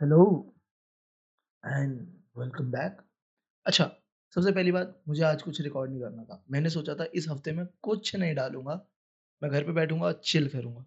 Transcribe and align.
Hello 0.00 0.54
and 1.64 2.00
welcome 2.38 2.70
back 2.70 3.02
अच्छा 3.66 3.84
सबसे 4.34 4.52
पहली 4.52 4.72
बात, 4.72 5.02
मुझे 5.08 5.22
आज 5.22 5.42
कुछ 5.42 5.60
रिकॉर्ड 5.60 5.90
नहीं 5.90 6.00
करना 6.00 6.24
था। 6.24 6.44
मैंने 6.50 6.70
सोचा 6.70 6.94
था 6.94 7.06
इस 7.14 7.28
हफ़्ते 7.28 7.52
में 7.52 7.66
कुछ 7.82 8.16
नहीं 8.16 8.34
डालूँगा। 8.34 8.86
मैं 9.42 9.52
घर 9.52 9.64
पे 9.64 9.72
बैठूँगा 9.72 10.12
चिल 10.12 10.48
करूँगा 10.48 10.82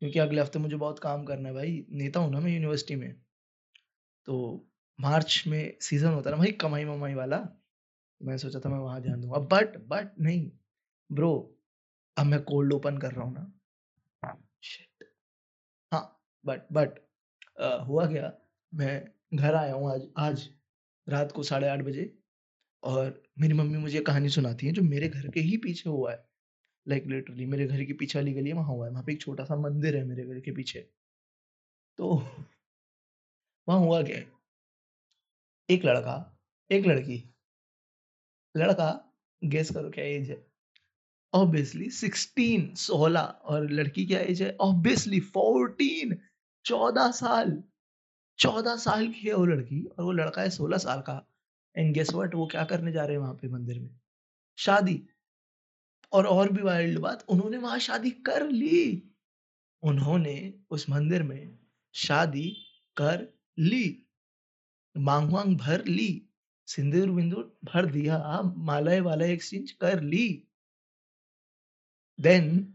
क्योंकि 0.00 0.18
अगले 0.18 0.40
हफ़्ते 0.40 0.58
मुझे 0.58 0.76
बहुत 0.76 0.98
काम 0.98 1.24
करना 1.24 1.48
है 1.48 1.54
भाई। 1.54 1.86
नेता 1.90 2.20
हूँ 2.20 2.32
ना 2.32 2.40
मैं 2.40 2.52
यूनिवर्सिटी 2.52 2.96
में। 2.96 3.20
तो 4.26 4.66
मार्च 5.00 5.44
में 5.46 5.78
सीज़न 5.80 6.08
होता 6.08 6.30
ना 6.30 6.36
भाई, 6.36 6.52
कमाई 6.52 6.84
ममाई 6.84 7.14
वाला। 7.14 7.48
मैं 8.22 8.38
सोचा 8.38 8.60
था 8.60 8.68
मैं 8.68 8.78
वहाँ 8.78 9.02
ध्यान 9.02 9.20
दूँगा। 9.20 9.38
बट 9.38 9.76
बट 9.78 10.18
नहीं। 10.20 10.50
ब्रो 11.12 11.58
अब 12.16 12.26
मैं 12.26 12.42
कोल्ड 12.42 12.72
ओपन 12.72 12.98
कर 12.98 13.12
रहा 13.12 13.24
हूँ 13.24 13.34
ना। 13.34 13.52
Shit. 14.64 15.04
हाँ 15.92 16.22
बट 16.46 16.62
बट 16.72 17.09
हुआ 17.60 18.06
क्या? 18.06 18.32
मैं 18.74 19.10
घर 19.34 19.54
आया 19.54 19.74
हूँ 19.74 19.92
आज 19.92 20.08
आज 20.16 20.48
रात 21.08 21.32
को 21.32 21.42
साढ़े 21.42 21.68
आठ 21.68 21.80
बजे 21.80 22.18
और 22.82 23.22
मेरी 23.38 23.54
मम्मी 23.54 23.78
मुझे 23.78 24.00
कहानी 24.00 24.28
सुनाती 24.28 24.66
है 24.66 24.72
जो 24.72 24.82
मेरे 24.82 25.08
घर 25.08 25.28
के 25.28 25.40
ही 25.40 25.56
पीछे 25.56 25.90
हुआ 25.90 26.12
है। 26.12 26.28
लाइक 26.88 27.02
like 27.02 27.14
लिटरली 27.14 27.46
मेरे 27.46 27.66
घर 27.66 27.84
की 27.84 27.92
पीछे 27.92 28.18
वाली 28.18 28.32
गली 28.32 28.52
वहाँ 28.52 28.74
हुआ 28.74 28.86
है। 28.86 28.92
वहाँ 28.92 29.04
पे 29.04 29.12
एक 29.12 29.20
छोटा 29.20 29.44
सा 29.44 29.56
मंदिर 29.56 29.96
है 29.96 30.04
मेरे 30.04 30.24
घर 30.24 30.40
के 30.40 30.52
पीछे। 30.52 30.80
तो 31.98 32.14
वहाँ 33.68 33.80
हुआ 33.80 34.02
क्या 34.02 34.18
एक 35.70 35.84
लड़का, 35.84 36.38
एक 36.70 36.86
लड़की, 36.86 37.24
लड़का 38.56 39.16
गेस 39.44 39.70
करो 39.70 39.90
क्या 39.90 40.04
एज 40.04 40.30
है? 40.30 40.46
ऑब्वियसली 41.34 41.90
सिक्सटीन 41.90 42.74
सोलह 42.74 43.20
और 43.20 43.70
लड़की 43.70 44.06
क्या 44.06 44.20
एज 44.20 44.42
है? 44.42 44.56
ऑब्वियसली 44.60 45.20
फोर्टीन 45.20 46.18
चौदह 46.64 47.10
साल 47.10 47.62
चौदह 48.38 48.76
साल 48.76 49.06
की 49.08 49.28
है 49.28 49.34
वो 49.34 49.44
लड़की 49.44 49.84
और 49.84 50.04
वो 50.04 50.12
लड़का 50.12 50.42
है 50.42 50.50
सोलह 50.50 50.78
साल 50.78 51.00
का। 51.00 51.26
एंड 51.76 51.94
गेस 51.94 52.10
व्हाट 52.14 52.34
वो 52.34 52.46
क्या 52.46 52.64
करने 52.64 52.92
जा 52.92 53.04
रहे 53.04 53.16
हैं 53.16 53.22
वहाँ 53.22 53.34
पे 53.34 53.48
मंदिर 53.48 53.80
में? 53.80 54.00
शादी। 54.58 55.08
और 56.12 56.26
और 56.26 56.52
भी 56.52 56.62
वाइल्ड 56.62 56.98
बात 56.98 57.24
उन्होंने 57.28 57.56
वहाँ 57.56 57.78
शादी 57.78 58.10
कर 58.10 58.48
ली। 58.48 59.02
उन्होंने 59.82 60.54
उस 60.70 60.90
मंदिर 60.90 61.22
में 61.22 61.58
शादी 61.94 62.56
कर 62.96 63.26
ली। 63.58 64.06
मांग 64.96 65.32
वांग 65.32 65.56
भर 65.56 65.84
ली। 65.84 66.28
सिंदूर 66.66 67.10
बिंदूर 67.10 67.58
भर 67.64 67.86
दिया। 67.86 68.42
मालाएँ 68.56 69.00
वाला 69.00 69.26
एक्सचेंज 69.26 69.70
कर 69.70 70.00
ली। 70.00 70.48
देन 72.20 72.74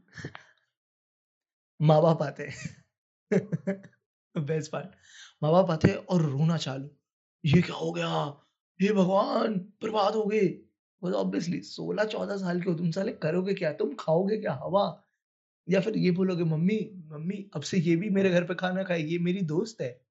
माँ 1.82 2.02
बाप 2.02 2.22
आते 2.22 2.52
बेस्ट 4.36 4.72
पार्ट 4.72 4.90
माँ 5.44 5.52
बाप 5.52 5.72
आते 5.72 5.94
और 5.94 6.22
रोना 6.22 6.58
चालू। 6.58 6.90
ये 7.46 7.62
क्या 7.62 7.76
हो 7.76 7.92
गया? 7.92 8.42
हे 8.82 8.94
भगवान, 8.94 9.54
बर्बाद 9.84 10.16
हो 10.16 10.26
गए। 10.26 10.62
ऑब्वियसली 11.02 11.62
सोलह 11.62 12.04
चौदह 12.04 12.38
साल 12.38 12.62
के 12.62 12.70
हो, 12.70 12.76
तुम 12.78 12.92
साले 12.92 13.12
करोगे 13.12 13.54
क्या? 13.54 13.74
तुम 13.74 13.94
खाओगे 14.00 14.38
क्या 14.38 14.54
हवा? 14.54 15.04
या 15.70 15.82
फिर 15.82 15.98
ये 15.98 16.12
बोलोगे, 16.12 16.44
मम्मी 16.44 16.80
मम्मी, 17.06 17.52
अब 17.56 17.62
से 17.62 17.78
ये 17.78 17.96
भी 17.96 18.10
मेरे 18.10 18.30
घर 18.30 18.44
पे 18.44 18.56
खाना 18.56 18.84
खाएगी, 18.84 19.12
ये 19.14 19.20
मेरी 19.20 19.42
दोस्त 19.42 19.82
है। 19.82 20.06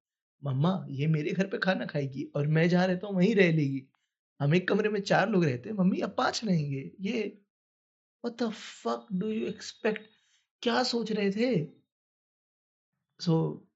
मम्मा, 0.44 0.86
ये 0.90 1.06
मेरे 1.06 1.30
घर 1.30 1.46
पे 1.46 1.58
खाना 1.58 1.86
खाएगी 1.86 2.24
और 2.36 2.46
मैं 2.46 2.68
जहाँ 2.68 2.86
रहता 2.86 3.06
हूँ, 3.06 3.16
वहीं 3.16 3.34
रह 3.34 3.52
लेगी। 3.52 3.82
हम 4.40 4.54
एक 4.54 4.68
कमरे 4.68 4.88
में 4.88 5.00
चार 5.00 5.28
लोग 5.30 5.44
रहते 5.44 5.68
हैं, 5.68 5.76
मम्मी, 5.76 6.00
अब 6.00 6.14
पाँच 6.18 6.44
रहेंगे। 6.44 6.90
ये 7.00 7.22
what 8.24 8.42
the 8.42 8.52
fuck 8.52 9.06
do 9.12 9.28
you 9.28 9.46
expect 9.46 10.02
क्या 10.62 10.82
सोच 10.82 11.12
रहे 11.12 11.30
थे? 11.30 11.83
सो, 13.20 13.66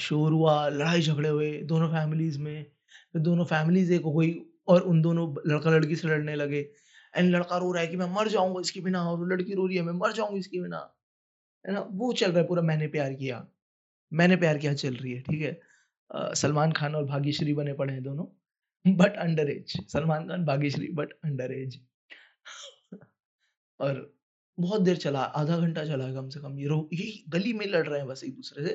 शोर 0.00 0.32
हुआ, 0.32 0.68
लड़ाई 0.68 1.00
झगड़े 1.00 1.28
हुए, 1.28 1.62
दोनों 1.62 1.88
फैमिलीज़ 1.88 2.38
में, 2.38 2.64
फिर 3.12 3.22
दोनों 3.22 3.44
फैमिलीज़ 3.44 3.92
एक 3.92 4.02
हो 4.02 4.12
गई 4.14 4.34
और 4.68 4.82
उन 4.82 5.02
दोनों 5.02 5.34
लड़का 5.46 5.70
लड़की 5.70 5.96
से 5.96 6.08
लड़ने 6.08 6.34
लगे। 6.34 6.70
एंड 7.16 7.30
लड़का 7.30 7.56
रो 7.56 7.72
रहा 7.72 7.82
है 7.82 7.88
कि 7.88 7.96
मैं 7.96 8.06
मर 8.06 8.28
जाऊँगा 8.28 8.60
इसके 8.60 8.80
बिना 8.80 9.02
और 9.10 9.32
लड़की 9.32 9.54
रो 9.54 9.66
रही 9.66 9.76
है, 9.76 9.82
मैं 9.82 9.92
मर 9.92 10.12
जाऊँगी 10.12 10.38
इसके 10.38 10.60
बिना। 10.60 10.94
है 11.66 11.74
ना? 11.74 11.80
वो 11.90 12.12
चल 12.12 12.30
रहा 12.32 12.40
है 12.40 12.46
पूरा, 12.48 12.62
मैंने 12.62 12.88
प्यार 12.88 13.14
किया। 13.14 13.46
मैंने 14.12 14.36
प्यार 14.36 14.58
किया, 14.58 14.74
चल 14.74 14.94
रही 14.94 15.12
है, 15.12 15.20
ठीक 15.20 15.42
है? 15.42 15.60
सलमान 16.14 16.72
खान 16.72 16.94
और 16.94 17.04
भाग्यश्री 17.04 17.54
बने 17.54 17.72
पड़े 17.72 17.94
हैं 17.94 18.02
दोनों। 18.02 18.26
But 18.96 19.16
under 19.16 19.50
age. 19.50 19.88
Salman 19.88 20.28
Khan, 20.28 20.44
Bhagyashree, 20.44 20.88
but 20.88 21.12
under 21.24 21.52
age. 21.52 21.80
और 23.80 24.17
बहुत 24.58 24.82
देर 24.82 24.96
चला 24.96 25.20
आधा 25.40 25.58
घंटा 25.58 25.84
चला 25.86 26.12
कम 26.14 26.28
से 26.28 26.40
कम 26.40 26.58
ये 26.58 26.66
रो 26.68 26.88
ये 26.92 27.06
गली 27.30 27.52
में 27.52 27.66
लड़ 27.66 27.86
रहे 27.86 27.98
हैं 27.98 28.08
बस 28.08 28.24
एक 28.24 28.34
दूसरे 28.36 28.66
से। 28.66 28.72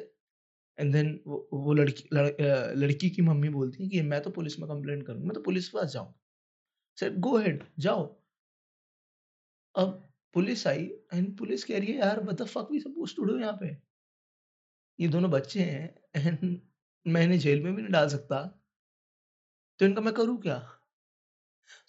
एंड 0.78 0.94
देन 0.94 1.20
वो 1.28 1.48
वो 1.54 1.74
लड़की 1.74 2.08
लड़, 2.14 2.30
लड़की 2.78 3.10
की 3.10 3.22
मम्मी 3.22 3.50
बोलती 3.50 3.84
है 3.84 3.90
कि 3.90 4.02
मैं 4.04 4.22
तो 4.22 4.30
पुलिस 4.32 4.60
में 4.60 4.68
कंप्लेंट 4.70 5.06
करूँगी 5.08 5.28
मैं 5.28 5.34
तो 5.36 5.42
पुलिस 5.42 5.68
के 5.70 5.78
पास 5.78 5.92
जाऊँ 5.94 6.14
सर 6.98 7.16
गो 7.20 7.38
हेड 7.38 7.64
जाओ। 7.80 8.04
अब 9.76 10.02
पुलिस 10.34 10.66
आई 10.68 10.84
एंड 11.14 11.38
पुलिस 11.38 11.64
कह 11.64 11.80
रही 11.80 11.92
है 11.92 11.98
यार 12.00 12.22
the 12.24 12.46
fuck 12.46 12.68
we 12.72 12.80
suppose 12.80 13.16
to 13.16 13.24
do 13.24 13.38
यहाँ 13.40 13.58
पे। 13.62 13.76
ये 15.00 15.08
दोनों 15.08 15.32
बच्चे 15.32 15.60
हैं 15.62 15.96
एंड 16.16 16.60
मैं 17.06 17.24
इन्हें 17.24 17.40
जेल 17.40 17.62
में 17.64 17.74
भी 17.76 17.82
नहीं 17.82 17.92
डाल 17.92 18.08
सकता। 18.10 18.42
तो 19.80 19.86
इनका 19.86 20.02
मैं 20.02 20.14
करूँ 20.14 20.38
क्या? 20.42 20.58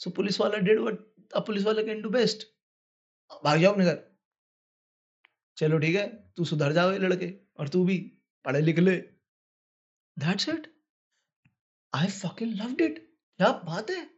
सो 0.01 0.11
पुलिस 0.11 0.41
वाला 0.41 0.59
डिड 0.59 0.81
व्हाट 0.81 0.99
अ 1.35 1.41
पुलिस 1.47 1.65
वाला 1.65 1.83
कैन 1.83 2.03
डू 2.03 2.11
बेस्ट 2.11 2.47
भाग 3.45 3.61
जाओ 3.61 3.73
अपने 3.73 3.85
घर। 3.85 4.03
चलो 5.57 5.79
ठीक 5.79 5.97
है, 5.97 6.07
तू 6.37 6.45
सुधर 6.45 6.73
जाओ 6.73 6.93
ये 6.93 6.99
लड़के 6.99 7.33
और 7.59 7.69
तू 7.69 7.85
भी 7.85 7.99
पढ़े 8.45 8.61
लिख 8.61 8.79
ले। 8.79 8.97
That's 10.17 10.49
it 10.49 10.73
I 11.93 12.09
fucking 12.09 12.55
loved 12.55 12.81
it 12.81 12.99
क्या 13.39 13.51
बात 13.65 13.91
है? 13.91 14.11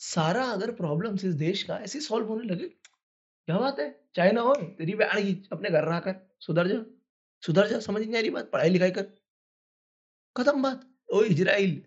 सारा 0.00 0.44
अगर 0.44 0.72
प्रॉब्लम्स 0.72 1.24
इस 1.24 1.34
देश 1.34 1.62
का 1.62 1.76
ऐसे 1.78 2.00
सॉल्व 2.00 2.26
होने 2.26 2.44
लगे, 2.44 2.68
क्या 2.68 3.58
बात 3.58 3.78
है? 3.78 3.88
चाहे 4.14 4.32
ना 4.32 4.40
हो, 4.40 4.54
तेरी 4.54 4.94
बैंड 4.94 5.18
की 5.18 5.48
अपने 5.52 5.70
घर 5.70 5.84
रहा 5.84 6.00
कर, 6.00 6.14
सुधर 6.40 6.68
जा। 6.68 6.84
सुधर 7.42 7.68
जा, 7.68 7.78
समझ 7.80 8.02
नहीं 8.02 8.16
आ 8.16 8.20
रही 8.20 8.30
बात, 8.30 8.50
पढ़ाई 8.50 8.68
लिखाई 8.68 8.90
कर। 8.90 9.02
खत्म 10.36 10.62
बात, 10.62 10.88
ओ 11.12 11.22
इजराइल। 11.22 11.82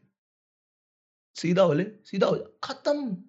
सीधा 1.36 1.64
हो 1.64 1.74
ले, 1.74 1.84
सीधा 2.06 2.28
हो 2.28 2.38
जा। 2.38 2.46
खत्म। 2.64 3.24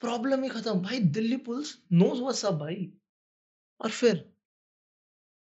प्रॉब्लम 0.00 0.42
ही 0.42 0.48
खत्म। 0.48 0.80
भाई, 0.80 0.98
Delhi 1.00 1.36
police 1.36 1.74
knows 1.92 2.20
what's 2.20 2.44
up 2.44 2.54
भाई। 2.54 2.92
और 3.80 3.90
फिर 3.90 4.32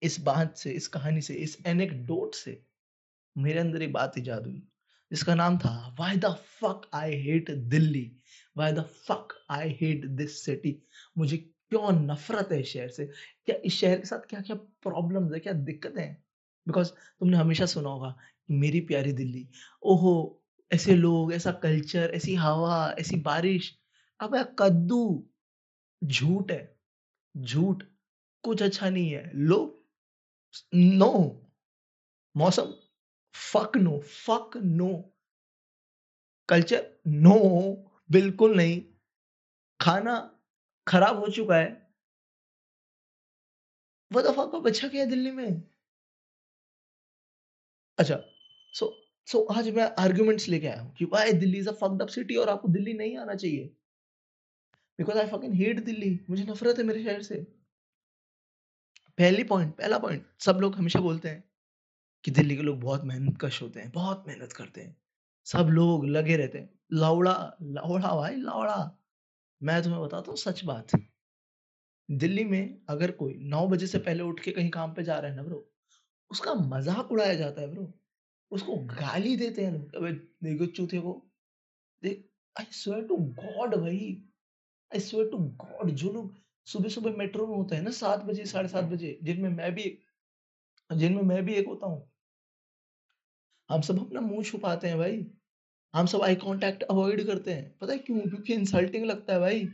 इस 0.03 0.19
बात 0.19 0.58
से, 0.58 0.72
इस 0.72 0.88
कहानी 0.88 1.22
से, 1.22 1.34
इस 1.34 1.58
एनेक्डोट 1.66 2.35
से 2.35 2.62
मेरे 3.38 3.59
अंदर 3.59 3.81
एक 3.81 3.94
बात 3.94 4.18
इजाद 4.18 4.46
हुई, 4.46 4.68
जिसका 5.12 5.36
नाम 5.36 5.57
था 5.57 5.96
why 6.00 6.18
the 6.18 6.25
fuck 6.25 6.90
I 6.94 7.16
hate 7.16 7.52
Delhi? 7.52 8.12
Why 8.57 8.72
the 8.72 8.81
fuck 8.81 9.28
I 9.50 9.78
hate 9.81 10.06
this 10.06 10.46
city 10.46 10.78
मुझे 11.18 11.38
क्यों 11.38 11.91
नफरत 11.91 12.50
है 12.52 12.59
इस 12.62 12.68
शहर 12.68 12.90
से? 12.90 13.06
क्या 13.46 13.56
इस 13.66 13.74
शहर 13.74 14.00
के 14.00 14.06
साथ 14.06 14.19
क्या 14.19 14.41
क्या 14.41 14.56
प्रॉब्लम 14.56 15.34
है? 15.34 15.40
क्या 15.40 15.53
दिक्कतें 15.53 16.02
हैं? 16.02 16.24
बिकॉज़ 16.68 16.91
तुमने 17.19 17.38
हमेशा 17.38 17.66
सुना 17.66 17.90
होगा 17.90 18.16
मेरी 18.52 18.80
प्यारी 18.81 19.12
दिल्ली, 19.13 19.47
ओहो, 19.84 20.44
ऐसे 20.72 20.96
लोग, 20.96 21.34
ऐसा 21.34 21.52
कल्चर 21.52 22.12
ऐसी 22.13 22.36
हवा, 22.36 22.96
ऐसी 23.00 23.16
बारिश 23.16 23.74
अब 24.20 24.36
कद्दू 24.60 25.00
झूठ 26.02 26.52
है, 26.52 26.62
झूठ 27.36 27.84
कुछ 28.44 28.64
अच्छा 28.64 28.90
नहीं 28.90 29.12
है। 29.12 29.32
लोग 29.36 29.76
नो, 30.76 31.12
मौसम 32.36 32.74
fuck 33.36 33.78
no 33.80 34.00
fuck 34.18 34.58
no 34.64 34.92
culture 36.50 36.86
no 37.24 37.38
बिल्कुल 38.10 38.56
नहीं। 38.58 38.82
खाना 39.80 40.16
खराब 40.88 41.20
हो 41.20 41.28
चुका 41.32 41.58
है। 41.58 41.70
वो 44.12 44.22
तो 44.22 44.32
फक 44.34 44.66
अच्छा 44.66 44.88
क्या 44.88 45.06
दिल्ली 45.06 45.32
में? 45.32 45.62
अच्छा 47.98 48.16
सो 48.74 48.86
सो 49.28 49.40
आज 49.52 49.70
मैं 49.75 49.84
आर्ग्यूमेंट्स 50.00 50.48
लेके 50.50 50.68
आया 50.68 50.81
हूँ 50.81 50.94
कि 50.98 51.06
why 51.13 51.34
Delhi 51.36 51.58
is 51.60 51.70
a 51.70 51.72
fucked 51.81 52.02
up 52.02 52.08
city 52.10 52.36
और 52.36 52.50
आपको 52.50 52.68
दिल्ली 52.70 52.94
नहीं 52.94 53.18
आना 53.18 53.36
चाहिए। 53.36 53.76
Because 55.00 55.18
I 55.18 55.28
fucking 55.28 55.54
hate 55.56 55.84
Delhi 55.86 56.20
मुझे 56.30 56.44
नफरत 56.44 56.78
है 56.78 56.84
मेरे 56.84 57.04
शहर 57.04 57.22
से। 57.22 57.36
पहली 59.18 59.44
पॉइंट 59.46 59.76
पहला 59.76 59.98
पॉइंट 60.00 60.26
सब 60.42 60.58
लोग 60.62 60.76
हमेशा 60.76 61.00
बोलते 61.02 61.30
हैं 61.30 61.44
कि 62.26 62.32
दिल्ली 62.32 62.56
के 62.56 62.64
लोग 62.64 62.80
बहुत 62.82 63.04
मेहनत 63.06 63.38
कश 63.42 63.62
होते 63.62 63.80
हैं, 63.80 63.92
बहुत 63.92 64.24
मेहनत 64.28 64.54
करते 64.54 64.82
हैं। 64.82 64.96
सब 65.48 65.68
लोग 65.72 66.06
लगे 66.08 66.36
रहते 66.38 66.58
हैं। 66.58 66.70
लौड़ा 66.94 67.34
लौड़ा 67.64 68.16
भाई 68.16 68.36
लौड़ा 68.36 68.78
मैं 69.62 69.82
तुम्हें 69.84 70.02
बताता 70.02 70.32
हूँ 70.32 70.38
सच 70.38 70.64
बात। 70.66 70.92
दिल्ली 72.10 72.44
में 72.46 72.82
अगर 72.90 73.12
कोई 73.14 73.34
नौ 73.46 73.68
बजे 73.68 73.88
से 73.88 74.00
पहले 74.00 74.24
उठ 74.24 74.40
के 74.40 74.52
कहीं 74.52 74.70
काम 74.70 74.94
पे 74.94 75.04
जा 75.04 75.18
रहा 75.20 75.32
है 75.32 75.36
ना 75.36 75.44
ब्रो 75.44 75.64
उसका 76.32 76.54
मज़ाक 76.56 77.12
उड़ाया 77.12 77.34
जाता 77.36 77.62
है 77.62 77.68
ब्रो 77.72 77.92
उसको 78.52 78.76
गाली 78.94 79.36
देते 79.38 79.66
हैं 79.66 79.72
लोग। 79.74 79.96
अबे, 79.96 80.12
देखो 80.12 80.66
चूते 80.68 81.00
को। 81.00 81.14
देख 82.04 82.24
आई 82.56 82.66
स्वेयर 82.74 83.04
टू 83.08 83.18
गॉड 83.18 83.76
भाई 83.76 84.00
आई 84.92 85.00
स्वेयर 85.00 85.30
टू 85.30 85.38
गॉड 85.38 85.92
जो 85.92 86.12
लोग 86.12 86.36
सुबह 86.66 86.89
सुबह 86.89 87.16
मेट्रो 87.18 87.48
में 87.48 87.56
होते 87.56 87.75
हैं 87.75 87.84
ना 87.84 87.92
सात 87.92 88.19
बजे 88.19 88.45
साढ़े 88.45 88.69
सात 88.69 88.84
बजे 88.84 89.19
जिनमें 89.24 89.50
मैं 89.50 89.74
भी 89.75 89.98
जिनमें 90.89 91.22
मैं 91.24 91.45
भी 91.45 91.54
एक 91.54 91.68
होता 91.68 91.88
हूँ 91.88 92.12
हम 93.69 93.81
सब 93.81 94.00
अपना 94.00 94.22
मुँह 94.22 94.44
छुपाते 94.44 94.88
हैं 94.88 94.98
भाई। 94.98 95.25
हम 95.94 96.06
सब 96.06 96.22
आई 96.22 96.36
कॉन्टैक्ट 96.36 96.84
अवॉइड 96.84 97.25
करते 97.28 97.54
हैं। 97.54 97.78
पता 97.78 97.94
है 97.94 98.00
क्यों? 98.00 98.19
क्योंकि 98.19 98.54
इंसल्टिंग 98.54 99.06
लगता 99.06 99.34
है 99.34 99.39
भाई, 99.39 99.66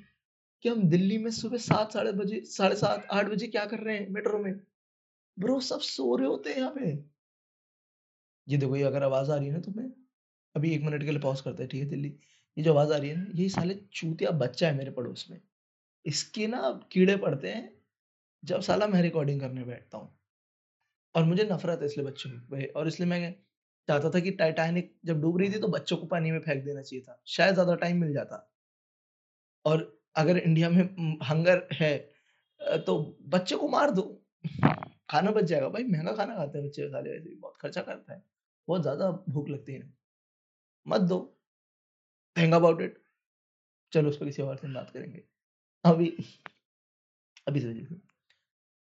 कि 0.64 0.70
हम 0.70 0.84
दिल्ली 0.90 1.18
में 1.18 1.32
सुबह 1.32 1.58
7 1.58 1.94
साढ़े 1.94 2.12
बजे 2.12 2.42
साढ़े 2.46 2.76
7 2.76 3.08
8 3.12 3.28
बजे 3.28 3.48
क्या 3.48 3.66
कर 3.66 3.80
रहे 3.80 3.98
हैं 3.98 4.10
मेट्रो 4.10 4.40
में? 4.40 4.54
ब्रो 5.40 5.60
सब 5.60 5.80
सो 5.80 6.16
रहे 6.16 6.28
होते 6.28 6.50
हैं 6.50 6.58
यहाँ 6.58 6.72
पे। 6.72 6.92
ये 8.48 8.58
देखो 8.58 8.76
ये 8.76 8.84
अगर 8.84 9.04
आवाज़ 9.04 9.32
आ 9.32 9.36
रही 9.36 9.48
है 9.48 9.54
ना 9.54 9.60
तुम्हें, 9.60 9.92
अभी 10.56 10.76
एक 10.76 10.82
मिनट 10.82 11.04
के 11.04 11.12
लिए 11.12 11.20
पॉज़ 11.20 11.44
करते 11.44 11.64
हैं, 11.64 11.70
ठीक 11.70 11.84
है 11.84 11.90
दिल्ली। 11.90 12.20
ये 12.58 12.64
जो 12.64 12.74
आवाज़ 12.74 12.94
आ 12.94 12.98
रही 12.98 13.10
है 13.10 13.16
ना, 13.18 13.26
ये 13.34 13.50
साले 13.50 13.76
चूतिया 13.94 14.32
बच्चा 14.34 14.68
है 14.68 14.76
मेरे 14.78 14.92
पड़ोस 14.92 15.26
में। 15.32 15.40
इसके 16.06 16.48
ना 16.48 16.72
कीड़े 16.92 17.16
पड़ते 17.18 17.50
हैं, 17.50 17.70
जब 18.44 18.62
साला 18.62 18.88
मैं 18.88 19.02
रिकॉर्डिंग 19.04 19.42
करने 19.42 19.64
बैठता 19.66 19.98
हूँ। 19.98 20.16
और 21.16 21.24
मुझे 21.24 21.44
नफ़रत 21.44 21.80
है 21.82 21.86
इसलिए 21.86 22.06
बच्चों 22.08 22.30
पे 22.52 22.66
और 22.68 22.88
इसलिए 22.88 23.10
मैं 23.10 23.34
चाहता 23.88 24.10
था 24.10 24.20
कि 24.20 24.32
टाइटैनिक 24.34 24.94
जब 25.06 25.22
डूब 25.22 25.38
रही 25.40 25.50
थी 25.52 25.60
तो 25.60 25.68
बच्चों 25.68 25.98
को 25.98 26.06
पानी 26.08 26.32
में 26.32 26.40
फेंक 26.40 26.64
देना 26.66 26.82
चाहिए 26.82 27.04
था। 27.06 27.22
शायद 27.28 27.54
ज़्यादा 27.54 27.76
टाइम 27.76 27.98
मिल 28.02 28.14
जाता। 28.14 28.48
और 29.66 29.82
अगर 30.16 30.38
इंडिया 30.38 30.70
में 30.70 30.84
हंगर 31.24 31.68
है 31.74 31.98
तो 32.88 32.98
बच्चे 33.28 33.56
को 33.56 33.68
मार 33.68 33.92
दो। 33.92 34.02
खाना 35.10 35.32
बच 35.32 35.44
जाएगा। 35.44 35.70
भाई 35.70 35.84
महँगा 35.84 36.14
खाना 36.14 36.36
खाते 36.36 36.58
हैं 36.58 36.68
बच्चे 36.68 36.88
साले 36.90 37.12
वैसे 37.12 37.36
बहुत 37.36 37.58
खर्चा 37.62 37.82
करते 37.82 38.14
हैं। 38.14 38.24
बहुत 38.68 38.82
ज़्यादा 38.82 39.12
भूख 39.30 39.50
लगती 39.50 39.74
है। 39.74 39.92
मत 40.86 41.02
दो। 41.04 41.33
Think 42.44 42.54
about 42.54 42.82
it. 42.82 43.04
चलो 43.94 44.10
उस 44.10 44.18
पे 44.18 44.26
किसी 44.26 44.42
और 44.42 44.56
दिन 44.56 44.74
बात 44.74 44.90
करेंगे। 44.90 45.24
अभी 45.86 46.18
अभी 47.48 47.60
से 47.60 47.88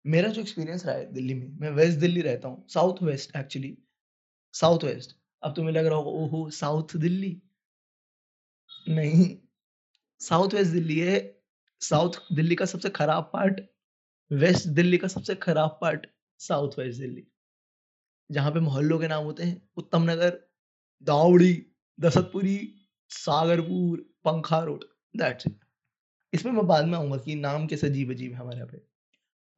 मेरा 0.06 0.28
जो 0.28 0.40
एक्सपीरियंस 0.40 0.86
रहा 0.86 0.94
है 0.96 1.12
दिल्ली 1.12 1.34
में, 1.34 1.48
मैं 1.48 1.70
वेस्ट 1.70 1.98
दिल्ली 1.98 2.20
रहता 2.20 2.48
हूँ, 2.48 2.68
south 2.68 3.02
west 3.02 3.36
actually, 3.36 3.78
south 4.52 4.84
west. 4.84 5.16
अब 5.42 5.54
तुम्हें 5.54 5.72
लग 5.72 5.86
रहा 5.86 5.94
होगा 5.94 6.10
ओहो! 6.10 6.50
साउथ 6.50 6.96
दिल्ली। 6.96 7.42
नहीं, 8.88 9.38
साउथ 10.20 10.48
वेस्ट 10.54 10.72
दिल्ली 10.72 10.98
है। 11.00 11.40
साउथ 11.80 12.10
दिल्ली 12.32 12.54
का 12.54 12.64
सबसे 12.64 12.90
खराब 12.90 13.30
पार्ट, 13.32 13.60
वेस्ट 14.32 14.68
दिल्ली 14.68 14.98
का 14.98 15.08
सबसे 15.08 15.34
खराब 15.34 15.78
पार्ट, 15.80 16.06
साउथ 16.38 16.70
वेस्ट 16.78 17.00
दिल्ली। 17.00 17.26
जहाँ 18.30 18.52
पे 18.52 18.60
मोहल्लों 18.60 18.98
के 18.98 19.08
नाम 19.08 19.24
होते 19.24 19.42
हैं, 19.42 19.70
उत्तम 19.76 20.10
नगर, 20.10 20.48
दावड़ी, 21.02 21.66
दसतपुरी, 22.00 22.79
सागरपुर, 23.10 23.98
पंखा 24.24 24.60
रोड, 24.60 24.84
दैट्स 25.16 25.46
इट। 25.46 25.56
इसमें 26.34 26.52
मैं 26.52 26.66
बाद 26.66 26.84
में 26.84 26.98
आऊँगा 26.98 27.16
कि 27.16 27.34
नाम 27.34 27.66
कैसे 27.66 27.86
अजीब-अजीब 27.86 28.32
है 28.32 28.38
हमारे 28.38 28.56
यहाँ 28.56 28.68
पे। 28.68 28.82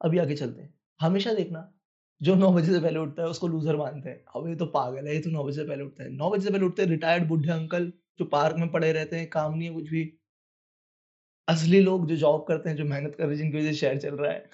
अभी 0.01 0.17
आगे 0.17 0.35
चलते 0.35 0.61
हैं। 0.61 0.79
हमेशा 1.01 1.33
देखना, 1.33 1.73
जो 2.21 2.35
9 2.35 2.53
बजे 2.53 2.73
से 2.73 2.79
पहले 2.79 2.99
उठता 2.99 3.23
है 3.23 3.27
उसको 3.27 3.47
लूज़र 3.47 3.75
मानते 3.75 4.09
हैं। 4.09 4.25
अब 4.35 4.47
ये 4.47 4.55
तो 4.55 4.65
पागल 4.65 5.07
है, 5.07 5.13
ये 5.15 5.21
तो 5.21 5.29
नौ 5.29 5.43
बजे 5.43 5.61
से 5.61 5.67
पहले 5.67 5.83
उठता 5.83 6.03
है। 6.03 6.09
नौ 6.09 6.29
बजे 6.29 6.45
से 6.45 6.51
पहले 6.51 6.65
उठते 6.65 6.81
हैं 6.81 6.89
रिटायर्ड 6.89 7.27
बूढ़े 7.27 7.51
अंकल, 7.51 7.93
जो 8.19 8.25
पार्क 8.25 8.55
में 8.55 8.71
पड़े 8.71 8.93
रहते 8.93 9.15
हैं, 9.15 9.29
काम 9.29 9.57
नहीं 9.57 9.69
है 9.69 9.75
कुछ 9.75 9.89
भी। 9.89 10.17
असली 11.47 11.81
लोग 11.81 12.07
जो 12.07 12.15
जॉब 12.15 12.45
करते 12.47 12.69
हैं, 12.69 12.77
जो 12.77 12.85
मेहनत 12.85 13.15
कर 13.15 13.23
रहे 13.23 13.31
हैं, 13.31 13.43
जिनकी 13.43 13.57
वजह 13.57 13.71
से 13.71 13.77
शहर 13.77 13.97
चल 13.97 14.15
रहा 14.15 14.31
है। 14.31 14.49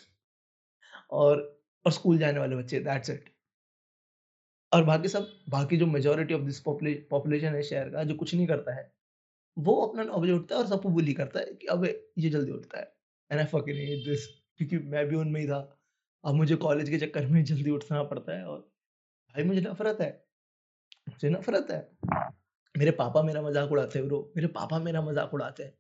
और 1.12 1.60
और 1.86 1.92
स्कूल 1.92 2.18
जाने 2.18 2.40
वाले 2.40 2.56
बच्चे, 2.56 2.80
दैट्स 2.80 3.10
इट। 3.10 3.30
और 4.74 4.84
बाकी 4.84 5.08
सब 5.08 5.32
बाकी 5.50 5.78
जो 5.78 5.86
मेजोरिटी 5.86 6.34
ऑफ़ 6.34 6.42
दिस 6.42 6.60
पॉपुलेशन 6.60 7.56
है 7.56 7.64
शहर 7.64 7.90
का, 7.90 8.04
जो 8.04 8.16
कुछ 8.16 8.36
नहीं 8.36 8.48
करता 8.48 8.76
है, 8.76 8.92
वो 9.60 9.76
अपना 9.76 10.04
9 10.04 10.20
बजे 10.20 10.32
उठता 10.32 10.56
है 10.56 10.62
और 10.62 10.68
सबको 10.68 10.90
बुली 10.90 11.14
करता 11.14 11.40
है 11.40 11.46
कि 11.46 11.68
अबे! 11.68 12.08
ये 12.18 12.30
जल्दी 12.30 12.52
उठता 12.52 12.80
है। 12.80 12.94
एंड 13.32 13.40
आई 13.40 13.46
फकिंग 13.46 14.06
दिस 14.06 14.28
क्योंकि 14.58 14.78
मैं 14.78 15.08
भी 15.08 15.16
उनमें 15.16 15.42
ही 15.42 15.48
था। 15.48 15.78
अब 16.26 16.36
मुझे 16.36 16.56
कॉलेज 16.56 16.90
के 16.90 16.98
चक्कर 16.98 17.28
में 17.28 17.44
जल्दी 17.44 17.72
उठना 17.72 18.04
पड़ता 18.04 18.38
है 18.38 18.46
और 18.46 18.60
भाई 19.36 19.44
मुझे 19.44 19.62
नफ़रत 19.62 19.98
है। 20.02 20.26
मुझे 21.10 21.30
नफ़रत 21.30 21.68
है। 21.72 21.90
मेरे 22.78 22.92
पापा 22.92 23.24
मेरा 23.24 23.42
मज़ाक 23.42 23.72
उड़ाते 23.72 24.00
हैं 24.00 24.08
ब्रो, 24.08 24.34
मेरे 24.38 24.48
पापा 24.48 24.80
मेरा 24.80 25.02
मज़ाक 25.02 25.34
उड़ाते 25.34 25.64
हैं। 25.64 25.74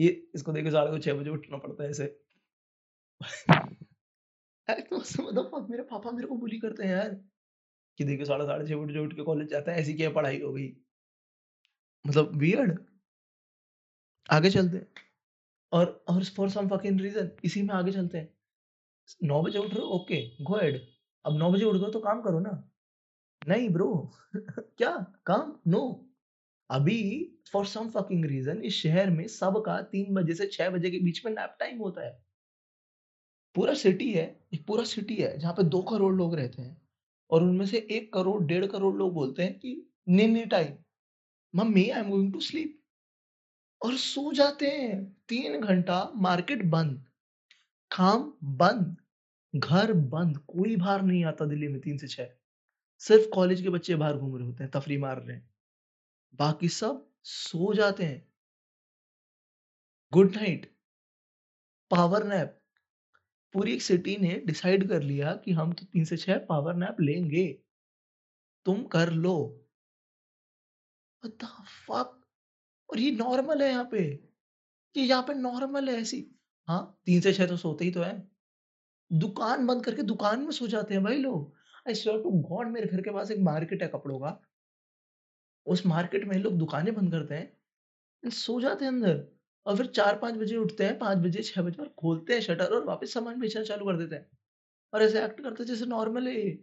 ये 0.00 0.30
इसको 0.34 0.52
देखो 0.52 0.70
साले 0.70 0.90
को 0.90 0.98
6 0.98 1.14
बजे 1.14 1.30
उठना 1.30 1.58
पड़ता 1.58 1.84
है 1.84 1.90
व्हाट 1.90 2.10
मेरे 5.70 5.82
पापा 5.82 6.10
मेरे 6.10 6.26
को 6.26 6.36
बुली 6.36 6.58
करते 6.58 6.84
हैं 6.84 6.90
यार, 6.90 7.20
कि 8.00 8.04
देखिए 8.04 8.26
साढ़े 8.26 8.46
साढ़े 8.46 8.66
6 8.66 8.86
बजे 8.86 8.98
उठ 8.98 9.14
के 9.14 9.22
कॉलेज 9.22 9.48
जाता 9.48 9.72
है, 9.72 9.78
ऐसी 9.80 9.94
क्या 9.94 10.10
पढ़ाई 10.10 10.40
हो 10.40 10.52
गई? 10.52 10.68
मतलब 12.04 12.36
वियर्ड। 12.36 12.78
आगे 14.28 14.50
चलते। 14.50 14.80
और 15.72 16.04
और 16.08 16.24
फॉर 16.24 16.50
सम 16.50 16.68
फकिंग 16.68 17.00
रीज़न 17.00 17.30
इसी 17.44 17.62
में 17.62 17.74
आगे 17.74 17.92
चलते 17.92 18.18
हैं। 18.18 18.28
9 19.24 19.42
बजे 19.42 19.58
उठ 19.58 19.74
रहे 19.74 19.80
हो 19.80 19.88
ओके, 19.88 20.22
गो 20.44 20.54
अहेड। 20.54 20.80
अब 21.24 21.38
9 21.38 21.52
बजे 21.52 21.64
उठ 21.64 21.76
गए 21.76 21.90
तो 21.90 22.00
काम 22.00 22.22
करो 22.22 22.40
ना। 22.40 22.52
नहीं 23.42 23.70
ब्रो 23.70 24.12
क्या? 24.36 24.96
काम? 25.26 25.60
नो। 25.66 25.82
अभी 26.70 26.98
फॉर 27.52 27.66
सम 27.66 27.90
फकिंग 27.90 28.24
रीज़न 28.24 28.62
इस 28.62 28.74
शहर 28.74 29.10
में 29.10 29.28
सबका 29.28 29.82
3 29.82 30.14
बजे 30.14 30.34
से 30.34 30.46
6 30.46 30.70
बजे 30.70 30.90
के 30.90 30.98
बीच 31.00 31.26
में 31.26 31.32
नैप 31.32 31.56
टाइम 31.60 31.78
होता 31.78 32.06
है। 32.06 32.24
पूरा 33.56 33.74
सिटी 33.74 34.10
है, 34.12 34.24
एक 34.54 34.66
पूरा 34.66 34.84
सिटी 34.84 35.16
है 35.16 35.38
जहाँ 35.38 35.52
पे 35.54 35.62
दो 35.62 35.82
करोड़ 35.82 36.14
लोग 36.14 36.34
रहते 36.34 36.62
हैं 36.62 36.79
और 37.30 37.42
उनमें 37.42 37.66
से 37.66 37.88
एक 37.90 38.12
करोड़, 38.12 38.44
डेढ़ 38.44 38.66
करोड़ 38.66 38.96
लोग 38.96 39.14
बोलते 39.14 39.42
हैं 39.42 39.58
कि 39.58 39.90
नी-नी 40.08 40.44
time, 40.44 40.78
mummy 41.54 41.90
I 41.90 42.00
am 42.00 42.10
going 42.10 42.32
to 42.32 42.40
sleep 42.40 42.82
और 43.82 43.96
सो 43.96 44.32
जाते 44.32 44.66
हैं। 44.66 45.16
तीन 45.28 45.60
घंटा 45.60 46.12
मार्केट 46.16 46.64
बंद, 46.64 47.04
काम 47.96 48.34
बंद, 48.44 48.96
घर 49.56 49.92
बंद, 49.92 50.38
कोई 50.38 50.76
बाहर 50.76 51.02
नहीं 51.02 51.24
आता 51.24 51.44
दिल्ली 51.44 51.68
में 51.68 51.80
तीन 51.80 51.98
से 51.98 52.08
छह 52.08 52.26
सिर्फ़ 52.98 53.30
कॉलेज 53.30 53.62
के 53.62 53.68
बच्चे 53.68 53.96
बाहर 53.96 54.16
घूम 54.16 54.36
रहे 54.36 54.46
होते 54.46 54.64
हैं, 54.64 54.70
तफरी 54.70 54.98
मार 54.98 55.22
रहे 55.22 55.36
हैं। 55.36 55.50
बाकी 56.34 56.68
सब 56.68 57.10
सो 57.22 57.74
जाते 57.74 58.04
हैं। 58.04 58.28
Good 60.12 60.36
night. 60.36 60.76
Power 61.90 62.26
nap. 62.26 62.59
पूरी 63.54 63.72
एक 63.74 63.82
सिटी 63.82 64.16
ने 64.16 64.34
डिसाइड 64.46 64.88
कर 64.88 65.02
लिया 65.02 65.34
कि 65.34 65.52
हम 65.52 65.72
तो 65.72 65.86
3 65.86 66.04
से 66.04 66.16
6 66.16 66.38
पावर 66.48 66.74
नैप 66.74 67.00
लेंगे। 67.00 67.46
तुम 68.66 68.82
कर 68.86 69.10
लो। 69.12 69.36
फक! 71.24 72.16
और 72.88 73.00
ये 73.00 73.10
नॉर्मल 73.10 73.62
है 73.62 73.68
यहाँ 73.68 73.88
पे। 73.92 74.02
ये 74.94 75.04
यहाँ 75.04 75.22
पे 75.22 75.34
नॉर्मल 75.34 75.88
है 75.88 75.94
ऐसी 76.00 76.26
हाँ, 76.68 77.00
तीन 77.06 77.20
से 77.20 77.32
छह 77.32 77.46
तो 77.46 77.56
सोते 77.56 77.84
ही 77.84 77.90
तो 77.90 78.02
है 78.02 78.12
दुकान 79.10 79.66
बंद 79.66 79.84
करके 79.84 80.02
दुकान 80.02 80.40
में 80.40 80.50
सो 80.52 80.66
जाते 80.66 80.94
हैं 80.94 81.02
भाई 81.04 81.16
लोग। 81.18 81.52
आई 81.88 81.94
स्वेयर 81.94 82.22
टू 82.22 82.30
गॉड 82.48 82.68
मेरे 82.68 82.86
घर 82.86 83.00
के 83.02 83.10
पास 83.10 83.30
एक 83.30 83.38
मार्केट 83.40 83.82
है 83.82 83.88
कपड़ों 83.88 84.18
का। 84.20 84.40
उस 85.66 85.84
मार्केट 85.86 86.24
में 86.24 86.36
लोग 86.38 86.58
दुकानें 86.58 86.94
बंद 86.94 87.10
करते 87.12 87.34
हैं, 87.34 87.50
सो 88.22 88.60
जाते 88.60 88.84
हैं 88.84 88.92
अंदर 88.92 89.16
और 89.70 89.76
फिर 89.76 89.86
4-5 89.86 90.34
बजे 90.34 90.56
उठते 90.56 90.84
हैं, 90.84 90.98
5 90.98 91.18
बजे, 91.18 91.42
6 91.42 91.62
बजे 91.62 91.82
और 91.82 91.88
खोलते 91.88 92.34
हैं 92.34 92.40
शटर 92.40 92.74
और 92.74 92.84
वापस 92.84 93.14
सामान 93.14 93.40
बेचना 93.40 93.64
चालू 93.64 93.86
कर 93.86 93.96
देते 93.96 94.16
हैं। 94.16 94.30
और 94.94 95.02
ऐसे 95.02 95.24
एक्ट 95.24 95.42
करते 95.42 95.64
जैसे 95.64 95.86
नॉर्मल 95.86 96.28
है 96.28 96.58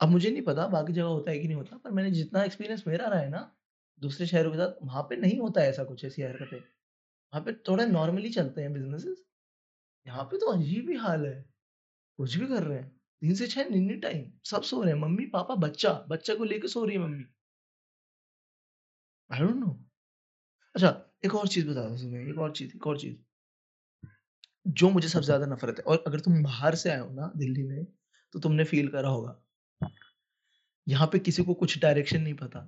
अब 0.00 0.08
मुझे 0.08 0.30
नहीं 0.30 0.42
पता 0.42 0.66
बाकी 0.66 0.92
जगह 0.92 1.04
होता 1.04 1.30
है 1.30 1.38
कि 1.38 1.48
नहीं 1.48 1.56
होता, 1.56 1.76
पर 1.76 1.90
मैंने 1.90 2.10
जितना 2.10 2.44
एक्सपीरियंस 2.44 2.84
मेरा 2.86 3.06
रहा 3.08 3.20
है 3.20 3.28
ना, 3.30 3.56
दूसरे 4.00 4.26
शहरों 4.26 4.52
के 4.52 4.58
साथ, 4.58 4.72
वहाँ 4.82 5.02
पे 5.02 5.16
नहीं 5.16 5.40
होता 5.40 5.62
ऐसा 5.62 5.84
कुछ, 5.84 6.04
ऐसी 6.04 6.22
हरकतें। 6.22 6.58
वहाँ 7.12 7.42
पे 7.42 7.52
थोड़ा 7.52 7.86
नॉर्मली 7.86 8.30
चलते 8.30 8.62
हैं 8.62 8.72
बिज़नेसेस। 8.72 9.24
यहाँ 10.06 10.24
पे 10.24 10.38
तो 10.38 10.46
अजीब 10.46 10.90
ही 10.90 10.96
हाल 10.96 11.26
है। 11.26 11.46
कुछ 12.18 12.36
भी 12.36 12.46
कर 12.46 12.62
रहे 12.62 12.78
हैं। 12.78 13.00
3 13.20 13.34
से 13.34 13.46
6 13.46 13.68
नी-नी 13.70 13.94
टाइम, 13.96 14.32
सब 14.44 14.62
सो 14.62 14.82
रहे 14.82 14.94
हैं, 14.94 15.00
मम्मी-पापा, 15.00 15.54
बच्चा, 15.54 16.06
बच्चा 16.08 16.34
को 16.34 16.44
लेके 16.44 16.68
सो 16.68 16.84
रही 16.84 16.96
है 16.96 17.02
मम्मी। 17.02 17.24
I 19.30 19.38
don't 19.38 19.56
know. 19.56 19.70
अच्छा, 20.74 21.11
एक 21.24 21.34
और 21.34 21.48
चीज़ 21.48 21.68
बता 21.70 21.80
हूँ 21.80 21.98
तुम्हें, 21.98 22.26
एक 22.28 22.38
और 22.38 22.52
चीज़ 22.52 22.74
एक 22.76 22.86
और 22.86 22.98
चीज़। 22.98 23.16
जो 24.70 24.88
मुझे 24.90 25.08
सबसे 25.08 25.24
ज़्यादा 25.26 25.46
नफ़रत 25.46 25.78
है 25.78 25.84
और 25.84 26.04
अगर 26.06 26.20
तुम 26.20 26.42
बाहर 26.42 26.74
से 26.74 26.90
आए 26.90 26.98
हो 26.98 27.10
ना 27.10 27.32
दिल्ली 27.36 27.62
में, 27.62 27.84
तो 28.34 28.38
तुमने 28.40 28.64
फ़ील 28.64 28.88
करा 28.88 29.08
होगा। 29.08 29.40
यहाँ 30.86 31.06
पे 31.06 31.18
किसी 31.18 31.42
को 31.44 31.54
कुछ 31.54 31.78
डायरेक्शन 31.78 32.20
नहीं 32.22 32.34
पता। 32.34 32.60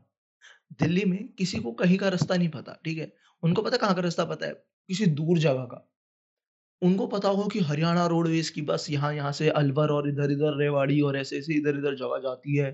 दिल्ली 0.81 1.05
में 1.05 1.29
किसी 1.29 1.59
को 1.59 1.73
कहीं 1.75 1.99
का 1.99 2.09
रास्ता 2.09 2.37
नहीं 2.37 2.49
पता, 2.49 2.79
ठीक 2.85 2.99
है? 2.99 3.13
उनको 3.43 3.63
पता 3.63 3.77
कहाँ 3.77 3.95
का 3.95 4.03
रास्ता 4.03 4.25
पता 4.25 4.47
है? 4.47 4.53
किसी 4.89 5.07
दूर 5.07 5.39
जगह 5.39 5.65
का। 5.65 5.89
उनको 6.83 7.07
पता 7.07 7.29
होगा 7.29 7.47
कि 7.53 7.61
हरियाणा 7.61 8.07
रोडवेज़ 8.07 8.53
की 8.53 8.63
बस 8.63 8.87
यहाँ-यहाँ 8.91 9.33
से 9.33 9.49
अलवर 9.53 9.91
और 9.91 10.09
इधर-इधर 10.09 10.59
रेवाड़ी 10.59 11.01
और 11.01 11.17
ऐसे-ऐसे 11.17 11.55
इधर-इधर 11.55 11.95
जगह 11.97 12.19
जाती 12.21 12.57
है। 12.57 12.71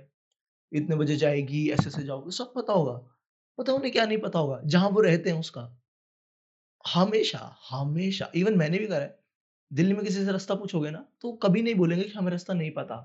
इतने 0.72 0.96
बजे 0.96 1.16
जाएगी, 1.16 1.68
ऐसे-ऐसे 1.70 2.04
जाओगे, 2.04 2.30
सब 2.32 2.52
पता 2.56 2.72
होगा। 2.72 2.98
पता 3.60 3.72
उन्हें 3.72 3.92
क्या 3.92 4.06
नहीं 4.06 4.18
पता 4.18 4.38
होगा, 4.38 4.60
जहाँ 4.66 4.88
वो 4.90 5.00
रहते 5.00 5.30
हैं 5.30 5.38
उसका। 5.40 5.62
हमेशा, 6.84 7.38
हमेशा 7.70 8.30
इवन 8.36 8.56
मैंने 8.56 8.78
भी 8.78 8.86
करा 8.86 9.00
है। 9.00 9.18
दिल्ली 9.70 9.94
में 9.94 10.04
किसी 10.04 10.24
से 10.24 10.32
रास्ता 10.32 10.54
पूछोगे 10.54 10.90
ना, 10.90 11.06
तो 11.22 11.32
कभी 11.38 11.62
नहीं 11.62 11.74
बोलेंगे 11.74 12.04
कि 12.04 12.12
हमें 12.12 12.30
रास्ता 12.32 12.54
नहीं 12.54 12.70
पता। 12.74 12.96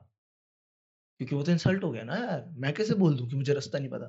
क्योंकि 1.19 1.35
वो 1.35 1.43
तो 1.43 1.51
इंसल्ट 1.51 1.83
हो 1.83 1.91
गया 1.91 2.03
ना 2.03 2.15
यार, 2.15 2.45
मैं 2.55 2.73
कैसे 2.73 2.93
बोल 2.95 3.15
दूँ 3.17 3.27
कि 3.29 3.35
मुझे 3.35 3.53
रास्ता 3.53 3.79
नहीं 3.79 3.89
पता? 3.89 4.07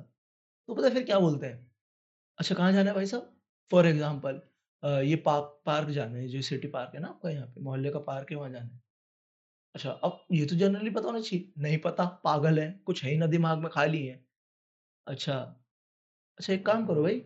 तो 0.69 0.75
पता 0.75 0.89
फिर 0.89 1.03
क्या 1.03 1.19
बोलते 1.19 1.47
हैं? 1.47 1.71
अच्छा 2.37 2.55
कहाँ 2.55 2.71
जाना 2.73 2.89
है 2.89 2.95
भाई 2.95 3.05
साहब? 3.05 3.33
फॉर 3.71 3.87
एग्ज़ाम्पल 3.87 4.41
ये 5.03 5.15
पार्क 5.25 5.61
पार्क 5.65 5.89
जाना 5.89 6.17
है, 6.17 6.27
जो 6.27 6.41
सिटी 6.43 6.67
पार्क 6.69 6.91
है 6.95 7.01
ना 7.01 7.07
आपका 7.07 7.29
यहाँ 7.29 7.47
पे, 7.47 7.61
मोहल्ले 7.61 7.91
का 7.91 7.99
पार्क 8.01 8.31
है, 8.31 8.37
वहाँ 8.37 8.49
जाना 8.51 8.65
है। 8.65 8.81
अच्छा, 9.75 9.91
अब 9.91 10.25
ये 10.33 10.45
तो 10.45 10.55
जनरली 10.55 10.89
पता 10.91 11.07
होना 11.07 11.21
चाहिए। 11.21 11.53
नहीं 11.59 11.77
पता, 11.79 12.05
पागल 12.25 12.59
है, 12.59 12.71
कुछ 12.85 13.03
है 13.03 13.11
ही 13.11 13.17
ना 13.17 13.27
दिमाग 13.27 13.59
में, 13.59 13.69
खाली 13.71 14.05
है। 14.07 14.23
अच्छा। 15.07 15.39
अच्छा 16.39 16.53
एक 16.53 16.65
काम 16.65 16.85
करो 16.85 17.01
भाई, 17.03 17.21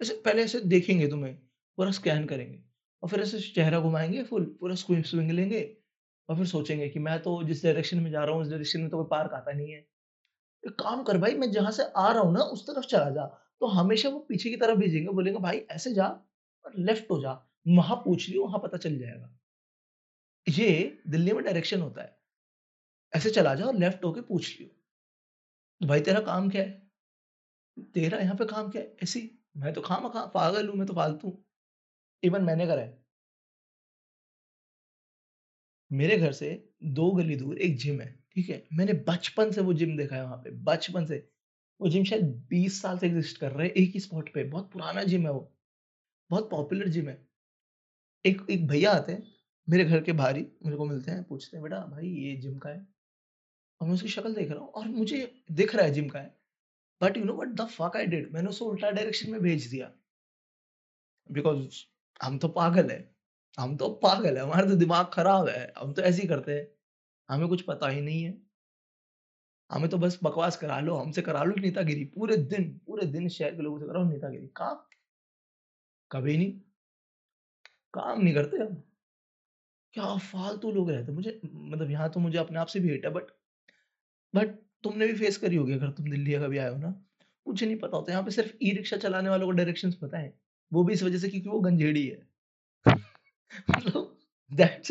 ऐसे 0.00 0.14
पहले 0.24 0.42
ऐसे 0.42 0.60
देखेंगे 0.62 1.06
तुम्हें, 1.08 1.34
पूरा 1.78 1.90
स्कैन 1.90 2.24
करेंगे 2.26 2.58
और 3.02 3.08
फिर 3.08 3.20
ऐसे 3.20 3.40
चेहरा 3.50 3.80
घुमाएँगे 3.80 4.22
फुल, 4.24 4.44
पूरा 4.60 4.74
स्विंग 4.76 5.30
लेंगे 5.30 5.62
और 6.28 6.36
फिर 6.36 6.46
सोचेंगे 6.46 6.88
कि 6.88 6.98
मैं 6.98 7.18
तो 7.22 7.42
जिस 7.44 7.62
डायरेक्शन 7.64 7.98
में 7.98 8.10
जा 8.10 8.24
रहा 8.24 8.34
हूँ, 8.34 8.42
उस 8.42 8.48
डायरेक्शन 8.48 8.80
में 8.80 8.90
तो 8.90 8.96
कोई 8.96 9.06
पार्क 9.10 9.32
आता 9.32 9.52
नहीं 9.52 9.72
है। 9.72 9.78
एक 10.64 10.74
काम 10.80 11.02
कर 11.04 11.18
भाई 11.18 11.34
मैं 11.34 11.50
जहाँ 11.52 11.70
से 11.72 11.84
आ 11.98 12.12
रहा 12.12 12.22
हूँ 12.22 12.32
ना, 12.34 12.40
उस 12.40 12.66
तरफ़ 12.66 12.86
चला 12.86 13.10
जा। 13.10 13.26
तो 13.60 13.66
हमेशा 13.70 14.08
वो 14.08 14.18
पीछे 14.20 14.50
की 14.50 14.56
तरफ़ 14.56 14.78
भेजेंगे, 14.78 15.08
बोलेंगे 15.10 15.40
भाई 15.40 15.58
ऐसे 15.72 15.94
जा 15.94 16.06
और 16.64 16.72
लेफ़्ट 16.78 17.10
हो 17.10 17.20
जा, 17.22 17.32
वहाँ 17.68 17.96
पूछ 17.96 18.28
लियो, 18.30 18.44
वहाँ 18.44 18.60
पता 18.60 18.78
चल 18.78 18.98
जाएगा। 18.98 19.36
ये 20.46 20.68
दिल्ली 21.06 21.32
में 21.32 21.42
डायरेक्शन 21.44 21.80
होता 21.80 22.02
है। 22.02 22.16
ऐसे 23.12 23.30
चला 23.30 23.54
जा 23.54 23.66
और 23.66 23.76
लेफ़्ट 23.76 24.04
होके 24.04 24.20
पूछ 24.22 24.60
लियो। 24.60 24.70
तो 25.80 25.86
भाई 25.86 26.00
तेरा 26.00 26.20
काम 26.20 26.48
क्या 26.50 26.62
है? 26.62 26.79
तेरा 27.78 28.18
यहाँ 28.18 28.36
पे 28.36 28.44
काम 28.44 28.70
क्या 28.70 28.82
है? 28.82 28.96
ऐसे 29.02 29.38
मैं 29.56 29.72
तो 29.72 29.80
खामखा 29.80 30.26
पागल 30.26 30.68
हूँ, 30.68 30.76
मैं 30.76 30.86
तो 30.86 30.94
फालतू। 30.94 31.44
इवन 32.22 32.42
मैंने 32.42 32.66
करा 32.66 32.82
है। 32.82 33.06
मेरे 35.92 36.18
घर 36.18 36.32
से 36.32 36.72
दो 36.84 37.10
गली 37.10 37.36
दूर 37.36 37.58
एक 37.58 37.76
जिम 37.76 38.00
है, 38.00 38.24
ठीक 38.34 38.48
है? 38.48 38.68
मैंने 38.72 38.92
बचपन 38.92 39.52
से 39.52 39.60
वो 39.60 39.72
जिम 39.72 39.96
देखा 39.96 40.16
है 40.16 40.22
वहाँ 40.24 40.36
पे, 40.36 40.50
बचपन 40.50 41.06
से। 41.06 41.30
वो 41.80 41.88
जिम 41.88 42.04
शायद 42.04 42.24
20 42.24 42.82
साल 42.82 42.98
से 42.98 43.06
एग्जिस्ट 43.06 43.38
कर 43.38 43.52
रहा 43.52 43.62
है, 43.62 43.68
एक 43.68 43.90
ही 43.94 44.00
स्पॉट 44.00 44.34
पे, 44.34 44.44
बहुत 44.44 44.72
पुराना 44.72 45.02
जिम 45.02 45.22
है 45.22 45.32
वो, 45.32 45.58
बहुत 46.30 46.50
पॉपुलर 46.50 46.88
जिम 46.88 47.08
है। 47.08 47.28
एक 48.26 48.46
एक 48.50 48.66
भैया 48.66 48.92
आते 48.92 49.12
हैं, 49.12 49.32
मेरे 49.68 49.84
घर 49.84 50.02
के 50.02 50.12
बाहर 50.12 50.36
ही 50.36 50.42
मेरे 50.42 50.76
को 50.76 50.84
मिलते 50.84 51.10
हैं, 51.10 51.24
पूछते 51.24 51.56
हैं, 51.56 51.64
"बेटा 51.64 51.86
भाई 51.86 52.08
ये 52.08 52.36
जिम 52.36 52.58
का 52.58 52.70
है?" 52.70 52.88
और 53.80 53.86
मैं 53.86 53.94
उसकी 53.94 54.08
शक्ल 54.08 54.34
देख 54.34 54.50
रहा 54.50 54.60
हूँ 54.60 54.68
और 54.68 54.88
मुझे 54.88 55.44
दिख 55.52 55.74
रहा 55.74 55.86
है 55.86 55.92
जिम 55.92 56.08
का 56.08 56.20
है। 56.20 56.39
But 57.02 57.16
you 57.16 57.24
know 57.24 57.34
what 57.34 57.48
the 57.48 58.08
did? 58.10 58.32
मैंने 58.32 58.48
उसको 58.48 58.64
उल्टा 58.64 58.90
डायरेक्शन 58.90 59.30
में 59.30 59.40
भेज 59.40 59.66
दिया। 59.66 59.92
बिकॉज़ 61.30 61.84
हम 62.20 62.38
तो 62.38 62.48
पागल 62.48 62.90
हैं, 62.90 63.16
हम 63.58 63.76
तो 63.76 63.88
पागल 64.02 64.36
हैं, 64.36 64.42
हमारा 64.44 64.66
तो 64.68 64.76
दिमाग 64.76 65.10
खराब 65.14 65.48
है, 65.48 65.72
हम 65.78 65.92
तो 65.92 66.02
ऐसे 66.02 66.22
ही 66.22 66.28
करते 66.28 66.52
हैं। 66.52 66.66
हमें 67.28 67.48
कुछ 67.48 67.62
पता 67.62 67.88
ही 67.88 68.00
नहीं 68.00 68.22
है। 68.24 68.34
हमें 69.70 69.88
तो 69.90 69.98
बस 69.98 70.18
बकवास 70.24 70.56
करा 70.56 70.80
लो, 70.80 70.94
हमसे 70.94 71.22
करा 71.22 71.42
लो 71.44 71.54
नेतागिरी 71.60 72.04
पूरे 72.04 72.36
दिन, 72.36 72.78
पूरे 72.86 73.06
दिन 73.06 73.28
शहर 73.28 73.56
के 73.56 73.62
लोगों 73.62 73.78
से 73.80 73.86
कराओ 73.86 74.04
नेतागिरी। 74.04 74.46
काम 74.56 74.76
कभी 76.10 76.36
नहीं, 76.36 76.52
काम 77.94 78.20
नहीं 78.22 78.34
करते 78.34 78.56
हम। 78.56 78.82
क्या 79.94 80.16
फालतू 80.16 80.72
लोग 80.72 80.90
रहते 80.90 81.12
मुझे 81.12 81.40
मतलब 81.44 81.90
यहाँ 81.90 82.10
तो 82.10 82.20
मुझे 82.20 82.38
अपने 82.38 82.58
आप 82.58 82.66
से 82.66 82.80
भी 82.80 82.88
हेट 82.88 83.04
है 83.04 83.10
बट 83.12 83.24
बट 84.34 84.58
तुमने 84.84 85.06
भी 85.06 85.14
फेस 85.14 85.36
करी 85.36 85.56
होगी 85.56 85.72
अगर 85.72 85.90
तुम 85.90 86.10
दिल्ली 86.10 86.32
कभी 86.32 86.58
आए 86.58 86.70
हो 86.70 86.76
ना, 86.76 87.04
कुछ 87.44 87.64
नहीं 87.64 87.76
पता 87.76 87.96
होता। 87.96 88.12
यहाँ 88.12 88.24
पे 88.24 88.30
सिर्फ़ 88.30 88.52
ई-रिक्शा 88.62 88.96
चलाने 88.96 89.30
वालों 89.30 89.46
को 89.46 89.52
डायरेक्शंस 89.52 89.94
पता 89.94 90.18
है। 90.18 90.40
वो 90.72 90.84
भी 90.84 90.92
इस 90.92 91.02
वजह 91.02 91.18
से 91.18 91.28
क्योंकि 91.28 91.48
वो 91.48 91.60
गंजेड़ी 91.60 92.06
है। 92.08 92.28
मतलब 93.70 94.18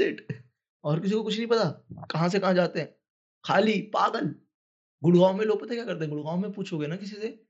इट 0.01 0.43
और 0.84 1.00
किसी 1.00 1.15
को 1.15 1.24
कुछ 1.24 1.38
नहीं 1.38 1.48
पता, 1.48 1.69
कहाँ 2.12 2.29
से 2.29 2.39
कहाँ 2.39 2.53
जाते 2.53 2.79
हैं। 2.79 2.96
खाली 3.46 3.81
पागल। 3.81 4.36
गुड़गांव 5.03 5.38
में 5.38 5.46
लोग 5.46 5.62
पता 5.62 5.75
क्या 5.75 5.86
करते 5.86 6.05
हैं? 6.05 6.13
गुड़गांव 6.13 6.38
में 6.38 6.51
पूछोगे 6.51 6.88
ना 6.88 6.96
किसी 6.96 7.15
से 7.15 7.46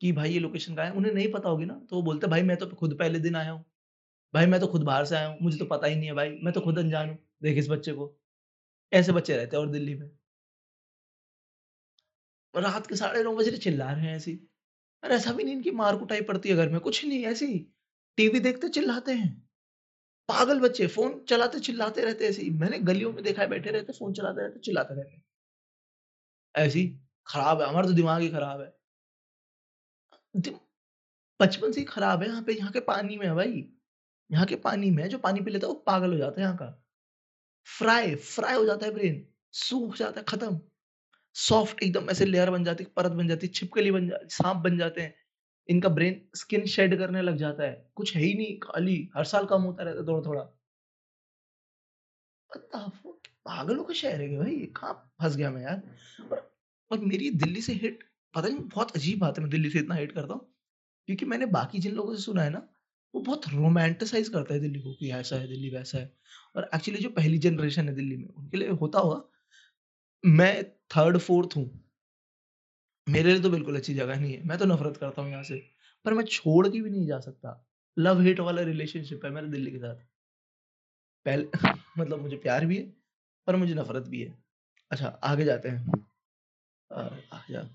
कि 0.00 0.12
भाई 0.12 0.32
ये 0.32 0.38
लोकेशन 0.38 0.74
कहाँ 0.74 0.86
है? 0.86 0.92
उन्हें 0.92 1.12
नहीं 1.14 1.32
पता 1.32 1.48
होगी 1.48 1.64
ना, 1.64 1.74
तो 1.90 1.96
वो 1.96 2.02
बोलते 2.02 2.26
भाई 2.26 2.42
मैं 2.42 2.56
तो 2.56 2.66
खुद 2.66 2.96
पहले 2.98 3.18
दिन 3.18 3.36
आया 3.36 3.50
हूँ। 3.50 3.64
भाई 4.34 4.46
मैं 4.46 4.60
तो 4.60 4.66
खुद 4.66 4.82
बाहर 4.82 5.04
से 5.04 5.16
आया 5.16 5.28
हूँ, 5.28 5.38
मुझे 5.42 5.58
तो 5.58 5.64
पता 5.64 5.86
ही 5.86 5.96
नहीं 5.96 6.06
है 6.06 6.14
भाई, 6.14 6.30
मैं 6.42 6.54
तो 6.54 6.60
खुद 6.60 6.78
अनजान 6.78 7.08
हूँ। 7.08 7.18
देख 7.42 7.58
इस 7.58 7.68
बच्चे 7.70 7.92
को। 7.92 8.18
ऐसे 8.92 9.12
बच्चे 9.12 9.36
रहते 9.36 9.56
हैं 9.56 9.64
और 9.64 9.70
दिल्ली 9.70 9.94
में। 9.94 10.10
रात 12.54 12.86
के 12.86 12.96
साढ़े 12.96 13.22
9 13.22 13.34
बज 13.36 13.48
रहे 13.48 13.58
चिल्ला 13.58 13.90
रहे 13.92 14.06
हैं 14.06 14.16
ऐसी। 14.16 14.32
अरे 15.02 15.14
ऐसा 15.14 15.32
भी 15.32 15.44
नहीं 15.44 15.54
इनकी 15.54 15.70
मार 15.72 15.96
कुटाई 15.96 16.20
पड़ती 16.22 16.48
है 16.48 16.56
घर 16.56 16.68
में, 16.68 16.80
कुछ 16.80 17.04
नहीं 17.04 17.24
ऐसे। 17.26 17.46
टीवी 18.18 18.40
देखते 18.40 18.68
चिल्लाते 18.68 19.12
हैं। 19.12 19.32
पागल 20.28 20.60
बच्चे 20.60 20.86
फ़ोन 20.86 21.18
चलाते 21.28 21.58
चिल्लाते 21.60 22.04
रहते 22.04 22.26
ऐसे 22.26 22.48
मैंने 22.52 22.78
गलियों 22.80 23.12
में 23.12 23.22
देखा 23.24 23.42
है 23.42 23.48
बैठे 23.48 23.70
रहते 23.70 23.92
फ़ोन 23.92 24.12
चलाते 24.12 24.42
रहते, 24.42 24.60
चिल्लाते 24.60 24.94
रहते। 24.94 25.22
ऐसे 26.54 26.86
खराब 27.26 27.60
है, 27.60 27.68
हमारा 27.68 27.86
तो 27.86 27.92
दिमाग 27.92 28.20
ही 28.22 28.28
खराब 28.28 28.60
है। 28.60 28.72
बचपन 31.40 31.72
से 31.72 31.80
ही 31.80 31.84
खराब 31.86 32.22
है 32.22 32.28
यहाँ 32.28 32.42
पे, 32.42 32.52
यहाँ 32.52 32.72
के 32.72 32.80
पानी 32.80 33.16
में 33.18 33.26
है 33.26 33.34
भाई। 33.34 33.70
यहाँ 34.30 34.46
के 34.46 34.56
पानी 34.56 34.90
में 34.90 35.08
जो 35.08 35.18
पानी 35.18 35.40
पी 35.40 35.50
लेता 35.50 35.66
है 35.66 35.72
वो 35.72 35.78
पागल 35.80 36.12
हो 36.12 36.18
जाता 36.18 36.40
है 36.40 36.46
यहाँ 36.46 36.56
का। 36.56 36.66
फ्राई, 37.66 38.14
फ्राई 38.14 38.56
हो 38.56 38.64
जाता 38.66 38.86
है 38.86 38.92
ब्रेन, 38.92 39.26
सूख 39.52 39.96
जाता 39.96 40.20
है, 40.20 40.24
खत्म। 40.28 40.60
सॉफ्ट 41.34 41.82
एकदम 41.82 42.10
ऐसे 42.10 42.24
लेयर 42.24 42.50
बन 42.50 42.64
जाती 42.64 42.84
है, 42.84 42.90
परत 42.96 43.12
बन 43.12 43.28
जाती 43.28 43.46
है, 43.46 43.52
छिपकली 43.52 43.90
बन 43.90 44.08
जा 44.08 44.16
साँप 44.24 44.56
बन 44.56 44.78
जाते 44.78 45.00
हैं। 45.00 45.14
इनका 45.68 45.88
ब्रेन 45.88 46.28
स्किन 46.34 46.66
शेड 46.66 46.98
करने 46.98 47.22
लग 47.22 47.36
जाता 47.36 47.62
है। 47.62 47.90
कुछ 47.94 48.16
है 48.16 48.22
ही 48.22 48.34
नहीं, 48.34 48.58
खाली 48.58 49.10
हर 49.16 49.24
साल 49.24 49.46
कम 49.46 49.62
होता 49.62 49.82
रहता 49.82 50.12
है 50.12 50.46
द 52.56 52.90
फक 52.90 53.18
पागलों 53.26 53.84
का 53.84 53.94
शहर 53.94 54.20
है 54.20 54.38
भाई? 54.38 54.56
कहाँ 54.56 55.12
फँस 55.22 55.36
गया 55.36 55.50
मैं 55.50 55.62
यार। 55.62 55.82
और 56.32 56.52
और 56.90 56.98
मेरी 56.98 57.30
दिल्ली 57.30 57.60
से 57.60 57.72
हिट 57.72 58.04
पता 58.34 58.48
नहीं 58.48 58.58
बहुत 58.58 58.96
अजीब 58.96 59.18
बात 59.18 59.38
है 59.38 59.42
मैं 59.42 59.50
दिल्ली 59.50 59.70
से 59.70 59.78
इतना 59.78 59.94
हिट 59.94 60.12
करता 60.12 60.34
हूँ। 60.34 60.54
क्योंकि 61.06 61.26
मैंने 61.26 61.46
बाकी 61.46 61.78
जिन 61.78 61.94
लोगों 61.94 62.16
से 62.16 62.22
सुना 62.22 62.42
है 62.42 62.50
ना, 62.50 62.68
वो 63.14 63.20
बहुत 63.20 63.48
रोमांटिसाइज़ 63.48 64.30
करता 64.30 64.54
हैं 64.54 64.62
दिल्ली 64.62 64.80
को 64.80 64.92
कि 64.92 65.10
ऐसा 65.10 65.36
है 65.36 65.48
दिल्ली, 65.48 65.70
वैसा 65.70 65.98
है। 65.98 66.16
और 66.56 66.70
एक्चुअली 66.74 67.00
जो 67.00 67.10
पहली 67.10 67.38
जनरेशन 67.38 67.88
है 67.88 67.94
दिल्ली 67.94 68.16
में, 68.16 68.28
उनके 68.28 68.56
लिए 68.56 68.68
होता 68.68 68.98
होगा। 68.98 69.33
मैं 70.24 70.64
3rd 70.64 71.18
4th 71.18 71.56
हूँ। 71.56 71.84
मेरे 73.08 73.32
लिए 73.32 73.42
तो 73.42 73.50
बिल्कुल 73.50 73.76
अच्छी 73.76 73.94
जगह 73.94 74.20
नहीं 74.20 74.34
है। 74.34 74.42
मैं 74.44 74.58
तो 74.58 74.64
नफ़रत 74.64 74.96
करता 74.96 75.22
हूँ 75.22 75.30
यहाँ 75.30 75.42
से। 75.42 75.70
पर 76.04 76.14
मैं 76.14 76.24
छोड़ 76.24 76.68
के 76.68 76.80
भी 76.80 76.90
नहीं 76.90 77.06
जा 77.06 77.20
सकता। 77.20 77.66
लव 77.98 78.20
हेट 78.20 78.40
वाला 78.40 78.62
रिलेशनशिप 78.62 79.24
है 79.24 79.30
मेरा 79.30 79.46
दिल्ली 79.46 79.70
के 79.70 79.78
साथ। 79.78 79.94
पहले 81.24 81.48
मतलब 81.98 82.20
मुझे 82.20 82.36
प्यार 82.36 82.66
भी 82.66 82.76
है, 82.76 82.92
पर 83.46 83.56
मुझे 83.56 83.74
नफ़रत 83.74 84.02
भी 84.02 84.22
है। 84.22 84.38
अच्छा 84.90 85.08
आगे 85.08 85.44
जाते 85.44 85.68
हैं। 85.68 86.06
आजा 87.32 87.68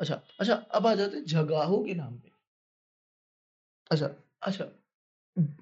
अच्छा, 0.00 0.22
अच्छा 0.40 0.54
अब 0.54 0.86
आ 0.86 0.94
जाते 0.94 1.16
हैं 1.16 1.24
जगहों 1.24 1.84
के 1.84 1.94
नाम 1.94 2.18
पे। 2.18 2.30
अच्छा, 3.90 4.10
अच्छा 4.42 4.68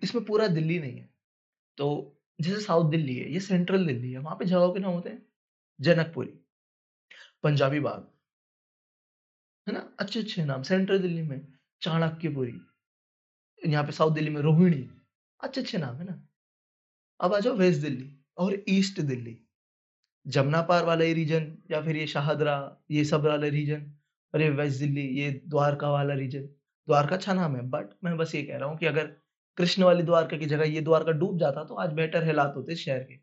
इसमें 0.02 0.25
पूरा 0.25 0.47
दिल्ली 0.47 0.78
नहीं 0.78 0.99
है। 0.99 1.09
तो 1.78 2.18
जैसे 2.42 2.61
साउथ 2.61 2.90
दिल्ली 2.90 3.16
है, 3.16 3.32
ये 3.32 3.40
सेंट्रल 3.40 3.87
दिल्ली 3.87 4.12
है, 4.12 4.18
वहाँ 4.18 4.37
पे 4.37 4.44
जगहों 4.44 4.72
के 4.75 4.80
नाम 4.80 4.92
होते 4.92 5.11
हैं 5.11 5.26
जनकपुरी, 5.80 6.32
पंजाबी 7.42 7.80
बाग, 7.80 8.08
है 9.68 9.75
ना? 9.75 9.96
अच्छे-अच्छे 10.00 10.44
नाम 10.44 10.62
सेंट्रल 10.62 10.99
दिल्ली 10.99 11.22
में 11.22 11.52
चाणक्यपुरी, 11.82 12.61
यहाँ 13.66 13.84
पे 13.84 13.92
साउथ 13.92 14.12
दिल्ली 14.12 14.30
में 14.30 14.40
रोहिणी, 14.40 14.90
अच्छे-अच्छे 15.40 15.78
नाम 15.78 15.96
है 15.96 16.04
ना? 16.04 16.28
अब 17.20 17.34
आ 17.34 17.38
जाओ 17.38 17.54
वेस्ट 17.54 17.80
दिल्ली 17.80 18.18
और 18.38 18.64
ईस्ट 18.68 19.00
दिल्ली, 19.00 19.38
जमुना 20.26 20.62
पार 20.62 20.84
वाला 20.84 21.04
ये 21.04 21.12
रीजन 21.12 21.58
या 21.70 21.82
फिर 21.82 21.96
ये 21.96 22.06
शाहदरा, 22.06 22.76
ये 22.90 23.04
सब 23.04 23.20
वाला 23.20 23.46
रीजन 23.46 23.92
और 24.34 24.42
ये 24.42 24.50
वेस्ट 24.50 24.78
दिल्ली, 24.78 25.08
ये 25.08 25.42
द्वारका 25.46 25.90
वाला 25.90 26.14
रीजन। 26.14 26.46
द्वारका 26.87 27.16
अच्छा 27.16 27.34
नाम 27.34 27.56
है 27.56 27.62
बट 27.62 27.87
मैं 28.04 28.16
बस 28.16 28.34
ये 28.34 28.42
कह 28.42 28.58
रहा 28.58 28.68
हूँ 28.68 28.78
कि 28.78 28.87
अगर 28.87 29.22
कृष्ण 29.59 29.82
वाली 29.85 30.02
द्वारका 30.02 30.37
की 30.38 30.47
जगह 30.47 30.64
ये 30.66 30.80
द्वारका 30.80 31.12
डूब 31.14 31.38
जाता 31.38 31.64
तो 31.64 31.75
आज 31.76 31.92
बेटर 31.94 32.25
हालात 32.26 32.54
होते 32.56 32.76
शहर 32.76 33.02
के। 33.04 33.18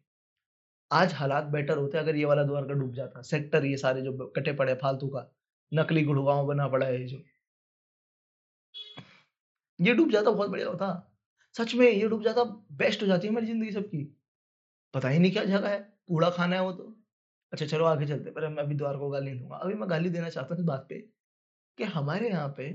आज 0.92 1.14
हालात 1.14 1.44
बेटर 1.48 1.78
होते 1.78 1.98
अगर 1.98 2.16
ये 2.16 2.26
वाला 2.26 2.44
द्वारका 2.44 2.74
डूब 2.74 2.94
जाता। 2.96 3.22
सेक्टर 3.24 3.66
ये 3.66 3.78
सारे 3.78 4.02
जो 4.02 4.14
कटे 4.36 4.54
पड़े 4.54 4.74
फालतू 4.76 5.08
का, 5.08 5.26
नकली 5.72 6.04
गुड़गाँव 6.04 6.48
बना 6.48 6.68
पड़ा 6.68 6.86
है 6.86 7.02
ये 7.02 7.08
जो। 7.08 7.22
ये 9.80 9.94
डूब 9.94 10.12
जाता 10.12 10.32
बहुत 10.32 10.50
बढ़िया 10.50 10.68
होता। 10.68 10.88
सच 11.56 11.74
में 11.76 11.88
ये 11.88 12.08
डूब 12.10 12.24
जाता 12.24 12.44
बेस्ट 12.78 13.02
हो 13.02 13.08
जाती 13.08 13.28
हमारी 13.28 13.46
ज़िंदगी 13.46 13.72
सबकी। 13.72 14.04
पता 14.94 15.10
ही 15.10 15.20
नहीं 15.20 15.32
क्या 15.32 15.44
जगह 15.46 15.70
है, 15.70 15.80
कूड़ा 16.08 16.30
खाना 16.30 16.56
है 16.56 16.62
वो 16.62 16.72
तो। 16.74 16.96
अच्छा 17.54 17.66
चलो 17.66 17.86
आगे 17.86 18.08
चलते 18.08 18.32
पर 18.32 18.48
मैं 18.50 18.64
अभी 18.64 18.76
द्वारका 18.76 19.00
को 19.00 19.10
गाली 19.10 19.34
दूँगा। 19.34 19.56
अभी 19.58 19.74
मैं 19.74 19.90
गाली 19.90 20.10
देना 20.10 20.30
चाहता 20.30 20.54
हूँ 20.56 20.62
इस 20.62 20.66
बात 20.68 20.86
पे 20.90 21.00
कि 21.78 21.84
हमारे 21.86 22.30
यहाँ 22.30 22.50
पे 22.58 22.72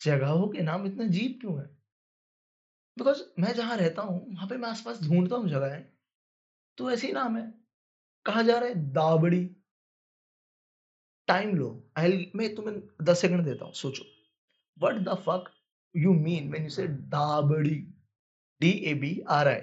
जगहों 0.00 0.48
के 0.48 0.62
नाम 0.62 0.86
इतना 0.86 1.04
जीप 1.08 1.38
क्यों 1.40 1.58
हैं? 1.58 1.68
बिकॉज़ 2.96 3.22
मैं 3.38 3.52
जहाँ 3.54 3.76
रहता 3.76 4.02
हूँ, 4.02 4.18
वहाँ 4.34 4.46
पे 4.48 4.56
मैं 4.56 4.68
आस-पास 4.68 5.00
ढूँढता 5.02 5.36
हूँ 5.36 5.48
जगह 5.48 5.78
तो 6.78 6.90
ऐसे 6.92 7.06
ही 7.06 7.12
नाम 7.12 7.36
है। 7.36 7.44
कहा 8.26 8.42
जा 8.42 8.58
रहा 8.58 8.68
है 8.68 8.74
दाबड़ी। 8.94 9.44
टाइम 11.28 11.54
लो। 11.56 11.66
आई 11.98 12.30
मैं 12.36 12.54
तुम्हें 12.54 12.76
10 13.02 13.20
सेकंड 13.20 13.44
देता 13.44 13.64
हूँ, 13.64 13.72
सोचो। 13.74 14.04
What 14.76 14.96
the 15.04 15.14
fuck 15.20 15.50
you 15.94 16.12
mean 16.16 16.50
when 16.50 16.64
you 16.64 16.70
say 16.70 16.86
Dabri? 17.12 17.76
D A B R I. 18.60 19.62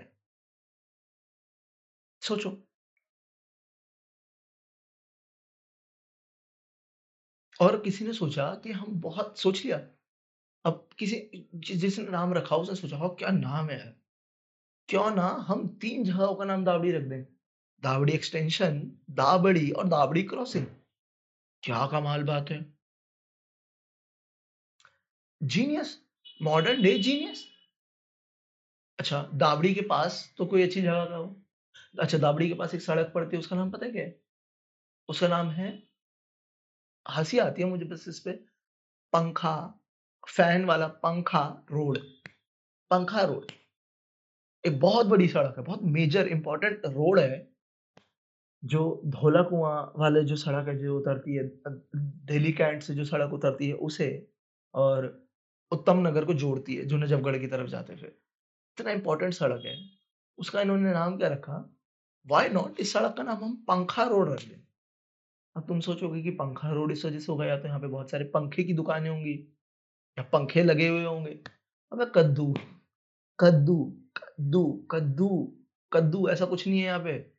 सोचो। 2.22 2.62
और 7.60 7.80
किसी 7.82 8.06
ने 8.06 8.14
सोचा 8.14 8.46
कि 8.56 8.72
हम 8.72 9.00
बहुत 9.02 9.38
सोच 9.40 9.64
लिया। 9.66 9.78
अब 10.66 10.90
किसी 11.00 11.48
जिसने 11.56 12.06
नाम 12.06 12.34
रखा 12.34 12.56
उसने 12.56 12.76
सोचा 12.76 12.98
हो 12.98 13.10
क्या 13.10 13.30
नाम 13.30 13.70
है 13.70 13.80
यार? 13.80 13.96
क्यों 14.90 15.12
ना 15.16 15.28
हम 15.48 15.68
तीन 15.82 16.04
जगहों 16.04 16.36
का 16.36 16.46
नाम 16.46 16.66
दावड़ी 16.66 16.92
रख 16.92 17.04
दें? 17.04 17.24
दावड़ी 17.84 18.14
एक्सटेंशन, 18.14 18.98
दाबड़ी 19.10 19.72
और 19.72 19.88
दावड़ी 19.88 20.24
क्रॉसिंग। 20.24 20.66
क्या 21.64 21.88
कमाल 21.88 22.24
बात 22.24 22.50
है! 22.50 22.76
Genius, 25.44 26.02
modern 26.42 26.82
day 26.82 26.98
genius. 27.00 27.46
अच्छा, 29.00 29.30
दावड़ी 29.34 29.74
के 29.76 29.82
पास 29.82 30.34
तो 30.38 30.46
कोई 30.46 30.64
अच्छी 30.64 30.82
जगह 30.82 31.06
का 31.06 31.16
हो। 31.16 31.44
अच्छा, 32.00 32.18
दावड़ी 32.18 32.48
के 32.48 32.54
पास 32.54 32.74
एक 32.76 32.82
सड़क 32.82 33.12
पड़ती 33.16 33.36
है, 33.36 33.40
उसका 33.40 33.56
नाम 33.56 33.72
पता 33.72 33.86
है 33.86 33.92
क्या? 33.92 34.06
उसका 35.10 35.28
नाम 35.28 35.50
है 35.50 35.84
हँसी 37.18 37.38
आती 37.40 37.62
है 37.62 37.68
मुझे 37.68 37.86
बस 37.86 38.06
इस 38.08 38.20
पे, 38.20 38.32
पंखा, 39.14 39.81
फ़ैन 40.28 40.66
वाला 40.66 40.88
पंखा 41.04 41.44
रोड, 41.72 41.98
पंखा 42.92 43.22
रोड। 43.24 43.52
एक 44.64 44.80
बहुत 44.80 45.06
बड़ी 45.06 45.28
सड़क 45.28 45.56
है, 45.58 45.64
बहुत 45.64 45.84
मेजर 45.84 46.28
इंपॉर्टेंट 46.28 46.86
रोड 46.86 47.20
है। 47.20 47.50
जो 48.64 49.02
धोला 49.06 49.42
कुआ 49.44 49.72
वाले 49.98 50.24
जो 50.24 50.36
सड़क 50.36 50.68
है 50.68 50.78
जो 50.78 50.98
उतरती 51.00 51.36
है 51.36 51.44
दिल्ली 51.96 52.52
कैंट 52.54 52.82
से 52.84 52.96
जो 52.96 53.06
सड़क 53.06 53.34
उतरती 53.34 53.68
है 53.68 53.74
उसे 53.74 54.10
और 54.74 55.08
उत्तम 55.72 56.08
नगर 56.08 56.26
को 56.26 56.34
जोड़ती 56.34 56.76
है, 56.76 56.86
जो 56.86 56.98
नजफगढ़ 56.98 57.38
की 57.38 57.48
तरफ़ 57.48 57.68
जाते 57.70 57.94
हुए। 57.94 58.10
इतना 58.10 58.92
इम्पोर्टेंट 58.92 59.34
सड़क 59.34 59.66
है, 59.66 59.76
उसका 60.38 60.62
इन्होंने 60.62 60.92
नाम 60.94 61.18
क्या 61.18 61.28
रखा? 61.30 61.58
वाई 62.26 62.50
नॉट 62.50 62.80
इस 62.80 62.94
सड़क 62.94 63.14
का 63.18 63.24
नाम 63.24 63.44
हम 63.44 63.56
पंखा 63.68 64.04
रोड 64.04 64.30
रख 64.30 64.44
दें। 64.44 64.62
अब 65.56 65.68
तुम 65.68 65.80
सोचोगे 65.80 66.22
कि 66.22 66.32
पंखा 66.32 66.72
रोड 66.72 66.92
इस 66.92 67.06
वजह 67.06 67.20
से 67.20 67.32
हो 67.32 67.38
गया 67.38 67.58
तो 67.60 67.68
यहाँ 67.68 67.80
पे 67.80 67.88
बहुत 67.88 68.12
सारे 68.12 68.26
पंखे 68.26 68.64
की 68.64 68.74
दुकानें 68.74 69.10
होंगी 69.10 69.34
या 70.18 70.24
पंखे 70.24 70.64
लगे 70.64 70.88
हुए 70.88 71.04
होंगे। 71.04 71.32
अबे 71.92 72.06
कद्दू, 72.16 72.54
कद्दू, 73.40 74.04
कद्दू, 74.18 74.88
कद्दू, 74.92 75.58
कद्दू 75.94 76.30
ऐसा 76.30 76.46
कुछ 76.46 76.68
नहीं 76.68 76.80
है 76.80 76.86
यहाँ 76.86 77.00
पे। 77.00 77.32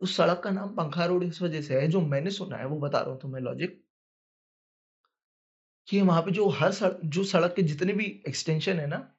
उस 0.00 0.16
सड़क 0.16 0.40
का 0.44 0.50
नाम 0.50 0.68
पंखा 0.68 1.04
रोड 1.04 1.22
इस 1.22 1.42
वजह 1.42 1.62
से 1.62 1.80
है, 1.80 1.88
जो 1.88 2.00
मैंने 2.00 2.30
सुना 2.30 2.56
है 2.56 2.66
वो 2.66 2.78
बता 2.78 3.00
रहा 3.00 3.10
हूँ 3.10 3.20
तुम्हें 3.20 3.42
लॉजिक। 3.42 3.84
कि 5.88 6.00
वहाँ 6.00 6.22
पे 6.22 6.30
जो 6.30 6.48
हर 6.48 6.72
सड़क 6.72 7.00
जो 7.04 7.24
सड़क 7.24 7.54
के 7.56 7.62
जितने 7.62 7.92
भी 7.92 8.04
एक्सटेंशन 8.28 8.78
है 8.80 8.86
ना, 8.86 9.14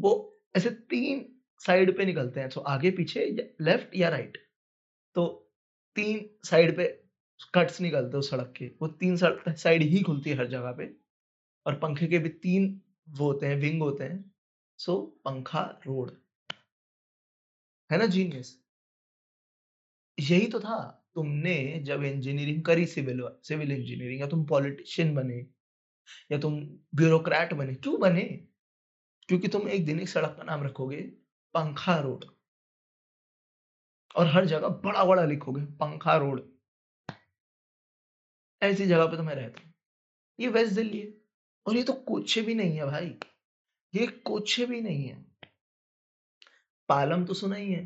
वो 0.00 0.42
ऐसे 0.56 0.70
तीन 0.70 1.36
साइड 1.58 1.96
पे 1.96 2.04
निकलते 2.04 2.40
हैं। 2.40 2.50
सो 2.50 2.60
आगे 2.60 2.90
पीछे 2.90 3.24
या 3.24 3.44
लेफ़्ट 3.60 3.96
या 3.96 4.08
राइट। 4.08 4.38
तो 5.14 5.26
तीन 5.96 6.30
साइड 6.44 6.76
पे 6.76 7.04
कट्स 7.54 7.80
निकलते 7.80 8.08
हैं 8.08 8.18
उस 8.18 8.30
सड़क 8.30 8.54
के। 8.56 8.66
वो 8.82 8.88
तीन 8.88 9.16
साइड 9.16 9.82
ही 9.82 10.02
खुलती 10.02 10.30
है 10.30 10.36
हर 10.36 10.46
जगह 10.46 10.72
पे 10.72 11.01
और 11.66 11.78
पंखे 11.78 12.06
के 12.06 12.18
भी 12.18 12.28
तीन 12.28 12.82
वो 13.08 13.32
होते 13.32 13.46
हैं, 13.46 13.56
विंग 13.56 13.82
होते 13.82 14.04
हैं। 14.04 14.32
सो 14.78 15.20
पंखा 15.24 15.60
रोड। 15.60 16.22
है 17.92 17.98
ना 17.98 18.06
जीनियस? 18.06 18.62
यही 20.20 20.46
तो 20.46 20.60
था। 20.60 20.98
तुमने 21.14 21.80
जब 21.82 22.02
इंजीनियरिंग 22.02 22.62
करी 22.62 22.86
सिविल 22.86 23.28
सिविल 23.42 23.72
इंजीनियरिंग 23.72 24.20
या 24.20 24.26
तुम 24.26 24.44
पॉलिटिशियन 24.44 25.14
बने 25.14 25.46
या 26.32 26.38
तुम 26.38 26.66
ब्यूरोक्रेट 26.94 27.54
बने, 27.54 27.74
क्यों 27.74 28.00
बने? 28.00 28.48
क्योंकि 29.28 29.48
तुम 29.48 29.68
एक 29.68 29.86
दिन 29.86 30.00
एक 30.00 30.08
सड़क 30.08 30.34
का 30.36 30.42
नाम 30.42 30.62
रखोगे 30.62 31.02
पंखा 31.54 31.96
रोड। 31.96 32.24
और 34.16 34.26
हर 34.26 34.44
जगह 34.46 34.68
बड़ा-बड़ा 34.68 35.24
लिखोगे 35.24 35.64
पंखा 35.64 36.16
रोड। 36.16 36.52
ऐसी 38.62 38.86
जगह 38.86 39.06
पे 39.06 39.16
तो 39.16 39.22
मैं 39.22 39.34
रहता। 39.34 39.72
ये 40.40 40.48
वेस्ट 40.48 40.74
दिल्ली 40.74 41.00
है 41.00 41.21
और 41.66 41.76
ये 41.76 41.82
तो 41.82 41.92
कुछ 41.92 42.38
भी 42.38 42.54
नहीं 42.54 42.76
है 42.76 42.86
भाई। 42.86 43.14
ये 43.94 44.06
कुछ 44.06 44.60
भी 44.60 44.80
नहीं 44.80 45.04
है। 45.04 45.24
पालम 46.88 47.24
तो 47.24 47.34
सुना 47.34 47.56
ही 47.56 47.72
है। 47.72 47.84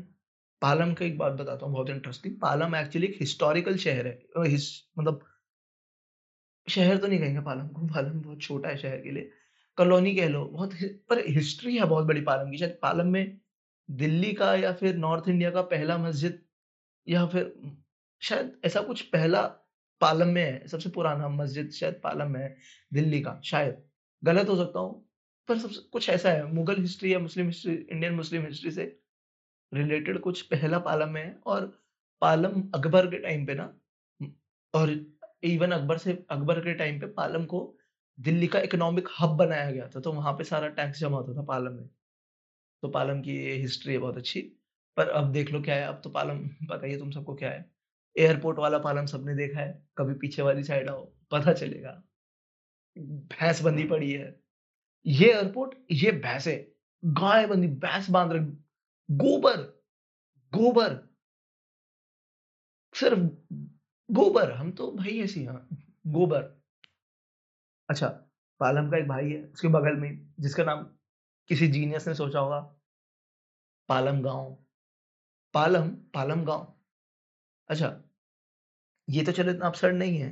पालम 0.61 0.93
का 0.93 1.05
एक 1.05 1.17
बात 1.17 1.33
बताता 1.33 1.65
हूँ 1.65 1.73
बहुत 1.73 1.89
इंटरेस्टिंग। 1.89 2.35
पालम 2.35 2.75
एक्चुअली 2.75 3.07
एक 3.07 3.17
हिस्टोरिकल 3.19 3.77
शहर 3.77 4.07
है। 4.07 4.19
हिस 4.47 4.69
मतलब 4.99 5.25
शहर 6.67 6.97
तो 6.97 7.07
नहीं 7.07 7.19
कहेंगे 7.19 7.41
पालम 7.41 7.67
को, 7.67 7.87
पालम 7.87 8.21
बहुत 8.21 8.41
छोटा 8.41 8.69
है 8.69 8.77
शहर 8.77 9.01
के 9.01 9.11
लिए। 9.11 9.31
कॉलोनी 9.77 10.15
कह 10.15 10.29
लो, 10.29 10.43
बहुत 10.45 10.73
पर 11.09 11.23
हिस्ट्री 11.27 11.77
है 11.77 11.85
बहुत 11.85 12.05
बड़ी 12.05 12.21
पालम 12.21 12.51
की। 12.51 12.57
शायद 12.57 12.77
पालम 12.81 13.07
में 13.07 13.39
दिल्ली 13.89 14.33
का 14.33 14.53
या 14.55 14.73
फिर 14.73 14.95
नॉर्थ 14.95 15.29
इंडिया 15.29 15.51
का 15.51 15.61
पहला 15.61 15.97
मस्जिद 15.97 16.41
या 17.07 17.25
फिर 17.27 17.53
शायद 18.21 18.59
ऐसा 18.65 18.81
कुछ 18.81 19.01
पहला 19.01 19.41
पालम 20.01 20.27
में 20.27 20.43
है, 20.43 20.67
सबसे 20.67 20.89
पुराना 20.89 21.29
मस्जिद 21.29 21.71
शायद 21.71 21.99
पालम 22.03 22.31
में 22.31 22.39
है, 22.41 22.55
दिल्ली 22.93 23.21
का 23.21 23.39
शायद। 23.43 23.83
गलत 24.23 24.49
हो 24.49 24.55
सकता 24.57 24.79
हूँ, 24.79 25.03
पर 25.49 25.57
सबसे 25.59 25.81
कुछ 25.91 26.09
ऐसा 26.09 26.31
है, 26.31 26.45
मुगल 26.53 26.81
हिस्ट्री 26.81 27.13
या 27.13 27.19
Muslim 27.19 27.47
history 27.47 27.73
Indian 27.73 28.13
Muslim 28.13 28.45
history 28.45 28.71
से 28.71 28.83
रिलेटेड 29.71 30.19
कुछ 30.19 30.41
पहला 30.41 30.79
पालम 30.79 31.17
है 31.17 31.39
और 31.45 31.65
पालम 32.21 32.61
अकबर 32.75 33.07
के 33.07 33.17
टाइम 33.19 33.45
पे 33.45 33.53
ना 33.53 33.73
और 34.73 34.89
इवन 35.43 35.71
अकबर 35.71 35.97
से 35.97 36.13
अकबर 36.29 36.59
के 36.59 36.73
टाइम 36.73 36.99
पे 36.99 37.07
पालम 37.07 37.45
को 37.45 37.77
दिल्ली 38.19 38.47
का 38.47 38.59
इकोनॉमिक 38.59 39.07
हब 39.19 39.29
बनाया 39.29 39.71
गया 39.71 39.87
था, 39.87 39.99
तो 39.99 40.11
वहाँ 40.13 40.33
पे 40.33 40.43
सारा 40.43 40.67
टैक्स 40.69 40.99
जमा 40.99 41.17
होता 41.17 41.35
था 41.35 41.43
पालम 41.45 41.73
में। 41.73 41.89
तो 42.83 42.89
पालम 42.89 43.21
की 43.21 43.35
ये 43.37 43.53
हिस्ट्री 43.55 43.93
है 43.93 43.99
बहुत 43.99 44.17
अच्छी। 44.17 44.41
पर 44.97 45.09
अब 45.09 45.31
देख 45.31 45.51
लो 45.51 45.61
क्या 45.61 45.75
है, 45.75 45.83
अब 45.83 46.01
तो 46.03 46.09
पालम 46.09 46.39
बताइए 46.63 46.97
तुम 46.97 47.11
सबको 47.11 47.35
क्या 47.35 47.49
है। 47.49 47.76
एयरपोर्ट 48.17 48.59
वाला 48.59 48.77
पालम 48.77 49.05
सबने 49.05 49.35
देखा 49.35 49.59
है, 49.59 49.87
कभी 49.97 50.13
पीछे 50.13 50.41
वाली 50.41 50.63
साइड 50.63 50.89
आओ, 50.89 51.05
पता 51.31 51.53
चलेगा। 51.53 52.03
भैंस 52.97 53.61
बंदी 53.61 53.83
पड़ी 53.83 54.11
है। 54.11 54.41
ये 55.05 55.33
एयरपोर्ट, 55.33 55.75
ये 55.91 56.11
भैंसें, 56.11 56.65
गाय 57.05 57.47
बंदी 57.47 57.67
भैंस 57.67 58.09
बाँध 58.09 58.31
रख 58.31 58.41
गोबर, 59.11 59.61
गोबर। 60.53 61.07
सिर्फ़ 62.93 63.19
गोबर, 64.11 64.51
हम 64.51 64.71
तो 64.71 64.91
भाई 64.91 65.19
ऐसे 65.19 65.39
ही 65.39 65.45
हाँ, 65.45 65.67
गोबर। 66.07 66.43
अच्छा, 67.89 68.07
पालम 68.59 68.89
का 68.91 68.97
एक 68.97 69.07
भाई 69.07 69.31
है, 69.31 69.43
उसके 69.43 69.67
बगल 69.67 69.95
में 69.95 70.33
जिसका 70.39 70.63
नाम 70.63 70.83
किसी 71.47 71.67
जीनियस 71.67 72.07
ने 72.07 72.13
सोचा 72.15 72.39
होगा। 72.39 72.59
पालम 73.89 74.21
गाँव 74.21 74.57
पालम, 75.53 75.89
पालम 75.89 76.45
गाँव 76.45 76.73
अच्छा। 77.69 78.03
ये 79.07 79.23
तो 79.23 79.31
चलो 79.31 79.51
इतना 79.51 79.65
अब्सर्ड 79.67 79.95
नहीं 79.95 80.17
है, 80.17 80.29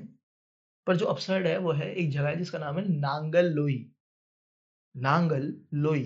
पर 0.88 0.98
जो 0.98 1.06
अब्सर्ड 1.08 1.48
है 1.48 1.58
वो 1.60 1.72
है 1.74 1.94
एक 1.96 2.12
जगह 2.12 2.30
है 2.30 2.38
जिसका 2.38 2.60
नाम 2.60 2.78
है 2.80 2.88
नांगल 2.92 3.54
लोई। 3.54 3.78
नांगल 4.96 5.54
लोई। 5.76 6.04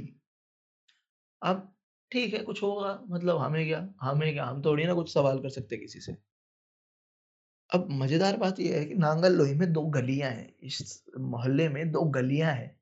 अब 1.41 1.65
ठीक 2.11 2.33
है, 2.33 2.39
कुछ 2.41 2.61
होगा 2.63 2.93
मतलब 3.09 3.37
हमें 3.37 3.65
क्या 3.67 3.79
हमें 4.01 4.31
क्या, 4.33 4.45
हम 4.45 4.61
थोड़ी 4.63 4.85
ना 4.85 4.93
कुछ 4.93 5.13
सवाल 5.13 5.39
कर 5.39 5.49
सकते 5.51 5.77
किसी 5.77 5.99
से। 6.01 6.15
अब 7.69 7.87
मज़ेदार 7.93 8.37
बात 8.37 8.59
यह 8.59 8.77
है 8.77 8.85
कि 8.85 8.95
नांगल 8.95 9.33
लोई 9.33 9.53
में 9.55 9.71
2 9.73 9.85
गलियाँ 9.91 10.29
हैं, 10.31 10.53
इस 10.61 11.03
मोहल्ले 11.19 11.67
में 11.69 11.91
2 11.91 12.03
गलियाँ 12.11 12.51
हैं। 12.51 12.75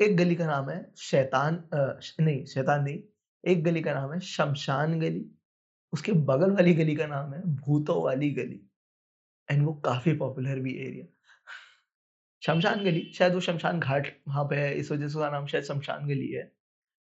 एक 0.00 0.16
गली 0.16 0.34
का 0.36 0.46
नाम 0.46 0.68
है 0.70 0.76
शैतान 1.00 1.56
श 2.02 2.14
नहीं 2.20 2.44
शैतान 2.46 2.82
नहीं, 2.84 2.98
एक 3.44 3.62
गली 3.64 3.82
का 3.82 3.94
नाम 3.94 4.12
है 4.12 4.18
शमशान 4.22 4.98
गली, 5.00 5.24
उसके 5.92 6.12
बगल 6.12 6.50
वाली 6.50 6.74
गली 6.74 6.96
का 6.96 7.06
नाम 7.06 7.34
है 7.34 7.42
भूतों 7.56 8.02
वाली 8.04 8.30
गली 8.30 8.60
एंड 9.50 9.66
वो 9.66 9.74
काफ़ी 9.74 10.14
पॉपुलर 10.14 10.60
भी 10.60 10.74
एरिया। 10.78 11.06
शमशान 12.42 12.84
गली, 12.84 13.12
शायद 13.14 13.34
वो 13.34 13.40
शमशान 13.40 13.80
घाट 13.80 14.06
वहाँ 14.28 14.44
पे 14.44 14.56
है, 14.56 14.74
इस 14.74 14.92
वजह 14.92 15.00
से 15.00 15.06
उसका 15.06 15.30
नाम 15.30 15.46
शायद 15.46 15.64
शमशान 15.64 16.06
गली 16.08 16.28
है। 16.28 16.42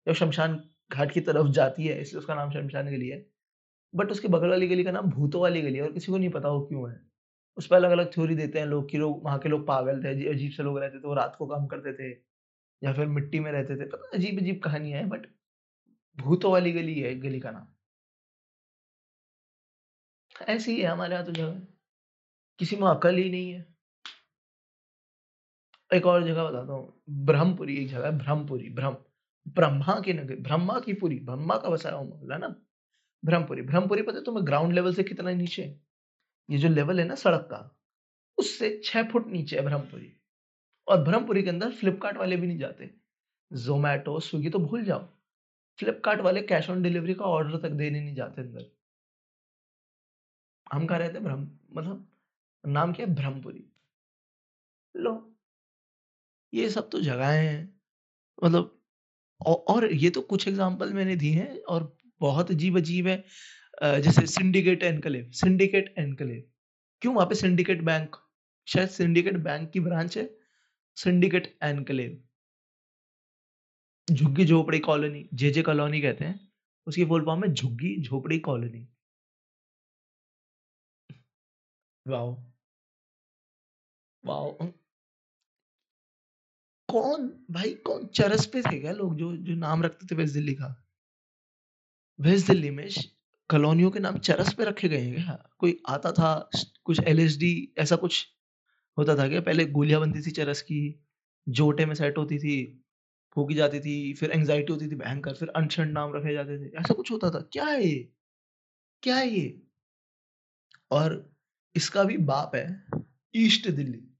या 0.08 0.14
शमशान 0.14 0.64
घाट 0.92 1.12
की 1.12 1.20
तरफ़ 1.20 1.48
जाती 1.48 1.86
है, 1.86 2.00
इसलिए 2.00 2.18
उसका 2.18 2.34
नाम 2.34 2.50
शमशान 2.50 2.86
गली 2.86 3.08
है। 3.08 3.26
बट 3.94 4.10
उसके 4.10 4.28
बगल 4.28 4.48
वाली 4.48 4.68
गली 4.68 4.84
का 4.84 4.90
नाम 4.92 5.10
भूतों 5.10 5.42
वाली 5.42 5.62
गली 5.62 5.76
है 5.76 5.82
और 5.82 5.92
किसी 5.92 6.12
को 6.12 6.18
नहीं 6.18 6.30
पता 6.30 6.48
वो 6.48 6.60
क्यों 6.66 6.90
है। 6.92 7.00
उस 7.56 7.66
पर 7.66 7.76
अलग-अलग 7.76 8.14
थ्योरी 8.14 8.36
देते 8.36 8.58
हैं 8.58 8.66
लोग 8.66 8.90
कि 8.90 8.98
लोग 8.98 9.24
वहाँ 9.24 9.38
के 9.38 9.48
लोग 9.48 9.66
पागल 9.66 10.04
थे, 10.04 10.28
अजीब 10.28 10.52
से 10.52 10.62
लोग 10.62 10.78
रहते 10.78 10.98
थे, 10.98 11.08
वो 11.08 11.14
रात 11.14 11.36
को 11.38 11.46
काम 11.46 11.66
करते 11.66 11.92
थे 11.94 12.10
या 12.82 12.92
फिर 12.92 13.06
मिट्टी 13.06 13.40
में 13.40 13.52
रहते 13.52 13.76
थे। 13.76 13.86
पता 13.86 14.10
अजीब-अजीब 14.14 14.60
कहानियाँ 14.64 15.00
हैं 15.00 15.08
बट 15.08 15.26
भूतों 16.18 16.52
वाली 16.52 16.72
गली 16.72 17.00
है 17.00 17.14
गली 17.20 17.40
का 17.40 17.50
नाम। 17.50 17.68
ऐसे 20.40 20.72
ही 20.72 20.80
है 20.80 20.86
हमारे 20.86 21.14
यहाँ 21.14 21.26
तो 21.26 21.32
जगह। 21.32 21.60
किसी 22.60 22.76
में 22.76 22.86
अकल 22.88 23.16
ही 23.16 23.28
नहीं 23.30 23.50
है। 23.50 23.66
एक 25.90 26.06
और 26.06 26.24
जगह 26.24 26.44
बताता 26.44 26.72
हूँ, 26.72 27.02
ब्रह्मपुरी 27.26 27.76
एक 27.76 27.88
जगह 27.88 28.06
है 28.06 28.16
ब्रह्मपुरी, 28.18 28.68
ब्रह्म 28.70 28.96
ब्रह्मा 29.48 29.98
की 30.00 30.12
नगरी, 30.12 30.36
ब्रह्मा 30.36 30.78
की 30.80 30.92
पुरी, 30.94 31.18
ब्रह्मा 31.20 31.56
का 31.56 31.68
बसाया 31.70 31.94
हुआ 31.94 32.08
मोहल्ला 32.08 32.36
ना, 32.38 32.48
ब्रह्मपुरी। 33.22 33.62
ब्रह्मपुरी 33.62 34.02
पता 34.02 34.18
है 34.18 34.24
तुम्हें 34.24 34.46
ग्राउंड 34.46 34.72
लेवल 34.74 34.94
से 34.94 35.02
कितना 35.04 35.30
नीचे 35.32 35.62
ये 36.48 36.58
जो 36.58 36.68
लेवल 36.68 37.00
है 37.00 37.06
ना 37.06 37.14
सड़क 37.14 37.48
का, 37.50 37.60
उससे 38.38 38.80
छह 38.84 39.02
फुट 39.10 39.26
नीचे 39.26 39.56
है 39.56 39.62
ब्रह्मपुरी 39.64 40.12
और 40.88 41.02
ब्रह्मपुरी 41.04 41.42
के 41.42 41.50
अंदर 41.50 41.70
फ्लिपकार्ट 41.72 42.16
वाले 42.16 42.36
भी 42.36 42.46
नहीं 42.46 42.58
जाते। 42.58 42.90
ज़ोमैटो, 43.50 44.18
स्विगी 44.20 44.50
तो 44.50 44.58
भूल 44.58 44.84
जाओ। 44.84 45.06
फ्लिपकार्ट 45.78 46.20
वाले 46.20 46.42
कैश 46.42 46.70
ऑन 46.70 46.82
डिलीवरी 46.82 47.14
का 47.14 47.24
ऑर्डर 47.26 47.58
तक 47.58 47.74
देने 47.74 48.00
नहीं 48.00 48.14
जाते 48.14 48.42
अंदर। 48.42 48.70
हम 50.68 50.86
कहाँ 50.86 50.98
रहते? 50.98 51.20
ब्रह्म 51.20 51.48
मतलब 51.72 52.06
नाम 52.64 52.92
क्या 52.92 53.06
है? 53.06 53.14
ब्रह्मपुरी। 53.14 53.64
लो। 54.94 55.14
ये 56.52 56.68
सब 56.70 56.88
तो 56.90 57.00
जगहें 57.00 57.46
हैं। 57.46 57.74
मतलब 58.44 58.74
और 59.40 59.92
ये 59.94 60.10
तो 60.10 60.20
कुछ 60.22 60.46
एग्ज़ाम्पल 60.48 60.92
मैंने 60.94 61.16
दिए 61.16 61.32
हैं 61.34 61.60
और 61.64 61.96
बहुत 62.20 62.50
अजीब-अजीब 62.50 63.06
है 63.08 63.24
जैसे 64.02 64.26
सिंडिकेट 64.26 64.82
एन्क्लेव 64.82 65.30
सिंडिकेट 65.34 65.94
एन्क्लेव 65.98 66.42
क्यों 67.02 67.14
वहाँ 67.14 67.26
पे 67.28 67.34
सिंडिकेट 67.34 67.82
बैंक 67.84 68.16
शायद 68.68 68.88
सिंडिकेट 68.90 69.36
बैंक 69.40 69.70
की 69.72 69.80
ब्रांच 69.80 70.16
है, 70.18 70.30
सिंडिकेट 70.96 71.58
एनक्लेव। 71.64 72.22
झुग्गी 74.08 74.44
झोपड़ी 74.44 74.78
कॉलोनी, 74.80 75.28
जे 75.34 75.50
जे 75.50 75.62
कॉलोनी 75.62 76.00
कहते 76.00 76.24
हैं। 76.24 76.40
उसकी 76.86 77.04
फुल 77.04 77.24
फॉर्म 77.24 77.44
है 77.44 77.52
झुग्गी 77.54 77.96
झोपड़ी 78.02 78.38
कॉलोनी। 78.40 78.86
वाओ! 82.08 82.36
वाओ! 84.24 84.68
कौन 86.88 87.26
भाई 87.50 87.72
कौन 87.86 88.06
चरस 88.14 88.46
पे 88.46 88.62
थे 88.62 88.78
क्या 88.80 88.92
लोग 88.92 89.16
जो 89.16 89.36
जो 89.36 89.54
नाम 89.56 89.82
रखते 89.82 90.06
थे 90.06 90.14
वेस्ट 90.16 90.34
दिल्ली 90.34 90.54
का? 90.54 90.74
वेस्ट 92.18 92.46
दिल्ली 92.46 92.70
में 92.70 92.88
कॉलोनियों 93.50 93.90
के 93.90 93.98
नाम 93.98 94.18
चरस 94.18 94.52
पे 94.54 94.64
रखे 94.64 94.88
गए 94.88 94.98
हैं 94.98 95.14
क्या? 95.14 95.34
कोई 95.58 95.76
आता 95.88 96.12
था 96.12 96.30
कुछ 96.84 97.00
एलएसडी 97.00 97.50
ऐसा 97.78 97.96
कुछ 97.96 98.26
होता 98.98 99.16
था 99.16 99.28
क्या? 99.28 99.40
पहले 99.40 99.66
गोलियाँ 99.66 100.00
बनती 100.00 100.22
थी 100.22 100.30
चरस 100.30 100.62
की, 100.62 100.80
जोटे 101.46 101.86
में 101.86 101.94
सेट 101.94 102.18
होती 102.18 102.38
थी, 102.38 102.56
फूकी 103.36 103.54
जाती 103.54 103.80
थी, 103.80 104.14
फिर 104.14 104.30
एंग्ज़ायटी 104.30 104.72
होती 104.72 104.88
थी 104.90 104.96
भयंकर, 104.96 105.34
फिर 105.34 105.48
अनशन 105.56 105.88
नाम 105.90 106.14
रखे 106.16 106.34
जाते 106.34 106.58
थे, 106.58 106.70
ऐसा 106.80 106.94
कुछ 106.94 107.12
होता 107.12 107.30
था। 107.30 107.40
क्या 107.52 107.64
है 107.66 107.84
ये? 107.84 107.98
क्या 109.02 109.16
है 109.16 109.28
ये? 109.30 109.46
और 110.90 111.14
इसका 111.78 112.04
भी 112.04 112.16
बाप 112.16 112.54
है 112.54 112.84
ईस्ट 113.36 113.68
दिल्ली। 113.68 114.10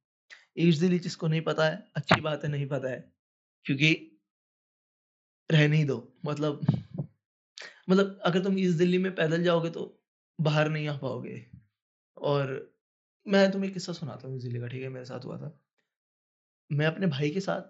ईस्ट 0.59 0.81
दिल्ली 0.81 0.99
जिसको 0.99 1.29
नहीं 1.29 1.41
पता 1.41 1.69
है, 1.69 1.91
अच्छी 1.95 2.21
बात 2.21 2.45
है 2.45 2.51
नहीं 2.51 2.67
पता 2.67 2.89
है, 2.89 3.13
क्योंकि 3.65 4.19
रहने 5.53 5.77
ही 5.77 5.85
दो। 5.85 6.19
मतलब 6.27 6.61
मतलब 7.91 8.19
अगर 8.19 8.45
तुम 8.45 8.59
ईस्ट 8.59 8.79
दिल्ली 8.79 8.99
में 8.99 9.15
पैदल 9.15 9.43
जाओगे 9.43 9.71
तो 9.71 10.05
बाहर 10.41 10.69
नहीं 10.69 10.89
आ 10.89 10.97
पाओगे। 10.97 11.51
और 12.17 12.77
मैं 13.29 13.51
तुम्हें 13.51 13.73
किस्सा 13.73 13.93
सुनाता 13.93 14.29
हूँ 14.29 14.37
ईस्ट 14.37 14.45
दिल्ली 14.45 14.61
का, 14.61 14.67
ठीक 14.67 14.83
है? 14.83 14.89
मेरे 14.89 15.05
साथ 15.05 15.25
हुआ 15.25 15.39
था। 15.39 15.65
मैं 16.73 16.87
अपने 16.87 17.07
भाई 17.07 17.31
के 17.31 17.41
साथ 17.41 17.63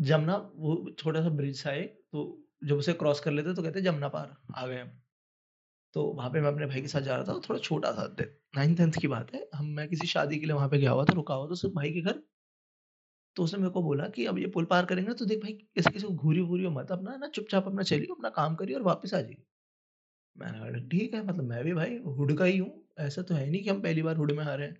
जमुना 0.00 0.36
वो 0.36 0.96
छोटा-सा 0.98 1.28
ब्रिज 1.28 1.66
था 1.66 1.72
एक, 1.72 2.04
तो 2.12 2.44
जब 2.64 2.76
उसे 2.76 2.92
क्रॉस 2.92 3.20
कर 3.20 3.30
लेते 3.30 3.54
तो 3.54 3.62
कहते 3.62 3.80
जमुना 3.80 4.08
पार 4.08 4.36
आ 4.54 4.66
गए 4.66 4.80
हम। 4.80 5.02
तो 5.94 6.02
वहाँ 6.10 6.30
पे 6.30 6.40
मैं 6.40 6.48
अपने 6.48 6.66
भाई 6.66 6.80
के 6.80 6.88
साथ 6.88 7.00
जा 7.02 7.16
रहा 7.16 7.24
था, 7.26 7.38
थोड़ा 7.40 7.58
छोटा 7.60 7.92
था 7.92 8.06
द 8.14 8.28
9th-10th 8.56 8.92
की 8.96 9.08
बात 9.08 9.34
है। 9.34 9.48
हम 9.54 9.66
मैं 9.72 9.88
किसी 9.88 10.06
शादी 10.08 10.38
के 10.38 10.46
लिए 10.46 10.54
वहाँ 10.54 10.68
पे 10.68 10.78
गया 10.78 10.90
हुआ 10.92 11.04
था, 11.04 11.12
रुका 11.14 11.34
हुआ 11.34 11.48
था 11.50 11.54
सिर्फ़ 11.56 11.74
भाई 11.74 11.92
के 11.92 12.00
घर। 12.02 12.22
तो 13.36 13.44
उसने 13.44 13.58
मेरे 13.58 13.70
को 13.70 13.82
बोला 13.82 14.06
कि 14.08 14.24
अब 14.26 14.38
ये 14.38 14.46
पुल 14.50 14.64
पार 14.64 14.86
करेंगे 14.86 15.12
तो 15.14 15.24
देख 15.24 15.38
भाई 15.42 15.52
ऐसे 15.78 15.90
किसी 15.90 16.06
को 16.06 16.12
घूरियो-वूरियो 16.14 16.70
मत 16.70 16.90
अपना 16.92 17.16
ना 17.16 17.28
चुपचाप 17.30 17.66
अपना 17.66 17.82
चलिए 17.84 18.06
अपना 18.12 18.28
काम 18.32 18.54
करिए 18.56 18.76
और 18.76 18.82
वापस 18.84 19.14
आ 19.14 19.20
जाइए। 19.20 19.42
मैंने 20.36 20.58
कहा 20.60 20.88
ठीक 20.90 21.14
है, 21.14 21.22
मतलब 21.24 21.44
मैं 21.46 21.64
भी 21.64 21.74
भाई 21.74 21.98
हुड 22.10 22.36
का 22.38 22.44
ही 22.44 22.58
हूँ, 22.58 22.72
ऐसा 23.00 23.22
तो 23.22 23.34
है 23.34 23.50
नहीं 23.50 23.62
कि 23.62 23.70
हम 23.70 23.82
पहली 23.82 24.02
बार 24.02 24.16
हुड 24.16 24.32
में 24.32 24.44
आ 24.44 24.54
रहे। 24.54 24.72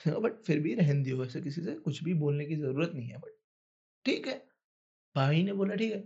हाँ, 0.00 0.20
बट 0.20 0.42
फिर 0.46 0.60
भी 0.60 0.74
रहने 0.74 1.02
दियो 1.02 1.24
ऐसे 1.24 1.40
किसी 1.40 1.62
से 1.62 1.74
कुछ 1.76 2.02
भी 2.04 2.14
बोलने 2.16 2.44
की 2.46 2.56
ज़रूरत 2.56 2.92
नहीं 2.94 3.08
है 3.08 3.18
बट 3.18 3.36
ठीक 4.06 4.26
है। 4.28 4.38
भाई 5.16 5.42
ने 5.44 5.54
बोला 5.54 5.74
ठीक 5.76 5.92
है। 5.92 6.00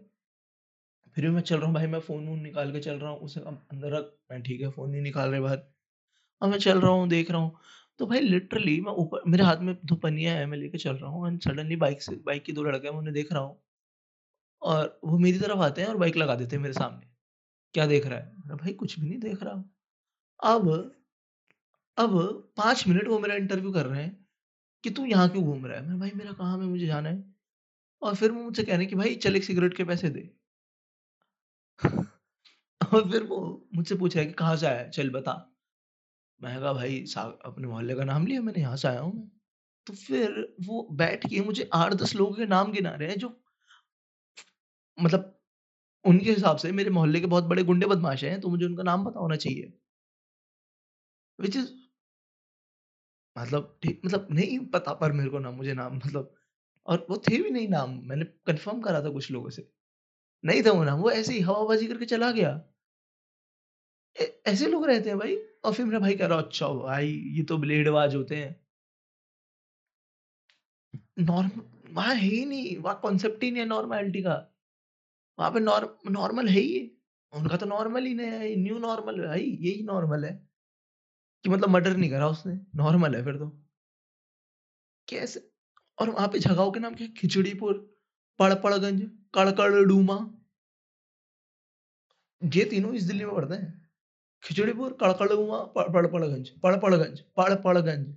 फिर 1.18 1.24
भी 1.24 1.30
मैं 1.32 1.42
चल 1.42 1.56
रहा 1.56 1.66
हूँ 1.66 1.74
भाई 1.74 1.86
मैं 1.88 2.00
फ़ोन-वोन 2.00 2.40
निकाल 2.40 2.72
के 2.72 2.80
चल 2.80 2.98
रहा 2.98 3.10
हूँ, 3.10 3.18
उसे 3.20 3.40
अंदर 3.42 3.92
रख, 3.92 4.12
मैं 4.30 4.42
ठीक 4.42 4.60
है 4.60 4.70
फ़ोन 4.70 4.90
नहीं 4.90 5.02
निकाल 5.02 5.30
रहे 5.30 5.40
बाहर। 5.40 5.58
अब 6.42 6.48
मैं 6.48 6.58
चल 6.60 6.80
रहा 6.80 6.92
हूँ, 6.92 7.08
देख 7.10 7.30
रहा 7.30 7.40
हूँ, 7.40 7.56
तो 8.00 8.06
भाई 8.06 8.20
लिटरली 8.20 8.80
मैं 8.82 8.92
ऊपर 8.98 9.22
मेरे 9.28 9.44
हाथ 9.44 9.58
में 9.62 9.74
2 9.84 9.96
पन्नियाँ 9.98 10.34
हैं, 10.34 10.46
मैं 10.46 10.58
लेके 10.58 10.78
चल 10.78 10.96
रहा 10.96 11.10
हूँ 11.10 11.28
एंड 11.28 11.40
सडनली 11.42 11.76
बाइक 11.78 12.02
से 12.02 12.16
बाइक 12.26 12.44
की 12.44 12.52
2 12.52 12.64
लड़के 12.64 12.86
हैं, 12.86 12.92
मैं 12.92 13.00
उन्हें 13.00 13.14
देख 13.14 13.32
रहा 13.32 13.42
हूँ 13.42 13.60
और 14.62 14.98
वो 15.04 15.18
मेरी 15.18 15.38
तरफ़ 15.38 15.58
आते 15.60 15.82
हैं 15.82 15.88
और 15.88 15.96
बाइक 15.96 16.16
लगा 16.16 16.34
देते 16.34 16.56
हैं 16.56 16.62
मेरे 16.62 16.74
सामने। 16.74 17.06
क्या 17.74 17.86
देख 17.86 18.06
रहा 18.06 18.18
है? 18.18 18.32
मैंने 18.38 18.56
भाई 18.56 18.72
कुछ 18.74 19.00
भी 19.00 19.08
नहीं 19.08 19.20
देख 19.20 19.42
रहा। 19.42 19.64
अब 20.40 20.68
अब 21.98 22.12
5 22.56 22.86
मिनट 22.88 23.08
वो 23.08 23.18
मेरा 23.18 23.34
इंटरव्यू 23.34 23.72
कर 23.72 23.86
रहे 23.86 24.02
हैं 24.02 24.26
कि 24.84 24.90
तू 24.90 25.04
यहाँ 25.06 25.28
क्यों 25.30 25.44
घूम 25.44 25.66
रहा 25.66 25.78
है? 25.78 25.82
मैंने 25.82 25.98
भाई 26.00 26.12
मेरा 26.16 26.32
काम 26.34 26.62
है, 26.62 26.68
मुझे 26.68 26.86
जाना 26.86 27.08
है 27.08 27.24
और 28.02 28.16
फिर 28.16 28.32
वो 28.32 28.42
मुझसे 28.42 28.64
कह 28.64 28.72
रहे 28.72 28.80
हैं 28.80 28.88
कि 28.88 28.96
भाई 28.96 29.16
चल 29.18 29.36
एक 29.36 29.44
सिगरेट 29.44 29.76
के 29.76 29.84
पैसे 29.86 30.10
दे। 30.10 30.30
और 32.84 33.10
फिर 33.10 33.22
वो 33.24 33.38
मुझसे 33.76 33.94
पूछा 33.96 34.20
है 34.20 34.26
कि 34.26 34.32
कहाँ 34.34 34.56
से 34.56 34.66
आया? 34.66 34.88
चल 34.90 35.10
बता। 35.10 35.32
मैंने 36.40 36.60
कहा 36.60 36.72
भाई 36.74 37.04
अपने 37.18 37.68
मोहल्ले 37.68 37.94
का 37.94 38.04
नाम 38.04 38.26
लिया 38.26 38.42
मैंने, 38.42 38.60
यहाँ 38.60 38.76
से 38.76 38.88
आया 38.88 39.00
हूँ 39.00 39.14
मैं। 39.14 39.28
तो 39.86 39.94
फिर 39.96 40.56
वो 40.62 40.88
बैठ 40.94 41.26
के 41.26 41.40
मुझे 41.42 41.70
आठ 41.74 41.94
दस 41.96 42.14
लोगों 42.16 42.34
के 42.36 42.46
नाम 42.46 42.72
गिना 42.72 42.90
रहे 42.92 43.08
हैं 43.10 43.18
जो 43.18 43.28
मतलब 44.98 45.34
उनके 46.04 46.30
हिसाब 46.30 46.56
से 46.58 46.72
मेरे 46.72 46.90
मोहल्ले 46.92 47.20
के 47.20 47.26
बहुत 47.28 47.44
बड़े 47.46 47.64
गुंडे 47.64 47.86
बदमाश 47.86 48.24
हैं, 48.24 48.40
तो 48.40 48.48
मुझे 48.48 48.66
उनका 48.66 48.82
नाम 48.84 49.04
पता 49.06 49.20
होना 49.20 49.36
चाहिए। 49.38 49.72
व्हिच 51.38 51.56
इज़ 51.56 51.72
मतलब 53.36 53.76
ठीक 53.82 54.00
मतलब 54.04 54.26
नहीं 54.32 54.58
पता 54.68 54.92
पर 54.94 55.12
मेरे 55.12 55.30
को 55.30 55.38
ना 55.38 55.50
मुझे 55.52 55.74
नाम 55.74 55.96
मतलब 55.96 56.34
और 56.88 57.06
वो 57.10 57.16
थे 57.24 57.42
भी 57.42 57.50
नहीं 57.50 57.68
नाम, 57.68 58.00
मैंने 58.04 58.24
कन्फर्म 58.46 58.80
करा 58.82 59.02
था 59.02 59.10
कुछ 59.10 59.30
लोगों 59.30 59.50
से। 59.50 59.68
नहीं 60.44 60.62
था 60.62 60.72
वो 60.72 60.84
नाम, 60.84 61.00
वो 61.00 61.10
ऐसे 61.10 61.32
ही 61.32 61.40
हवाबाज़ी 61.40 61.86
करके 61.86 62.04
चला 62.06 62.30
गया। 62.32 62.50
ए 64.16 64.24
ऐसे 64.46 64.66
लोग 64.66 64.84
रहते 64.86 65.08
हैं 65.08 65.18
भाई 65.18 65.36
और 65.64 65.72
फिर 65.74 65.86
मेरा 65.86 65.98
भाई 65.98 66.14
कह 66.14 66.26
रहा 66.26 66.38
अच्छा 66.38 66.68
भाई 66.68 67.08
ये 67.36 67.42
तो 67.44 67.58
ब्लेडबाज़ 67.58 68.16
होते 68.16 68.36
हैं। 68.36 68.54
नॉर्म 71.20 71.50
वहाँ 71.90 72.14
है 72.14 72.20
ही 72.20 72.44
नहीं, 72.44 72.76
वहाँ 72.78 72.98
कॉन्सेप्ट 73.02 73.42
ही 73.44 73.50
नहीं 73.50 73.62
है 73.62 73.68
नॉर्मैलिटी 73.68 74.22
का। 74.22 74.34
वहाँ 75.38 75.50
पे 75.50 75.60
नॉर 75.60 75.96
नॉर्मल 76.10 76.48
है 76.48 76.60
ही 76.60 76.80
उनका 77.32 77.56
तो 77.56 77.66
नॉर्मल 77.66 78.04
ही 78.04 78.14
नहीं 78.14 78.26
है, 78.28 78.54
न्यू 78.56 78.78
नॉर्मल 78.78 79.20
भाई 79.26 79.44
यही 79.60 79.82
नॉर्मल 79.84 80.24
है 80.24 80.32
कि 81.44 81.50
मतलब 81.50 81.68
मर्डर 81.68 81.96
नहीं 81.96 82.10
करा 82.10 82.28
उसने, 82.28 82.54
नॉर्मल 82.76 83.14
है 83.16 83.24
फिर 83.24 83.36
तो। 83.36 83.48
कैसे 85.08 85.40
और 85.98 86.10
वहाँ 86.10 86.28
पे 86.28 86.38
जगहों 86.38 86.70
के 86.72 86.80
नाम 86.80 86.94
क्या 86.94 87.06
खिचड़ीपुर, 87.16 87.74
पड़पड़गंज, 88.38 89.02
कड़कड़डूमा। 89.34 90.18
ये 92.42 92.64
तीनों 92.64 92.94
इस 92.94 93.02
दिल्ली 93.02 93.24
में 93.24 93.34
पड़ते 93.34 93.54
हैं। 93.54 93.90
खिचड़ीपुर, 94.42 94.96
कड़कड़डूमा, 95.00 95.58
पड़पड़गंज, 95.64 96.48
पड़पड़गंज, 96.60 97.20
पड़पड़गंज। 97.36 98.16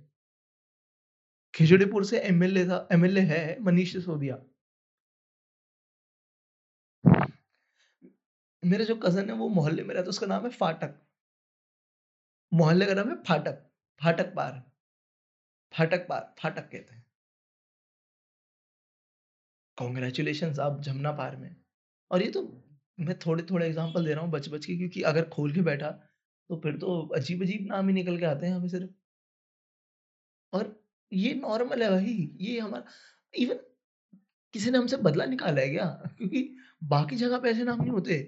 खिचड़ीपुर 1.54 2.04
से 2.04 2.20
एमएलए 2.20 2.64
था 2.66 2.88
एमएलए 2.92 3.20
है 3.20 3.60
मनीष 3.60 3.92
सिसोदिया। 3.92 4.38
मेरा 8.62 8.84
जो 8.84 8.96
कज़न 8.96 9.30
है 9.30 9.36
वो 9.36 9.48
मोहल्ले 9.48 9.82
में 9.82 9.94
रहता 9.94 10.04
है, 10.04 10.08
उसका 10.08 10.26
नाम 10.26 10.44
है 10.44 10.50
फाटक। 10.50 10.94
मोहल्ले 12.52 12.86
का 12.86 12.94
नाम 12.94 13.08
है 13.08 13.16
फाटक, 13.22 13.62
फाटक 14.00 14.34
पार। 14.34 14.62
फाटक 15.74 16.06
पार, 16.08 16.34
फाटक 16.38 16.70
कहते 16.70 16.94
हैं। 16.94 17.01
कांग्रेचुलेशंस 19.82 20.58
आप 20.60 20.80
जमुना 20.82 21.12
पार 21.14 21.36
में। 21.36 21.54
और 22.10 22.22
ये 22.22 22.30
तो 22.32 22.42
मैं 22.98 23.18
थोड़े-थोड़े 23.18 23.66
एग्ज़ाम्पल 23.66 24.06
दे 24.06 24.14
रहा 24.14 24.24
हूँ 24.24 24.30
बच-बच 24.32 24.66
के 24.66 24.76
क्योंकि 24.78 25.02
अगर 25.06 25.28
खोल 25.30 25.54
के 25.54 25.62
बैठा 25.64 25.90
तो 26.50 26.56
फिर 26.60 26.76
तो 26.78 27.00
अजीब-अजीब 27.16 27.66
नाम 27.66 27.88
ही 27.88 27.94
निकल 27.94 28.18
के 28.18 28.26
आते 28.26 28.46
हैं 28.46 28.62
पे 28.62 28.68
सिर्फ़। 28.68 28.90
और 30.52 30.74
ये 31.12 31.32
नॉर्मल 31.34 31.82
है 31.82 31.90
भाई, 31.90 32.12
ये 32.40 32.58
हमारा 32.60 32.84
इवन 33.34 33.56
किसी 34.54 34.70
ने 34.70 34.78
हमसे 34.78 34.96
बदला 34.98 35.24
निकाला 35.26 35.62
है 35.62 35.68
क्या? 35.70 35.86
क्योंकि 36.18 36.42
बाकी 36.86 37.16
जगह 37.16 37.38
पे 37.38 37.50
ऐसे 37.50 37.64
नाम 37.64 37.80
नहीं 37.80 37.90
होते। 37.90 38.18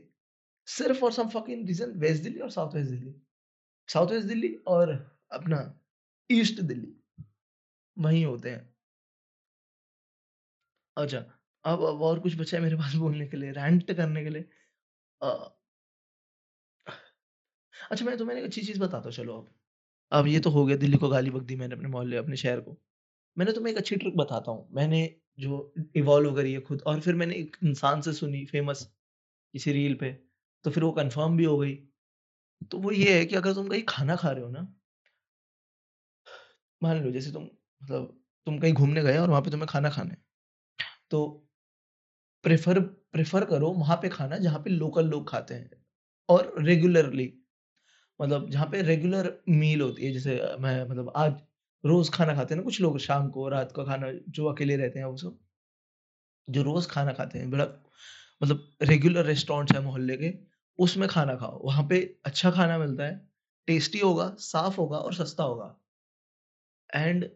सिर्फ़ 0.69 1.05
और 1.05 1.13
some 1.13 1.29
fucking 1.31 1.67
reason 1.69 1.93
west 2.01 2.23
Delhi 2.23 2.41
और 2.41 2.51
south 2.51 2.75
west 2.75 2.91
Delhi. 2.91 3.15
South 3.89 4.13
west 4.13 4.29
Delhi 4.29 4.55
और 4.69 4.93
अपना 5.33 5.61
ईस्ट 6.31 6.61
दिल्ली, 6.63 6.95
वहीं 7.97 8.25
होते 8.25 8.51
हैं। 8.51 8.75
अच्छा, 10.97 11.21
अब 11.65 11.83
अब 11.85 12.03
और 12.03 12.21
कुछ 12.21 12.37
बचा 12.37 12.57
है 12.57 12.63
मेरे 12.63 12.77
पास 12.77 12.95
बोलने 12.97 13.27
के 13.29 13.37
लिए, 13.37 13.51
रैंट 13.53 13.93
करने 13.93 14.25
के 14.25 14.31
लिए। 14.31 14.49
अ 15.21 15.31
अच्छा 17.73 18.05
मैं 18.05 18.17
तुम्हें 18.19 18.37
एक 18.37 18.45
अच्छी 18.45 18.63
चीज़ 18.63 18.79
बताता 18.81 19.05
हूँ 19.05 19.13
चलो 19.13 19.37
अब। 19.39 19.51
अब 20.13 20.27
ये 20.29 20.41
तो 20.41 20.51
हो 20.51 20.65
गया 20.67 20.77
दिल्ली 20.77 20.97
को 20.99 21.09
गाली 21.09 21.31
बक 21.31 21.43
दी 21.45 21.57
मैंने 21.57 21.75
अपने 21.75 21.89
मोहल्ले, 21.89 22.17
अपने 22.17 22.37
शहर 22.37 22.61
को। 22.61 22.77
मैंने 23.37 23.53
तुम्हें 23.53 23.73
एक 23.73 23.79
अच्छी 23.79 23.97
ट्रिक 23.97 24.17
बताता 24.17 24.53
हूँ। 24.53 24.69
मैंने 24.73 25.03
जो 25.39 25.75
इवॉल्व 25.97 26.35
करी 26.37 26.53
है 26.53 26.61
खुद 26.63 26.83
और 26.87 27.01
फिर 27.01 27.15
मैंने 27.17 27.37
एक 27.37 27.57
इंसान 27.65 28.01
से 28.03 28.13
सुनी 28.15 28.45
फ़ेमस 28.47 28.85
किसी 29.55 29.73
रील 29.73 29.95
पे, 29.97 30.13
तो 30.65 30.71
फिर 30.71 30.85
वो 30.85 30.93
कन्फर्म 30.95 31.37
भी 31.37 31.45
हो 31.45 31.59
गई। 31.59 31.75
तो 32.73 32.79
वो 32.79 32.93
ये 32.93 33.19
है 33.19 33.25
कि 33.27 33.37
अगर 33.37 33.55
तुम 33.55 33.69
कहीं 33.69 33.85
खाना 33.89 34.17
खा 34.17 34.31
रहे 34.31 34.45
हो 34.45 34.51
ना 34.51 34.69
मान 36.83 37.03
लो 37.05 37.11
जैसे 37.11 37.33
तुम 37.33 37.43
मतलब 37.43 38.07
तुम 38.47 38.59
कहीं 38.59 38.73
घूमने 38.75 39.03
गए 39.03 39.17
और 39.19 39.31
वहाँ 39.31 39.43
पे 39.43 39.51
तुम्हें 39.51 39.67
खाना 39.69 39.91
खाना 39.91 40.11
है। 40.11 40.23
तो 41.11 41.23
प्रेफ़र 42.45 42.81
प्रेफ़र 43.13 43.45
करो 43.45 43.71
वहाँ 43.73 43.97
पे 43.97 44.09
खाना 44.09 44.39
जहाँ 44.39 44.59
पे 44.59 44.71
लोकल 44.71 45.07
लोग 45.07 45.29
खाते 45.31 45.55
हैं 45.55 45.71
और 46.29 46.55
रेगुलरली 46.59 47.33
मतलब 48.21 48.51
जहाँ 48.51 48.67
पे 48.67 48.83
रेगुलर 48.83 49.33
मील 49.49 49.81
होती 49.81 50.07
है 50.07 50.13
जैसे 50.13 50.41
मैं 50.61 50.83
मतलब 50.91 51.13
आज 51.17 51.35
रोज़ 51.85 52.11
खाना 52.11 52.35
खाते 52.35 52.55
हैं 52.55 52.61
ना 52.61 52.65
कुछ 52.65 52.81
लोग 52.81 52.99
शाम 52.99 53.29
को, 53.31 53.49
रात 53.49 53.73
का 53.73 53.85
खाना 53.85 54.13
जो 54.31 54.47
अकेले 54.47 54.77
रहते 54.77 54.99
हैं 54.99 55.07
वो 55.07 55.17
सब, 55.17 55.39
जो 56.49 56.63
रोज़ 56.63 56.89
खाना 56.89 57.13
खाते 57.13 57.39
हैं 57.39 57.51
बड़ा 57.51 57.65
मतलब 58.43 58.77
रेगुलर 58.83 59.25
रेस्टोरेंट्स 59.25 59.75
है 59.75 59.83
मोहल्ले 59.83 60.17
के, 60.17 60.33
उसमें 60.79 61.09
खाना 61.09 61.35
खाओ। 61.37 61.61
वहाँ 61.67 61.87
पे 61.91 62.01
अच्छा 62.25 62.51
खाना 62.51 62.79
मिलता 62.79 63.05
है, 63.05 63.31
टेस्टी 63.69 63.99
होगा, 63.99 64.29
साफ़ 64.39 64.77
होगा 64.77 64.99
और 64.99 65.15
सस्ता 65.15 65.45
होगा। 65.45 65.77
एंड 66.91 67.29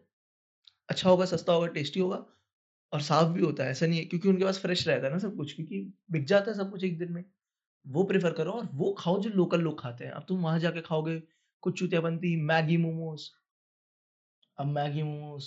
अच्छा 0.89 1.09
होगा, 1.09 1.25
सस्ता 1.25 1.53
होगा, 1.53 1.67
टेस्टी 1.67 1.99
होगा 1.99 2.25
और 2.93 3.01
साफ़ 3.01 3.29
भी 3.29 3.41
होता 3.41 3.63
है, 3.63 3.71
ऐसा 3.71 3.85
नहीं 3.85 3.99
है 3.99 4.05
क्योंकि 4.05 4.29
उनके 4.29 4.43
पास 4.45 4.59
फ्रेश 4.59 4.87
रहता 4.87 5.05
है 5.07 5.11
ना 5.13 5.17
सब 5.19 5.35
कुछ 5.37 5.53
क्योंकि 5.55 5.81
बिक 6.11 6.25
जाता 6.25 6.51
है 6.51 6.57
सब 6.57 6.71
कुछ 6.71 6.83
एक 6.83 6.97
दिन 6.99 7.11
में। 7.13 7.23
वो 7.85 8.03
प्रेफ़र 8.05 8.33
करो 8.33 8.51
और 8.53 8.69
वो 8.75 8.93
खाओ 8.99 9.21
जो 9.21 9.29
लोकल 9.31 9.61
लोग 9.61 9.81
खाते 9.81 10.05
हैं। 10.05 10.11
अब 10.13 10.25
तुम 10.29 10.41
वहाँ 10.43 10.59
जाके 10.59 10.81
खाओगे 10.83 11.21
कुछ 11.63 11.79
चूतियापंती 11.79 12.35
मैगी 12.43 12.77
मोमोज़ 12.79 13.29
अब 14.57 14.65
मैगी 14.67 15.03
मोमोज़, 15.03 15.45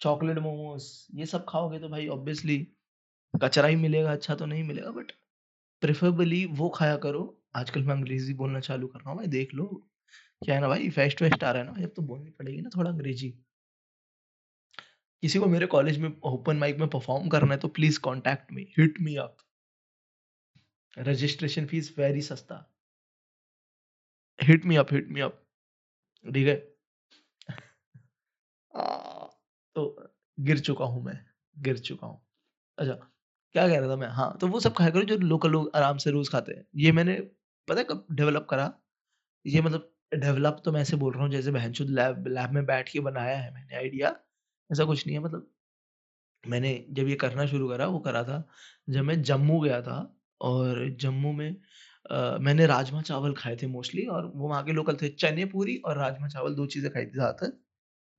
चॉकलेट 0.00 0.38
मोमोज़ 0.38 0.84
ये 1.14 1.26
सब 1.26 1.44
खाओगे 1.48 1.78
तो 1.78 1.88
भाई 1.88 2.06
ऑब्वियसली 2.08 2.56
कचरा 3.34 3.68
ही 3.68 3.76
मिलेगा, 3.76 4.12
अच्छा 4.12 4.34
तो 4.34 4.46
नहीं 4.46 4.64
मिलेगा 4.64 4.90
बट 4.92 5.12
प्रेफ़रेबली 5.82 6.44
वो 6.54 6.68
खाया 6.70 6.96
करो। 6.98 7.24
आजकल 7.56 7.84
मैं 7.84 7.94
अंग्रेज़ी 7.94 8.34
बोलना 8.36 8.60
चालू 8.62 8.88
कर 8.88 9.00
रहा 9.00 9.10
हूँ 9.10 9.18
भाई 9.18 9.28
देख 9.30 9.54
लो। 9.54 9.66
क्या 10.42 10.54
है 10.54 10.60
ना 10.60 10.68
भाई 10.68 10.90
फेस्ट 10.92 11.22
वेस्ट 11.22 11.44
आ 11.44 11.52
रहा 11.52 11.62
है 11.62 11.68
ना, 11.70 11.84
अब 11.84 11.92
तो 11.96 12.02
बोलनी 12.04 12.30
पड़ेगी 12.32 12.60
ना 12.62 12.70
थोड़ा 12.76 12.90
अंग्रेज़ी। 12.90 13.34
किसी 15.22 15.38
को 15.38 15.46
मेरे 15.46 15.66
कॉलेज 15.66 15.98
में 15.98 16.08
ओपन 16.24 16.56
माइक 16.56 16.78
में 16.78 16.88
परफ़ॉर्म 16.88 17.28
करना 17.28 17.54
है 17.54 17.58
तो 17.60 17.68
please 17.68 18.00
contact 18.00 18.52
me, 18.52 18.66
hit 18.78 19.00
me 19.00 19.16
up. 19.16 19.36
Registration 20.96 21.66
fees 21.66 21.94
very 21.98 22.22
सस्ता। 22.22 22.64
Hit 24.38 24.64
me 24.64 24.76
up, 24.76 24.92
hit 24.92 25.08
me 25.10 25.20
up. 25.20 25.42
ठीक 26.24 26.46
है? 26.46 26.54
तो 29.76 30.12
गिर 30.38 30.58
चुका 30.58 30.84
हूँ 30.84 31.02
मैं, 31.04 31.18
गिर 31.56 31.78
चुका 31.78 32.06
हूँ। 32.06 32.20
अच्छा, 32.78 32.94
क्या 33.54 33.66
कह 33.68 33.78
रहा 33.78 33.90
था 33.90 33.96
मैं? 33.96 34.08
हाँ, 34.08 34.36
तो 34.40 34.48
वो 34.48 34.60
सब 34.60 34.74
खाया 34.74 34.90
करो 34.90 35.02
जो 35.02 35.16
लोकल 35.18 35.50
लोग 35.50 35.70
आराम 35.76 35.98
से 35.98 36.10
रोज़ 36.10 36.30
खाते 36.30 36.52
हैं। 36.52 36.64
ये 36.76 36.92
मैंने 36.92 37.14
पता 37.68 37.78
है 37.78 37.84
कब 37.84 38.06
डेवलप 38.12 38.46
करा? 38.50 38.72
ये 39.44 39.60
मतलब 39.62 39.92
डेवलप 40.14 40.60
तो 40.64 40.72
मैं 40.72 40.80
ऐसे 40.80 40.96
बोल 40.96 41.12
रहा 41.14 41.22
हूँ 41.22 41.30
जैसे 41.32 41.50
बहनचोद 41.52 41.90
लैब 41.90 42.26
लैब 42.28 42.50
में 42.50 42.64
बैठ 42.66 42.88
के 42.88 43.00
बनाया 43.00 43.36
है 43.38 43.52
मैंने 43.54 43.76
आइडिया, 43.76 44.14
ऐसा 44.70 44.84
कुछ 44.86 45.06
नहीं 45.06 45.16
है 45.16 45.22
मतलब 45.22 45.50
मैंने 46.44 46.70
जब 46.90 47.08
ये 47.08 47.14
करना 47.16 47.46
शुरू 47.46 47.68
करा, 47.68 47.86
वो 47.86 47.98
करा 48.00 48.22
था 48.24 48.44
जब 48.88 49.02
मैं 49.02 49.22
जम्मू 49.22 49.60
गया 49.60 49.80
था 49.82 49.96
और 50.40 50.88
जम्मू 51.00 51.32
में 51.34 51.50
अ, 52.06 52.38
मैंने 52.40 52.66
राजमा 52.66 53.00
चावल 53.02 53.32
खाए 53.34 53.56
थे 53.56 53.66
मोस्टली 53.68 54.04
और 54.08 54.26
वो 54.28 54.48
वहाँ 54.48 54.62
के 54.64 54.72
लोकल 54.72 54.96
थे। 54.96 55.08
चने 55.10 55.44
पूरी 55.46 55.76
और 55.84 55.98
राजमा 55.98 56.28
चावल 56.28 56.54
दो 56.54 56.66
चीज़ें 56.66 56.90
खाई 56.92 57.06
थी 57.06 57.10
ज़्यादातर, 57.10 57.48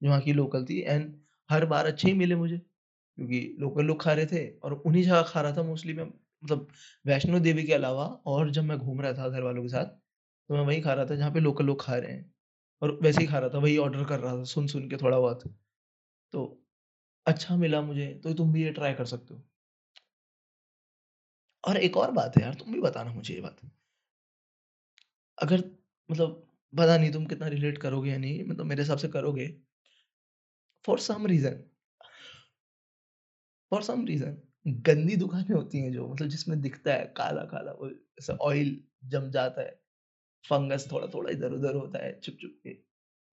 जो 0.01 0.09
वहाँ 0.09 0.21
की 0.21 0.33
लोकल 0.33 0.65
थी 0.65 0.79
एंड 0.83 1.13
हर 1.49 1.65
बार 1.67 1.85
अच्छे 1.87 2.07
ही 2.07 2.13
मिले 2.15 2.35
मुझे, 2.35 2.57
क्योंकि 2.57 3.41
लोकल 3.59 3.85
लोग 3.85 4.01
खा 4.01 4.13
रहे 4.13 4.25
थे 4.27 4.47
और 4.59 4.73
उन्हीं 4.75 5.03
जगह 5.03 5.21
खा 5.25 5.41
रहा 5.41 5.53
था 5.53 5.63
मोस्टली 5.63 5.93
मैं 5.93 6.05
मतलब 6.05 6.67
वैष्णो 7.05 7.39
देवी 7.41 7.63
के 7.63 7.73
अलावा 7.73 8.05
और 8.27 8.51
जब 8.51 8.63
मैं 8.65 8.77
घूम 8.79 9.01
रहा 9.01 9.13
था 9.13 9.29
घर 9.29 9.43
वालों 9.43 9.63
के 9.63 9.69
साथ, 9.69 9.85
तो 9.85 10.55
मैं 10.55 10.61
वहीं 10.63 10.81
खा 10.83 10.93
रहा 10.93 11.05
था 11.05 11.15
जहाँ 11.15 11.31
पे 11.33 11.39
लोकल 11.41 11.65
लोग 11.65 11.81
खा 11.83 11.95
रहे 11.97 12.13
हैं 12.13 12.31
और 12.81 12.99
वैसे 13.03 13.21
ही 13.21 13.27
खा 13.27 13.39
रहा 13.39 13.49
था, 13.49 13.57
वही 13.59 13.77
ऑर्डर 13.79 14.05
कर 14.05 14.19
रहा 14.19 14.37
था 14.37 14.43
सुन-सुन 14.47 14.89
के 14.89 14.97
थोड़ा 14.97 15.19
बहुत। 15.19 15.43
तो 16.33 16.43
अच्छा 17.25 17.55
मिला 17.57 17.81
मुझे, 17.81 18.07
तो 18.15 18.33
तुम 18.33 18.53
भी 18.53 18.63
ये 18.63 18.71
ट्राई 18.71 18.93
कर 18.93 19.05
सकते 19.07 19.33
हो। 19.33 19.43
और 21.63 21.77
एक 21.77 21.97
और 21.97 22.11
बात 22.11 22.37
है 22.37 22.43
यार, 22.43 22.53
तुम 22.53 22.73
भी 22.73 22.79
बताना 22.81 23.13
मुझे 23.13 23.33
ये 23.33 23.41
बात। 23.41 23.59
अगर 25.37 25.63
मतलब 26.09 26.35
पता 26.73 26.97
नहीं 26.97 27.11
तुम 27.11 27.25
कितना 27.25 27.47
रिलेट 27.47 27.77
करोगे 27.77 28.11
या 28.11 28.17
नहीं, 28.17 28.43
मतलब 28.43 28.65
मेरे 28.65 28.81
हिसाब 28.81 28.97
से 28.97 29.07
करोगे। 29.09 29.47
For 30.85 30.99
some 30.99 31.25
reason 31.27 31.63
for 33.71 33.83
some 33.83 34.05
reason 34.05 34.37
गंदी 34.81 35.15
दुकानें 35.15 35.53
होती 35.55 35.77
हैं 35.77 35.91
जो 35.93 36.07
मतलब 36.07 36.27
जिसमें 36.27 36.59
दिखता 36.61 36.93
है 36.93 37.05
काला-काला 37.17 37.71
वो 37.71 37.89
ऐसा 38.19 38.33
ऑयल 38.41 38.75
जम 39.05 39.29
जाता 39.31 39.61
है, 39.61 39.79
फंगस 40.45 40.87
थोड़ा-थोड़ा 40.91 41.31
इधर-उधर 41.31 41.75
होता 41.75 42.05
है, 42.05 42.19
चुप-चुप 42.21 42.59
के, 42.63 42.77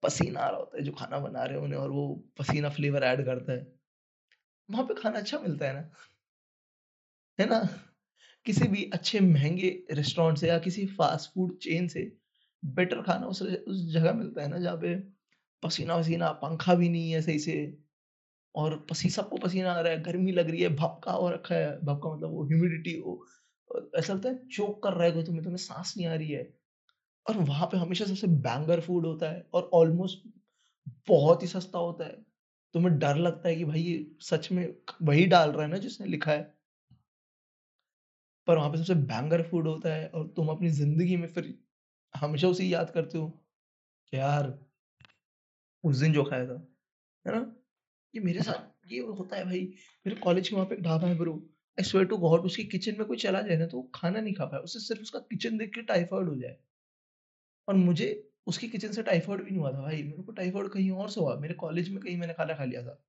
पसीना 0.05 0.41
आ 0.41 0.49
रहा 0.49 0.59
होता 0.59 0.79
है 0.79 0.85
जो 0.85 0.93
खाना 0.95 1.19
बना 1.21 1.45
रहे 1.45 1.59
हों 1.59 1.75
और 1.77 1.91
वो 1.91 2.07
पसीना 2.39 2.69
फ्लेवर 2.71 3.05
ऐड 3.05 3.25
करता 3.27 3.53
है। 3.53 3.67
वहाँ 4.69 4.85
पे 4.85 4.95
खाना 4.95 5.19
अच्छा 5.19 5.39
मिलता 5.39 5.67
है 5.67 5.73
ना, 5.75 5.91
है 7.39 7.47
ना? 7.47 7.59
किसी 8.47 8.69
भी 8.69 8.85
अच्छे 8.93 9.21
महँगे 9.21 9.71
रेस्टोरेंट 9.93 10.39
से 10.39 10.49
या 10.49 10.59
किसी 10.61 10.87
फ़ास्ट 10.89 11.31
फ़ूड 11.35 11.57
चेन 11.59 11.89
से 11.89 12.03
बेटर 12.63 13.03
खाना 13.03 13.27
उस 13.27 13.43
उस 13.43 13.85
जगह 13.93 14.15
मिलता 14.15 14.43
है 14.43 14.49
ना 14.49 14.59
जहाँ 14.59 14.77
पे 14.79 14.95
पसीना-वसीना, 15.63 16.33
पंखा 16.35 16.75
भी 16.75 16.89
नहीं 16.89 17.11
है 17.13 17.23
सही 17.23 17.39
से 17.41 17.57
और 18.55 18.77
पसी 18.91 19.11
सबको 19.11 19.37
पसीना 19.39 19.73
आ 19.73 19.81
रहा 19.81 19.93
है, 19.93 20.03
गर्मी 20.03 20.33
लग 20.33 20.51
रही 20.51 20.63
है, 20.63 20.69
भपका 20.77 21.13
हो 21.13 21.29
रखा 21.31 21.55
है, 21.55 21.79
भपका 21.81 22.15
मतलब 22.17 22.31
वो 22.31 22.45
ह्यूमिडिटी 22.47 22.95
अ, 23.71 23.99
ऐसा 23.99 24.15
लगता 24.15 24.29
है 24.29 24.49
चोक 24.49 24.83
कर 24.85 24.93
रहा 24.95 25.05
है 25.05 25.13
कोई 25.13 25.25
तुम्हें, 25.25 25.45
तुम्हें 25.45 25.59
सांस 25.59 25.95
नहीं 25.97 26.07
आ 26.07 26.15
रही 26.15 26.31
है 26.33 26.45
और 27.27 27.37
वहाँ 27.39 27.67
पे 27.67 27.77
हमेशा 27.77 28.05
सबसे 28.05 28.27
बैंगर 28.43 28.81
फ़ूड 28.81 29.07
होता 29.07 29.31
है 29.31 29.47
और 29.55 29.71
ऑलमोस्ट 29.75 30.23
बहुत 31.09 31.43
ही 31.43 31.47
सस्ता 31.49 31.79
होता 31.79 32.05
है। 32.05 32.17
तुम्हें 32.75 32.99
डर 32.99 33.17
लगता 33.17 33.49
है 33.49 33.57
कि 33.57 33.65
भाई 33.65 33.81
ये 33.83 34.07
सच 34.23 34.51
में 34.53 34.67
वही 35.03 35.27
डाल 35.27 35.53
रहा 35.53 35.63
है 35.63 35.71
ना 35.71 35.79
जिसने 35.79 36.07
लिखा 36.07 36.33
है। 36.33 36.43
पर 38.49 38.57
वहाँ 38.57 38.71
पे 38.71 38.79
सबसे 38.79 38.95
बैंगर 39.07 39.43
फ़ूड 39.43 39.67
होता 39.69 39.95
है 39.95 40.09
और 40.09 40.27
तुम 40.37 40.49
अपनी 40.49 40.71
ज़िंदगी 40.71 41.17
में 41.17 41.29
फिर 41.29 41.55
हमेशा 42.15 42.49
उसे 42.49 42.65
याद 42.65 42.91
करते 42.91 43.19
हो 43.19 43.29
कि 44.13 44.17
यार 44.17 44.53
उस 45.85 45.97
दिन 45.97 46.13
जो 46.13 46.23
खाया 46.25 46.47
था, 46.47 46.55
है 47.25 47.33
ना? 47.33 47.57
ये 48.15 48.21
मेरे 48.23 48.43
साथ 48.43 48.93
ये 48.93 49.01
होता 49.01 49.37
है 49.37 49.45
भाई। 49.45 49.61
मेरे 50.07 50.21
कॉलेज 50.21 50.49
के 50.49 50.57
वहाँ 50.57 50.67
पे 50.69 50.77
ढाबा 50.77 51.09
है 51.09 51.17
bro, 51.19 51.35
I 51.79 51.85
swear 51.85 52.07
to 52.09 52.17
God 52.19 52.45
उसकी 52.47 52.65
किचन 52.67 52.97
में 52.99 53.07
कोई 53.09 53.17
चला 53.19 53.43
जाए 53.43 53.57
ना 53.59 53.67
तो 53.67 53.83
खाना 53.95 54.21
नहीं 54.21 54.35
खा 54.35 54.47
पाए। 54.47 54.61
उसे 54.61 54.81
सिर्फ़ 54.81 55.03
उसका 55.03 55.19
किचन 55.31 55.59
देख 55.59 55.75
के 55.75 55.83
टाइफाइड 55.85 56.29
हो 56.29 56.35
जाए 56.37 56.57
और 57.69 57.75
मुझे 57.75 58.31
उसकी 58.47 58.69
किचन 58.69 58.93
से 58.93 59.03
टाइफाइड 59.03 59.39
भी 59.41 59.51
नहीं 59.51 59.61
हुआ 59.61 59.73
था 59.73 59.83
भाई। 59.83 60.03
मेरे 60.03 60.23
को 60.23 60.33
टाइफाइड 60.33 60.69
कहीं 60.69 60.91
और 60.91 61.11
से 61.11 61.21
हुआ। 61.21 61.37
मेरे 61.37 61.55
कॉलेज 61.55 61.89
में 61.89 61.99
कहीं 62.01 62.17
मैंने 62.17 62.35
खाना 62.35 62.55
खा 62.55 62.65
लिया 62.65 62.83
था। 62.83 63.05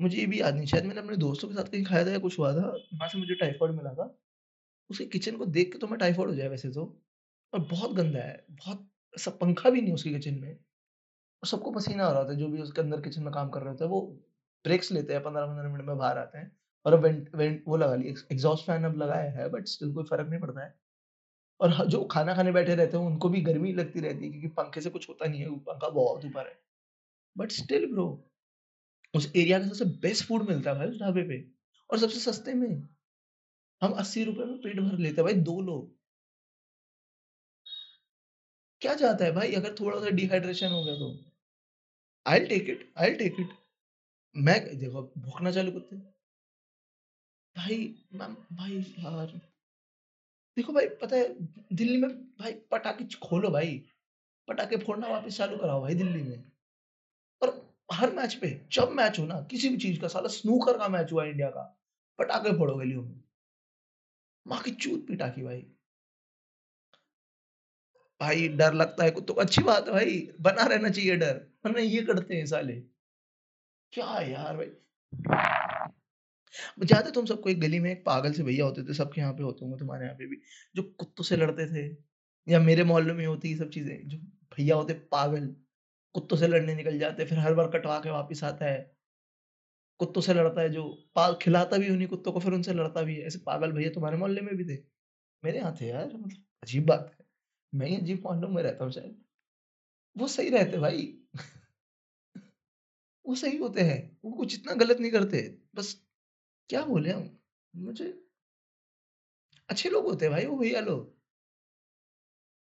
मुझे 0.00 0.18
ये 0.18 0.26
भी 0.26 0.40
याद 0.40 0.54
नहीं। 0.54 0.66
शायद 0.66 0.84
मैंने 0.84 1.00
अपने 1.00 1.16
दोस्तों 1.16 1.48
के 1.48 1.54
साथ 1.54 1.64
कहीं 1.64 1.84
खाया 1.84 2.06
था 2.06 2.10
या 2.10 2.18
कुछ 2.18 2.38
हुआ 2.38 2.52
था, 2.52 2.66
वहाँ 2.66 3.08
से 3.08 3.18
मुझे 3.18 3.34
टाइफाइड 3.34 3.72
मिला 3.72 3.94
था। 3.94 4.18
उसके 4.90 5.06
किचन 5.06 5.36
को 5.36 5.46
देख 5.46 5.72
के 5.72 5.78
तो 5.78 5.86
मैं 5.86 5.98
टाइफाइड 5.98 6.28
हो 6.28 6.34
जाए 6.34 6.48
वैसे 6.48 6.70
तो। 6.70 7.02
और 7.54 7.60
बहुत 7.60 7.92
गंदा 7.92 8.18
है, 8.18 8.46
बहुत 8.50 8.90
सब 9.20 9.38
पंखा 9.38 9.70
भी 9.70 9.80
नहीं 9.80 9.94
उसकी 9.94 10.10
किचन 10.10 10.34
में। 10.34 10.52
और 11.26 11.46
सबको 11.46 11.70
पसीना 11.70 12.04
आ 12.04 12.10
रहा 12.10 12.18
होता 12.18 12.32
है, 12.32 12.38
जो 12.38 12.48
भी 12.48 12.62
उसके 12.62 12.80
अंदर 12.80 13.00
किचन 13.00 13.22
में 13.22 13.32
काम 13.32 13.48
कर 13.48 13.62
रहे 13.62 13.74
हैं, 13.74 13.86
वो 13.86 14.00
ब्रेक्स 14.64 14.92
लेते 14.92 15.14
हैं। 15.14 15.22
15-15 15.22 15.68
मिनट 15.68 15.84
में 15.84 15.98
बाहर 15.98 16.18
आते 16.18 16.38
हैं। 16.38 16.56
और 16.86 16.92
अब 16.92 17.00
वेंट 17.00 17.34
वेंट 17.34 17.64
वो 17.68 17.76
लगा 17.76 17.94
लिया 17.94 18.24
एग्ज़ॉस्ट 18.32 18.66
फ़ैन 18.66 18.84
अब 18.84 18.96
लगाया 18.96 19.30
है 19.30 19.48
बट 19.48 19.66
स्टिल 19.66 19.94
कोई 19.94 20.04
फ़र्क 20.04 20.28
नहीं 20.28 20.40
पड़ता 20.40 20.64
है। 20.64 20.74
और 21.60 21.86
जो 21.88 22.04
खाना 22.04 22.34
खाने 22.34 22.52
बैठे 22.52 22.74
रहते 22.74 22.96
हैं, 22.96 23.04
उनको 23.04 23.28
भी 23.28 23.40
गर्मी 23.40 23.72
लगती 23.72 24.00
रहती 24.00 24.24
है 24.24 24.30
क्योंकि 24.30 24.48
पंखे 24.48 24.80
से 24.80 24.90
कुछ 24.90 25.08
होता 25.08 25.26
नहीं 25.26 25.40
है, 25.40 25.58
पंखा 25.58 25.88
बहुत 25.88 26.24
ऊपर 26.24 26.48
है। 26.48 26.58
बट 27.36 27.50
स्टिल 27.50 27.86
ब्रो 27.92 28.06
उस 29.14 29.32
एरिया 29.36 29.58
का 29.58 29.66
सबसे 29.66 29.84
बेस्ट 29.84 30.24
फ़ूड 30.26 30.48
मिलता 30.48 30.70
है 30.70 30.78
भाई 30.78 30.88
उस 30.88 31.00
ढाबे 31.00 31.22
पे 31.22 31.52
और 31.90 31.98
सबसे 31.98 32.20
सस्ते 32.20 32.54
में। 32.54 32.68
हम 33.82 33.92
₹80 33.92 34.44
में 34.44 34.58
पेट 34.58 34.80
भर 34.80 34.98
लेते 34.98 35.22
हैं 35.22 35.24
भाई 35.24 35.42
2 35.42 35.60
लोग। 35.62 35.96
क्या 38.80 38.94
जाता 38.94 39.24
है 39.24 39.32
भाई 39.32 39.52
अगर 39.52 39.74
थोड़ा-सा 39.80 40.10
डिहाइड्रेशन 40.10 40.68
हो 40.68 40.84
गया 40.84 40.94
तो? 40.94 41.16
I 42.26 42.40
take 42.40 42.68
it 42.70 42.92
I 42.98 43.14
take 43.14 43.36
it. 43.40 43.48
मैं 44.36 44.78
देखो 44.78 45.02
भौंकना 45.18 45.50
चालू 45.50 45.72
करते 45.72 45.96
भाई 47.56 47.94
मैम 48.14 48.34
भाई 48.52 48.78
यार 48.98 49.40
देखो 50.56 50.72
भाई 50.72 50.86
पता 50.88 51.16
है 51.16 51.28
दिल्ली 51.72 51.96
में 51.96 52.10
भाई 52.10 52.52
पटाखे 52.70 53.04
खोलो 53.22 53.50
भाई, 53.50 53.84
पटाखे 54.48 54.76
फोड़ना 54.76 55.08
वापस 55.08 55.36
चालू 55.36 55.56
कराओ 55.56 55.80
भाई 55.80 55.94
दिल्ली 55.94 56.22
में 56.22 56.44
और 57.42 57.74
हर 57.92 58.12
मैच 58.12 58.34
पे 58.34 58.50
जब 58.72 58.90
मैच 58.90 59.18
हो 59.18 59.26
ना 59.26 59.40
किसी 59.40 59.68
भी 59.68 59.76
चीज़ 59.76 60.00
का 60.00 60.08
साला 60.08 60.28
स्नूकर 60.28 60.78
का 60.78 60.88
मैच 60.88 61.12
हुआ 61.12 61.24
इंडिया 61.24 61.50
का, 61.50 61.62
पटाखे 62.18 62.52
फोड़ो 62.58 62.74
गलियों 62.74 63.02
में। 63.02 63.22
माँ 64.46 64.60
की 64.62 64.70
चूत 64.70 65.06
पिटा 65.06 65.28
की 65.28 65.42
भाई। 65.42 65.60
भाई 68.20 68.48
डर 68.48 68.74
लगता 68.74 69.04
है 69.04 69.10
को 69.10 69.32
अच्छी 69.34 69.62
बात 69.62 69.86
है 69.86 69.92
भाई, 69.92 70.30
बना 70.40 70.64
रहना 70.64 70.88
चाहिए 70.88 71.16
डर, 71.16 71.46
वरना 71.66 71.80
ये 71.80 72.02
करते 72.02 72.36
हैं 72.36 72.46
साले। 72.46 72.80
क्या 73.92 74.20
यार 74.20 74.56
भाई। 74.56 74.70
याद 76.92 77.06
है 77.06 77.12
तुम 77.12 77.26
सबको 77.26 77.50
एक 77.50 77.60
गली 77.60 77.78
में 77.80 77.90
एक 77.92 78.04
पागल 78.06 78.32
से 78.32 78.42
भैया 78.42 78.64
होते 78.64 78.82
थे, 78.84 78.94
सबके 78.94 79.20
यहाँ 79.20 79.32
पे 79.34 79.42
होते 79.42 79.64
होंगे 79.64 79.78
तुम्हारे 79.78 80.04
यहाँ 80.04 80.16
पे 80.16 80.26
भी, 80.26 80.36
जो 80.76 80.82
कुत्तों 80.82 81.24
से 81.24 81.36
लड़ते 81.36 81.66
थे 81.66 81.96
या 82.46 82.60
मेरे 82.60 82.84
मोहल्ले 82.84 83.12
में 83.12 83.26
होती 83.26 83.48
ये 83.48 83.56
सब 83.56 83.70
चीज़ें, 83.70 84.08
जो 84.08 84.18
भैया 84.56 84.76
होते 84.76 84.94
पागल, 84.94 85.46
कुत्तों 86.14 86.36
से 86.36 86.48
लड़ने 86.48 86.74
निकल 86.74 86.98
जाते 86.98 87.24
फिर 87.24 87.38
हर 87.38 87.54
बार 87.54 87.68
कटवा 87.68 87.98
के 88.00 88.10
वापस 88.10 88.44
आता 88.44 88.66
है। 88.66 88.96
कुत्तों 90.00 90.20
से 90.20 90.34
लड़ता 90.34 90.60
है 90.62 90.68
जो 90.70 90.82
पा 91.14 91.32
खिलाता 91.32 91.78
भी 91.78 91.90
उन्हीं 91.90 92.08
कुत्तों 92.08 92.32
को 92.32 92.40
फिर 92.40 92.52
उनसे 92.52 92.72
लड़ता 92.74 93.02
भी 93.02 93.16
है। 93.16 93.26
ऐसे 93.26 93.38
पागल 93.38 93.72
भैया 93.72 93.90
तुम्हारे 93.90 94.16
मोहल्ले 94.16 94.40
में 94.40 94.56
भी 94.56 94.64
थे? 94.64 94.82
मेरे 95.44 95.58
यहाँ 95.58 95.76
थे 95.80 95.86
यार 95.88 96.06
मतलब 96.06 96.44
अजीब 96.62 96.86
बात 96.86 97.16
है। 97.20 97.26
मैं 97.72 97.88
ही 97.88 97.96
अजीब 97.96 98.22
मोहल्लों 98.26 98.48
में 98.48 98.62
रहता 98.62 98.84
हूँ 98.84 98.92
शायद। 98.92 99.24
वो 100.16 100.28
सही 100.28 100.50
रहते 100.50 100.78
भाई। 100.78 101.18
वो 103.26 103.34
सही 103.34 103.56
होते 103.56 103.80
हैं, 103.80 104.18
वो 104.24 104.32
कुछ 104.32 104.54
इतना 104.54 104.74
गलत 104.74 105.00
नहीं 105.00 105.10
करते। 105.12 105.42
बस 105.74 106.05
क्या 106.70 106.84
बोले 106.84 107.12
हम? 107.12 107.28
मुझे 107.74 108.12
अच्छे 109.68 109.88
लोग 109.90 110.04
होते 110.06 110.24
हैं 110.24 110.32
भाई 110.32 110.46
वो 110.46 110.56
भैया 110.58 110.80
लोग। 110.80 111.14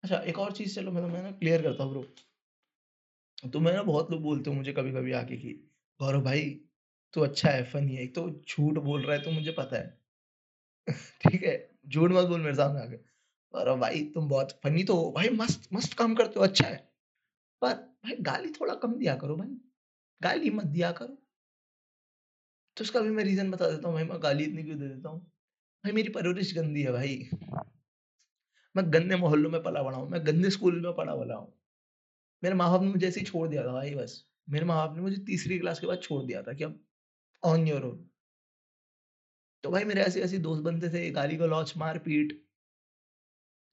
अच्छा 0.03 0.17
एक 0.23 0.39
और 0.39 0.51
चीज़ 0.51 0.75
चलो 0.75 0.91
मैं 0.91 1.01
मैं 1.01 1.23
ना 1.23 1.31
क्लियर 1.31 1.61
करता 1.61 1.83
हूँ 1.83 1.91
ब्रो। 1.91 2.05
तो 3.53 3.59
मैं 3.59 3.73
ना 3.73 3.83
बहुत 3.83 4.11
लोग 4.11 4.21
बोलते 4.21 4.49
हो 4.49 4.55
मुझे 4.55 4.73
कभी-कभी 4.73 5.11
आके 5.11 5.37
कि 5.37 5.53
गौरव 5.99 6.21
भाई 6.21 6.41
तू 7.13 7.21
अच्छा 7.21 7.49
है, 7.49 7.63
फ़नी 7.63 7.95
है। 7.95 8.03
एक 8.03 8.15
तो 8.15 8.29
झूठ 8.49 8.77
बोल 8.79 9.01
रहा 9.01 9.15
है 9.17 9.21
तो 9.23 9.31
मुझे 9.31 9.51
पता 9.51 9.77
है। 9.77 9.99
ठीक 11.21 11.43
है? 11.43 11.55
झूठ 11.87 12.11
मत 12.11 12.25
बोल 12.25 12.41
मेरे 12.41 12.55
सामने 12.55 12.81
आके। 12.81 12.97
गौरव 13.53 13.79
भाई 13.79 14.03
तुम 14.13 14.29
बहुत 14.29 14.51
फ़नी 14.63 14.83
तो 14.83 14.95
हो। 14.95 15.11
भाई 15.11 15.29
मस्त 15.29 15.69
मस्त 15.73 15.93
काम 15.93 16.15
करते 16.15 16.39
हो, 16.39 16.45
अच्छा 16.45 16.67
है। 16.67 16.77
पर 17.61 17.73
भाई 17.73 18.15
गाली 18.21 18.51
थोड़ा 18.51 18.75
कम 18.75 18.95
दिया 18.95 19.15
करो 19.15 19.35
भाई। 19.35 19.57
गाली 20.21 20.49
मत 20.51 20.65
दिया 20.65 20.91
करो। 20.91 21.17
तो 22.77 22.83
उसका 22.83 22.99
भी 22.99 23.09
मैं 23.09 23.23
रीज़न 23.23 23.51
बता 23.51 23.69
देता 23.71 23.87
हूँ 23.87 23.95
भाई 23.95 24.03
मैं 24.03 24.17
गाली 24.23 24.43
इतनी 24.43 24.63
क्यों 24.63 24.79
दे 24.79 24.87
देता 24.87 25.09
हूँ। 25.09 25.19
भाई 25.83 25.91
मेरी 25.91 26.09
परवरिश 26.09 26.55
गंदी 26.55 26.83
है 26.83 26.91
भाई। 26.91 27.29
मैं 28.75 28.83
गंदे 28.93 29.15
मोहल्लों 29.15 29.49
में 29.49 29.61
पला-बड़ा 29.63 29.97
हूँ, 29.97 30.09
मैं 30.09 30.25
गंदे 30.27 30.49
स्कूल 30.49 30.81
में 30.81 30.93
पला-बड़ा 30.93 31.35
हूँ। 31.35 31.53
मेरे 32.43 32.55
माँ-बाप 32.55 32.81
ने 32.81 32.87
मुझे 32.87 33.07
ऐसे 33.07 33.19
ही 33.19 33.25
छोड़ 33.25 33.47
दिया 33.49 33.63
था 33.63 33.71
भाई 33.71 33.95
बस। 33.95 34.23
मेरे 34.49 34.65
माँ-बाप 34.65 34.95
ने 34.95 35.01
मुझे 35.01 35.17
तीसरी 35.25 35.59
क्लास 35.59 35.79
के 35.79 35.87
बाद 35.87 36.01
छोड़ 36.01 36.23
दिया 36.25 36.41
था 36.43 36.53
कि 36.53 36.63
अब 36.63 36.79
ऑन 37.43 37.67
योर 37.67 37.85
ओन। 37.85 38.09
तो 39.63 39.69
भाई 39.71 39.83
मेरे 39.83 40.01
ऐसे-ऐसे 40.01 40.37
दोस्त 40.39 40.63
बनते 40.63 40.89
थे, 40.89 41.09
गाली-गलौच, 41.11 41.73
मार-पीट, 41.77 42.41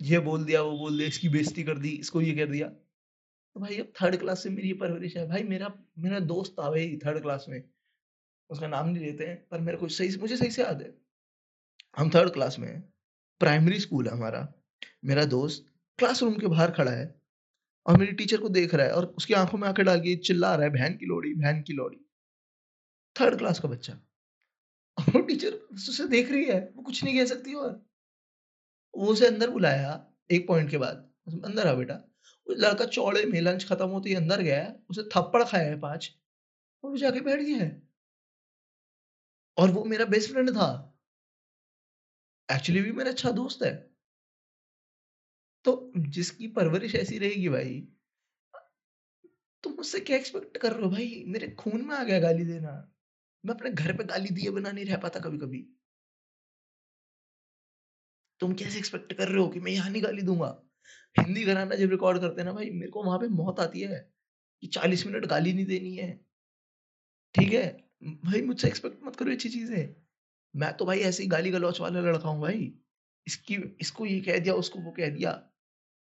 ये 0.01 0.19
बोल 0.19 0.45
दिया, 0.45 0.63
वो 0.63 0.79
बोल 0.79 0.97
दिया, 0.99 1.09
इसकी 1.09 1.29
बेइज़्ज़ती 1.29 1.63
कर 1.65 1.79
दी, 1.79 1.89
इसको 1.97 2.21
ये 2.21 2.35
कर 2.35 2.47
दिया। 2.47 2.69
तो 2.69 3.61
भाई 3.61 3.79
अब 3.79 3.93
थर्ड 4.03 4.17
क्लास 4.17 4.43
से 4.43 4.51
मेरी 4.51 4.69
ये 4.69 4.75
परवरिश 4.75 5.17
है। 5.17 5.27
भाई 5.29 5.43
मेरा 5.45 5.73
मेरा 5.99 6.21
दोस्त 6.21 6.53
था 6.61 6.71
भाई 6.71 6.99
थर्ड 7.07 7.23
क्लास 7.23 7.47
में, 7.49 7.61
उसका 8.51 8.67
नाम 8.67 8.89
नहीं 8.89 9.07
लेते 9.07 9.27
हैं, 9.27 9.49
पर 9.51 9.61
मेरे 9.61 9.79
को 9.79 9.89
सही 9.89 10.17
मुझे 10.17 10.37
सही 10.37 10.51
से 10.51 10.63
याद 10.63 10.83
है। 10.83 10.95
हम 11.97 12.11
थर्ड 12.11 12.31
क्लास 12.31 12.59
में 12.59 12.69
हैं, 12.69 12.95
प्राइमरी 13.41 13.81
स्कूल 13.81 14.07
है 14.07 14.13
हमारा। 14.13 14.55
मेरा 15.05 15.25
दोस्त 15.25 15.73
क्लासरूम 15.99 16.39
के 16.39 16.47
बाहर 16.47 16.71
खड़ा 16.71 16.93
है 16.93 17.23
और 17.87 17.97
मेरी 17.97 18.13
टीचर 18.13 18.37
को 18.37 18.49
देख 18.49 18.75
रहा 18.75 18.87
है 18.87 18.93
और 18.93 19.07
उसकी 19.07 19.35
आँखों 19.35 19.59
में 19.59 19.69
आँखें 19.69 19.85
डाल 19.85 20.01
के 20.01 20.17
चिल्ला 20.17 20.55
रहा 20.55 20.65
है, 20.65 20.71
"बहन 20.71 20.97
की 20.97 21.07
लोड़ी, 21.07 21.35
बहन 21.35 21.63
की 21.63 21.73
लोड़ी।" 21.73 21.97
थर्ड 23.21 23.39
क्लास 23.39 23.61
का 23.61 23.69
बच्चा। 23.69 23.93
वो 25.01 25.21
टीचर 25.21 25.53
उसे 25.53 26.09
देख 26.09 26.31
रही 26.31 26.45
है, 26.45 26.73
वो 26.77 26.83
कुछ 26.83 27.05
नहीं 27.05 27.19
कह 27.19 27.25
सकती 27.25 27.55
और 27.55 27.87
वो 28.97 29.07
उसे 29.07 29.27
अंदर 29.27 29.51
बुलाया 29.51 30.11
एक 30.31 30.49
पॉइंट 30.49 30.71
के 30.71 30.79
बाद, 30.79 31.11
"अंदर 31.45 31.67
आ 31.67 31.75
बेटा।" 31.75 31.95
वो 32.49 32.55
लड़का 32.55 32.85
चौड़े 32.85 33.25
में 33.25 33.41
लंच 33.41 33.65
खत्म 33.65 33.87
होते 33.87 34.09
ही 34.09 34.15
अंदर 34.15 34.43
गया 34.43 34.75
उसे 34.91 35.03
थप्पड़ 35.03 35.45
खाया 35.45 35.69
है 35.69 35.81
5 35.81 36.19
और 36.85 36.91
वो 36.91 36.97
जाके 36.97 37.21
बैठ 37.21 37.41
गया 37.41 37.57
है। 37.57 37.88
और 39.59 39.71
वो 39.71 39.85
मेरा 39.85 40.05
बेस्ट 40.05 40.31
फ्रेंड 40.33 40.51
था। 40.51 40.99
एक्चुअली 42.53 42.83
भी 42.83 42.93
मेरा 42.93 43.11
अच्छा 43.11 43.31
दोस्त 43.31 43.63
है। 43.63 43.91
तो 45.65 45.93
जिसकी 45.97 46.47
परवरिश 46.49 46.95
ऐसी 46.95 47.19
रहेगी 47.19 47.49
भाई, 47.49 47.89
तुम 49.63 49.73
मुझसे 49.73 50.01
क्या 50.01 50.17
एक्सपेक्ट 50.17 50.59
कर 50.59 50.73
रहे 50.73 50.85
हो 50.85 50.91
भाई? 50.91 51.25
मेरे 51.27 51.51
खून 51.51 51.85
में 51.87 51.95
आ 51.97 52.05
गया 52.05 52.21
गाली 52.21 52.45
देना। 52.45 52.93
मैं 53.47 53.55
अपने 53.55 53.71
घर 53.71 53.97
पे 53.97 54.05
गाली 54.05 54.29
दिए 54.29 54.51
बिना 54.51 54.73
नहीं 54.73 54.85
रह 54.85 54.97
पाता 54.97 55.21
कभी-कभी। 55.21 55.75
तुम 58.41 58.55
कैसे 58.55 58.79
एक्सपेक्ट 58.79 59.13
कर 59.13 59.29
रहे 59.29 59.39
हो 59.39 59.49
कि 59.49 59.61
मैं 59.61 59.73
यहाँ 59.73 59.91
नहीं 59.91 60.03
गाली 60.03 60.23
दूँगा 60.23 60.63
हिंदी 61.19 61.45
घराना 61.45 61.75
जब 61.77 61.91
रिकॉर्ड 61.91 62.21
करते 62.21 62.41
हैं 62.41 62.49
ना 62.49 62.53
भाई, 62.53 62.71
मेरे 62.71 62.91
को 62.93 63.03
वहाँ 63.03 63.19
पे 63.19 63.29
मौत 63.29 63.61
आती 63.61 63.81
है 63.81 64.13
कि 64.61 64.67
40 64.67 65.07
मिनट 65.07 65.27
गाली 65.27 65.53
नहीं 65.53 65.67
देनी 65.67 65.97
है। 65.97 66.27
ठीक 67.35 67.53
है? 67.53 67.88
भाई 68.03 68.43
मुझसे 68.43 68.69
एक्सपेक्ट 68.69 69.05
मत 69.05 69.17
करो 69.17 69.31
अच्छी 69.31 69.49
चीज़ें। 69.49 69.95
मैं 70.57 70.77
तो 70.77 70.85
भाई 70.85 70.99
ऐसे 70.99 71.23
ही 71.23 71.29
गाली-गलौच 71.29 71.81
वाला 71.81 72.01
लड़का 72.01 72.29
हूँ 72.29 72.43
भाई। 72.43 72.75
इसकी 73.27 73.77
इसको 73.81 74.07
ये 74.07 74.21
कह 74.21 74.39
दिया, 74.39 74.55
उसको 74.55 74.79
वो 74.79 74.91
कह 74.91 75.11
दिया। 75.11 75.51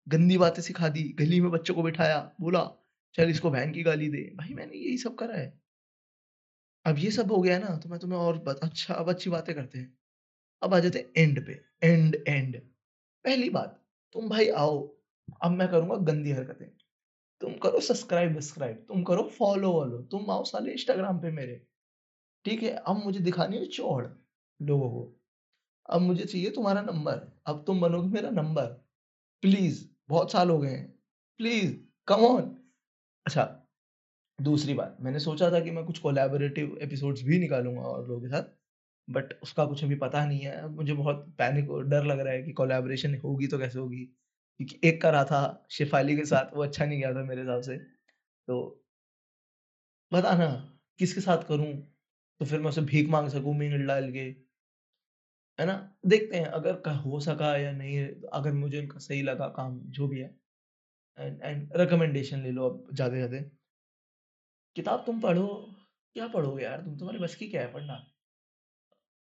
गंदी 0.09 0.38
बातें 0.38 0.62
सिखा 0.62 0.88
दी, 0.88 1.02
गली 1.02 1.40
में 1.40 1.50
बच्चों 1.50 1.74
को 1.74 1.83
बिठाया, 1.83 2.33
बोला, 2.40 2.70
"चल 3.14 3.31
इसको 3.31 3.50
बहन 3.50 3.72
की 3.72 3.83
गाली 3.83 4.09
दे।" 4.09 4.33
भाई 4.35 4.55
मैंने 4.55 4.74
यही 4.74 4.98
सब 4.98 5.14
करा 5.14 5.37
है। 5.37 5.62
अब 6.87 6.98
ये 6.98 7.11
सब 7.11 7.33
हो 7.33 7.42
गया 7.42 7.59
ना, 7.59 7.76
तो 7.76 7.88
मैं 7.88 8.00
तुम्हें 8.00 8.18
और 8.18 8.38
ब 8.38 8.61
अच्छा 8.62 8.94
अब 8.94 9.09
अच्छी 9.09 9.31
बातें 9.31 9.55
करते 9.55 9.78
हैं। 9.78 9.98
अब 10.62 10.74
आ 10.74 10.78
जाते 10.78 11.12
एंड 11.16 11.46
पे, 11.46 11.64
एंड 11.83 12.16
एंड। 12.28 12.61
पहली 13.24 13.50
बात, 13.50 13.85
तुम 14.12 14.28
भाई 14.28 14.48
आओ, 14.48 14.96
अब 15.42 15.50
मैं 15.50 15.68
करूँगा 15.68 15.96
गंदी 15.96 16.31
हरकतें। 16.31 16.70
तुम 17.40 17.52
करो 17.55 17.81
सब्सक्राइब-वब्सक्राइब, 17.81 18.76
तुम 18.76 19.02
करो 19.02 19.22
फॉलो-वॉलो, 19.22 19.98
तुम 19.98 20.31
आओ 20.31 20.44
साले 20.44 20.72
इंस्टाग्राम 20.72 21.18
पे 21.18 21.31
मेरे, 21.31 21.66
ठीक 22.44 22.62
है? 22.62 22.70
अब 22.70 22.96
मुझे 23.05 23.20
दिखानी 23.20 23.57
है 23.59 23.66
चौड़ 23.66 24.07
लोगों 24.61 24.90
को। 24.90 25.02
अब 25.88 26.00
मुझे 26.00 26.24
चाहिए 26.24 26.50
तुम्हारा 26.50 26.83
नंबर, 26.83 27.20
अब 27.46 27.64
तुम 27.66 27.81
बनोगे 27.81 28.09
मेरा 28.09 28.31
नंबर। 28.31 28.66
प्लीज़, 29.42 29.85
बहुत 30.09 30.33
साल 30.33 30.50
हो 30.50 30.59
गए 30.59 30.70
हैं। 30.70 30.88
Please, 31.40 31.76
come 32.09 32.24
on. 32.26 32.57
अच्छा, 33.26 33.44
दूसरी 34.38 34.74
बात, 34.74 34.96
मैंने 35.00 35.20
सोचा 35.20 35.50
था 35.52 35.61
कि 35.61 35.70
मैं 35.70 35.85
कुछ 35.87 35.98
कोलैबोरेटिव 35.98 36.78
एपिसोड्स 36.83 37.22
भी 37.22 37.38
निकालूँगा 37.38 37.83
और 37.83 38.09
लोगों 38.09 38.22
के 38.22 38.28
साथ, 38.28 38.44
बट 39.09 39.35
उसका 39.42 39.66
कुछ 39.66 39.85
अभी 39.85 39.94
पता 39.96 40.26
नहीं 40.26 40.40
है। 40.40 40.68
मुझे 40.68 40.94
बहुत 40.94 41.26
पैनिक 41.38 41.70
और 41.70 41.87
डर 41.88 42.05
लग 42.05 42.20
रहा 42.20 42.35
है 42.35 42.42
कि 42.42 42.52
कोलैबोरेशन 42.52 43.16
होगी 43.24 43.46
तो 43.46 43.59
कैसे 43.59 43.78
होगी? 43.78 44.05
क्योंकि 44.61 44.81
एक 44.85 45.02
करा 45.02 45.24
था 45.24 45.66
शेफ़ाली 45.70 46.16
के 46.16 46.24
साथ, 46.26 46.55
वो 46.57 46.62
अच्छा 46.64 46.87
नहीं 46.87 47.00
गया 47.00 47.14
था 47.14 47.24
मेरे 47.24 47.40
हिसाब 47.42 47.62
से। 47.62 47.78
तो 48.48 48.83
बताना 50.12 50.46
किसके 50.98 51.20
साथ 51.20 51.42
करूँ? 51.48 51.91
तो 52.42 52.46
फिर 52.46 52.61
मैं 52.61 52.68
उसे 52.68 52.81
भीख 52.81 53.09
मांग 53.09 53.28
सकूँ 53.28 53.55
मील 53.55 53.87
डाल 53.87 54.12
के। 54.12 54.20
है 55.61 55.66
ना? 55.66 55.96
देखते 56.07 56.37
हैं 56.37 56.44
अगर 56.44 56.90
हो 56.90 57.20
सका 57.20 57.57
या 57.57 57.72
नहीं, 57.72 58.09
अगर 58.33 58.52
मुझे 58.52 58.78
इनका 58.78 58.98
सही 58.98 59.22
लगा 59.22 59.48
काम 59.48 59.81
जो 59.81 60.09
भी 60.09 60.20
है 60.20 60.40
एंड 61.18 61.42
एंड 61.42 61.72
रिकमेंडेशन 61.76 62.42
ले 62.42 62.50
लो 62.50 62.70
अब 62.70 62.94
जाते-जाते। 62.94 63.42
किताब 64.76 65.02
तुम 65.07 65.20
पढ़ो, 65.20 65.74
क्या 66.14 66.28
पढ़ोगे 66.28 66.64
यार 66.64 66.83
तुम 66.83 66.98
तुम्हारे 66.98 67.18
बस 67.18 67.35
की 67.35 67.48
क्या 67.48 67.62
है 67.62 67.72
पढ़ना? 67.72 68.12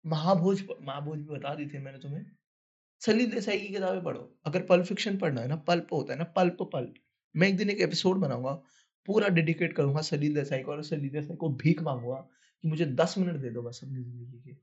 महाभोज 0.05 0.67
महाभोज 0.81 1.19
भी 1.19 1.25
बता 1.25 1.55
दी 1.55 1.65
थी 1.65 1.77
मैंने 1.77 1.97
तुम्हें। 1.97 2.25
सलील 2.99 3.31
देसाई 3.31 3.59
की 3.59 3.67
किताबें 3.67 4.03
पढ़ो। 4.03 4.39
अगर 4.45 4.65
पल्प 4.65 4.85
फिक्शन 4.85 5.17
पढ़ना 5.17 5.41
है 5.41 5.47
ना, 5.47 5.55
पल्प 5.55 5.87
होता 5.93 6.13
है 6.13 6.19
ना, 6.19 6.25
पल्प 6.25 6.57
पल्प। 6.73 6.93
मैं 7.35 7.47
एक 7.47 7.57
दिन 7.57 7.69
एक 7.69 7.79
एपिसोड 7.79 8.17
बनाऊँगा, 8.17 8.53
पूरा 9.05 9.27
डेडिकेट 9.27 9.73
करूँगा 9.73 10.01
सलील 10.01 10.35
देसाई 10.35 10.59
को 10.59 10.71
और 10.71 10.83
सलील 10.83 11.09
देसाई 11.09 11.35
को 11.35 11.49
भीख 11.49 11.81
माँगूँगा 11.81 12.29
कि 12.63 12.67
मुझे 12.67 12.85
10 12.95 13.15
मिनट 13.17 13.37
दे 13.41 13.49
दो 13.49 13.61
बस 13.61 13.79
अपनी 13.83 14.03
ज़िंदगी 14.03 14.39
के। 14.41 14.55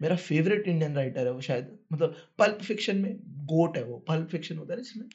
मेरा 0.00 0.16
फेवरेट 0.18 0.68
इंडियन 0.68 0.94
राइटर 0.96 1.26
है 1.26 1.32
वो 1.32 1.40
शायद 1.40 1.78
मतलब 1.92 2.16
पल्प 2.38 2.62
फिक्शन 2.62 2.98
में 2.98 3.16
गोट 3.46 3.76
है 3.76 3.84
वो। 3.84 3.98
पल्प 4.08 4.28
फिक्शन 4.28 4.58
होता 4.58 4.74
है 4.74 4.80
जिसमें 4.82 5.06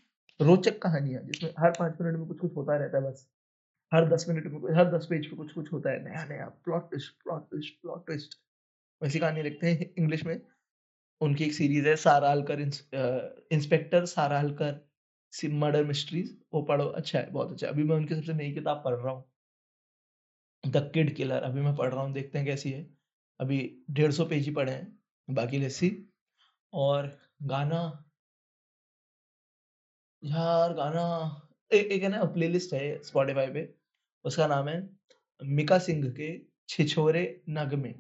रोचक 0.42 0.80
कहानियाँ, 0.82 1.24
जिसमें 1.24 1.52
हर 1.60 1.72
5 1.72 1.98
मिनट 2.02 2.18
में 2.18 2.28
कुछ-कुछ 2.28 2.56
होता 2.56 2.78
रहता 2.78 2.98
है 2.98 3.04
बस। 3.04 3.28
हर 3.92 4.10
10 4.10 4.26
मिनट 4.30 4.46
में 4.48 4.76
हर 4.76 4.92
10 4.98 5.08
पेज 5.10 5.26
पे 5.26 5.36
कुछ-कुछ 5.38 5.72
होता 5.74 5.92
है, 5.92 6.04
नया-नया 6.04 6.46
plot 6.66 6.90
twist, 6.90 7.14
plot 7.24 7.50
twist, 7.50 7.82
plot 7.82 8.06
twist. 8.06 8.36
वैसी 9.02 9.20
कहानी 9.20 9.44
लिखते 9.44 9.68
हैं 9.68 9.90
इंग्लिश 9.98 10.26
में। 10.26 10.42
उनकी 11.22 11.46
एक 11.46 11.54
सीरीज़ 11.54 11.88
है 11.88 11.96
सारा 11.98 12.30
हलकर 12.32 12.60
इंस्पेक्टर 12.62 14.06
सारा 14.08 14.40
हलकर 14.40 14.86
मर्डर 15.54 15.84
मिस्ट्रीज़ 15.86 16.34
वो 16.54 16.62
पढ़ो, 16.64 16.86
अच्छा 16.86 17.20
है, 17.20 17.32
बहुत 17.32 17.52
अच्छा 17.52 17.68
अभी 17.68 17.84
मैं 17.84 17.96
उनकी 17.96 18.16
सबसे 18.16 18.34
नई 18.34 18.52
किताब 18.54 18.82
पढ़ 18.86 18.96
रहा 18.96 19.14
हूँ। 19.14 19.26
द 20.64 20.78
किड 20.94 21.16
किलर 21.16 21.44
अभी 21.44 21.62
मैं 21.62 21.76
पढ़ 21.76 21.94
रहा 21.94 22.04
हूँ, 22.04 22.14
देखते 22.14 22.38
हैं 22.38 22.48
कैसी 22.48 22.72
है। 22.72 22.86
अभी 23.40 23.60
150 23.92 24.26
पेज 24.26 24.46
ही 24.46 24.52
पढ़े 24.52 24.72
हैं, 24.72 25.00
बाकी 25.28 25.60
लेट्स 25.60 25.76
सी। 25.76 25.92
और 26.74 27.18
गाना 27.44 27.82
यार 30.24 30.74
गाना 30.74 31.04
ए 31.72 31.78
एक 31.92 32.04
है 32.04 32.10
ना 32.10 32.24
प्लेलिस्ट 32.26 32.74
है 32.74 33.04
स्पॉटिफ़ाई 33.04 33.48
पे, 33.48 33.68
उसका 34.26 34.48
नाम 34.48 34.68
है 34.68 34.78
मिका 35.42 35.78
सिंह 35.80 36.10
के 36.12 36.30
छिछोरे 36.70 37.24
नगमे। 37.50 37.94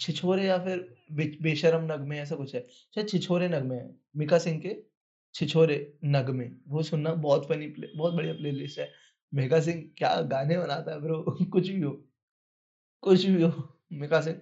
छिछोरे 0.00 0.44
या 0.46 0.58
फिर 0.58 0.78
बे 1.12 1.24
बेशर्म 1.42 1.84
नगमे 1.92 2.18
ऐसा 2.18 2.36
कुछ 2.36 2.54
है। 2.54 2.60
शायद 2.94 3.08
छिछोरे 3.08 3.48
नगमे 3.48 3.76
है। 3.76 3.94
मिका 4.16 4.38
सिंह 4.38 4.60
के 4.60 4.76
छिछोरे 5.34 5.76
नगमे, 6.04 6.44
वो 6.68 6.82
सुनना 6.82 7.14
बहुत 7.16 7.48
फ़नी 7.48 7.66
प्ले 7.68 7.88
बहुत 7.96 8.14
बढ़िया 8.14 8.34
प्ले 8.34 8.50
लिस्ट 8.52 8.78
है। 8.78 8.90
मिका 9.34 9.60
सिंह 9.60 9.82
क्या 9.98 10.14
गाने 10.30 10.58
बनाता 10.58 10.92
है 10.92 11.00
ब्रो 11.00 11.22
कुछ 11.52 11.68
भी 11.68 11.80
हो, 11.80 11.92
कुछ 13.02 13.24
भी 13.24 13.42
हो, 13.42 13.50
मिका 13.92 14.20
सिंह 14.20 14.40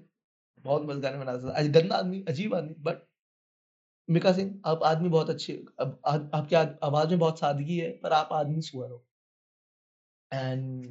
बहुत 0.65 0.83
मस्त 0.87 1.01
गाने 1.01 1.19
बनाता 1.19 1.55
था। 1.55 1.67
गंदा 1.81 1.97
आदमी, 1.97 2.25
अजीब 2.29 2.55
आदमी 2.55 2.75
बट 2.83 3.07
मिका 4.09 4.33
सिंह 4.33 4.51
आप 4.67 4.83
आदमी 4.83 5.09
बहुत 5.09 5.31
अच्छे 5.31 5.55
अब 5.81 6.01
आप 6.07 6.31
आपकी 6.35 6.57
आवाज़ 6.87 7.09
में 7.11 7.19
बहुत 7.19 7.39
सादगी 7.39 7.79
है, 7.79 7.91
पर 7.99 8.13
आप 8.13 8.33
आदमी 8.33 8.63
सुअर 8.63 8.91
हो। 8.91 9.05
एंड 10.33 10.87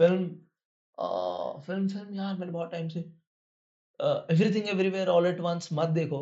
फ़िल्म 0.00 0.28
फ़िल्म 1.60 1.88
फ़िल्म 1.88 2.14
यार 2.14 2.36
मैंने 2.36 2.52
बहुत 2.52 2.70
टाइम 2.70 2.88
से 2.88 3.00
everything 4.30 4.68
everywhere 4.68 5.08
all 5.08 5.26
at 5.26 5.40
once 5.40 5.68
मत 5.72 5.88
देखो। 5.90 6.20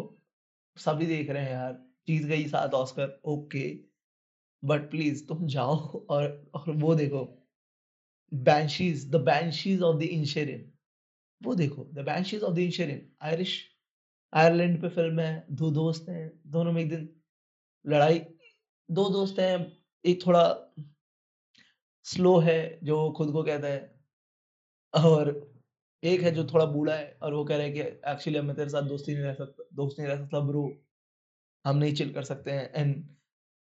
सभी 0.76 1.06
देख 1.06 1.30
रहे 1.30 1.44
हैं 1.44 1.52
यार, 1.52 1.72
जीत 2.08 2.24
गई 2.24 2.48
7 2.48 2.74
ऑस्कर, 2.74 3.20
ओके। 3.26 3.68
बट 4.64 4.90
प्लीज़ 4.90 5.26
तुम 5.28 5.46
जाओ 5.48 5.76
और 6.10 6.50
और 6.54 6.70
वो 6.76 6.94
देखो। 6.94 7.24
Banshees 8.32 9.08
the 9.10 9.16
Banshees 9.24 9.82
of 9.82 9.98
the 9.98 10.02
Inisherin 10.04 10.70
वो 11.40 11.54
देखो, 11.54 11.84
the 11.84 11.98
Banshees 12.00 12.42
of 12.44 12.54
the 12.54 12.58
Inisherin 12.58 13.08
Irish 13.22 13.52
Ireland 14.32 14.80
पे 14.82 14.88
फ़िल्म 14.88 15.20
है, 15.20 15.46
2 15.52 15.70
दोस्त 15.70 16.08
हैं, 16.08 16.30
दोनों 16.46 16.72
में 16.72 16.82
एक 16.82 16.88
दिन 16.90 17.08
लड़ाई 17.84 18.18
2 18.88 19.08
दोस्त 19.10 19.38
हैं, 19.38 19.72
एक 20.04 20.26
थोड़ा 20.26 20.44
स्लो 22.06 22.38
है 22.38 22.78
जो 22.84 23.10
खुद 23.16 23.32
को 23.32 23.42
कहता 23.42 23.68
है 23.68 23.94
और 24.94 25.28
एक 26.02 26.20
है 26.20 26.30
जो 26.30 26.44
थोड़ा 26.44 26.64
बूढ़ा 26.66 26.94
है 26.94 27.18
और 27.22 27.34
वो 27.34 27.44
कह 27.44 27.56
रहा 27.56 27.66
है 27.66 27.72
कि 27.72 27.80
एक्चुअली 27.80 28.40
मैं 28.40 28.56
तेरे 28.56 28.70
साथ 28.70 28.82
दोस्ती 28.82 29.14
नहीं 29.14 29.24
रह 29.24 29.34
सकता 29.34 29.64
दोस्त 29.74 29.98
नहीं 29.98 30.08
रह 30.08 30.16
सकता 30.16 30.40
ब्रो 30.40 30.64
हम 31.64 31.76
नहीं 31.76 31.94
चिल 31.94 32.12
कर 32.14 32.22
सकते 32.22 32.50
हैं 32.50 32.70
एंड 32.74 33.04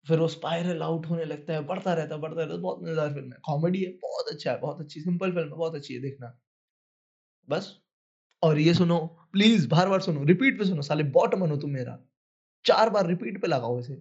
फिर 0.06 0.20
वो 0.20 0.28
स्पाइरल 0.28 0.82
आउट 0.82 1.06
होने 1.06 1.24
लगता 1.24 1.52
है, 1.52 1.66
बढ़ता 1.66 1.94
रहता 1.94 2.14
है, 2.14 2.20
बढ़ता 2.20 2.40
रहता 2.40 2.54
है 2.54 2.60
बहुत 2.60 2.82
मज़ेदार 2.82 3.12
फ़िल्म 3.14 3.32
है। 3.32 3.38
कॉमेडी 3.44 3.84
है, 3.84 3.90
बहुत 4.02 4.28
अच्छा 4.28 4.50
है, 4.52 4.58
बहुत 4.60 4.80
अच्छी 4.80 5.00
सिंपल 5.00 5.32
फ़िल्म 5.32 5.48
है, 5.48 5.56
बहुत 5.56 5.74
अच्छी 5.74 5.94
है, 5.94 6.00
देखना। 6.00 6.38
बस। 7.48 7.76
और 8.42 8.58
ये 8.58 8.74
सुनो 8.74 8.98
प्लीज़ 9.32 9.68
बार 9.68 9.88
बार 9.88 10.00
सुनो 10.00 10.24
रिपीट 10.24 10.58
पे 10.58 10.64
सुनो, 10.64 10.82
साले 10.82 11.04
बॉट 11.12 11.34
बनो 11.34 11.56
तुम 11.56 11.70
मेरा। 11.70 11.98
चार 12.64 12.90
बार 12.90 13.06
रिपीट 13.06 13.40
पे 13.42 13.48
लगाओ 13.48 13.78
इसे। 13.80 13.94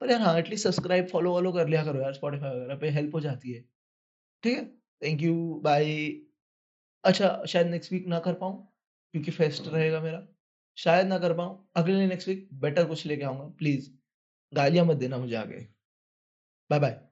पर 0.00 0.10
यार 0.10 0.20
हाँ 0.20 0.38
एटलीस्ट 0.38 0.64
सब्सक्राइब 0.64 1.08
फॉलो 1.08 1.32
वॉलो 1.32 1.52
कर 1.52 1.68
लिया 1.68 1.84
करो 1.84 2.00
यार 2.00 2.12
स्पॉटिफाई 2.14 2.50
वगैरह 2.50 2.76
पे 2.76 2.90
हेल्प 2.90 3.14
हो 3.14 3.20
जाती 3.20 3.52
है। 3.52 3.60
ठीक 4.42 4.58
है? 4.58 4.64
थैंक 5.02 5.22
यू 5.22 5.60
बाय 5.64 5.86
अच्छा 7.04 7.44
शायद 7.48 7.66
नेक्स्ट 7.66 7.92
वीक 7.92 8.06
ना 8.08 8.18
कर 8.20 8.34
पाऊँ, 8.34 8.56
क्योंकि 9.14 9.30
फेस्ट 9.30 9.68
रहेगा 9.68 10.00
मेरा। 10.00 10.26
शायद 10.78 11.06
ना 11.06 11.18
कर 11.18 11.34
पाऊँ, 11.34 11.68
अगले 11.76 12.06
नेक्स्ट 12.06 12.28
वीक 12.28 12.48
बेटर 12.60 12.86
कुछ 12.86 13.06
लेके 13.06 13.24
आऊँगा 13.24 13.44
प्लीज़ 13.58 13.90
गालियाँ 14.52 14.84
मत 14.86 14.96
देना 14.96 15.18
मुझे 15.18 15.34
आगे। 15.34 15.66
Bye 16.70 16.78
bye 16.80 17.11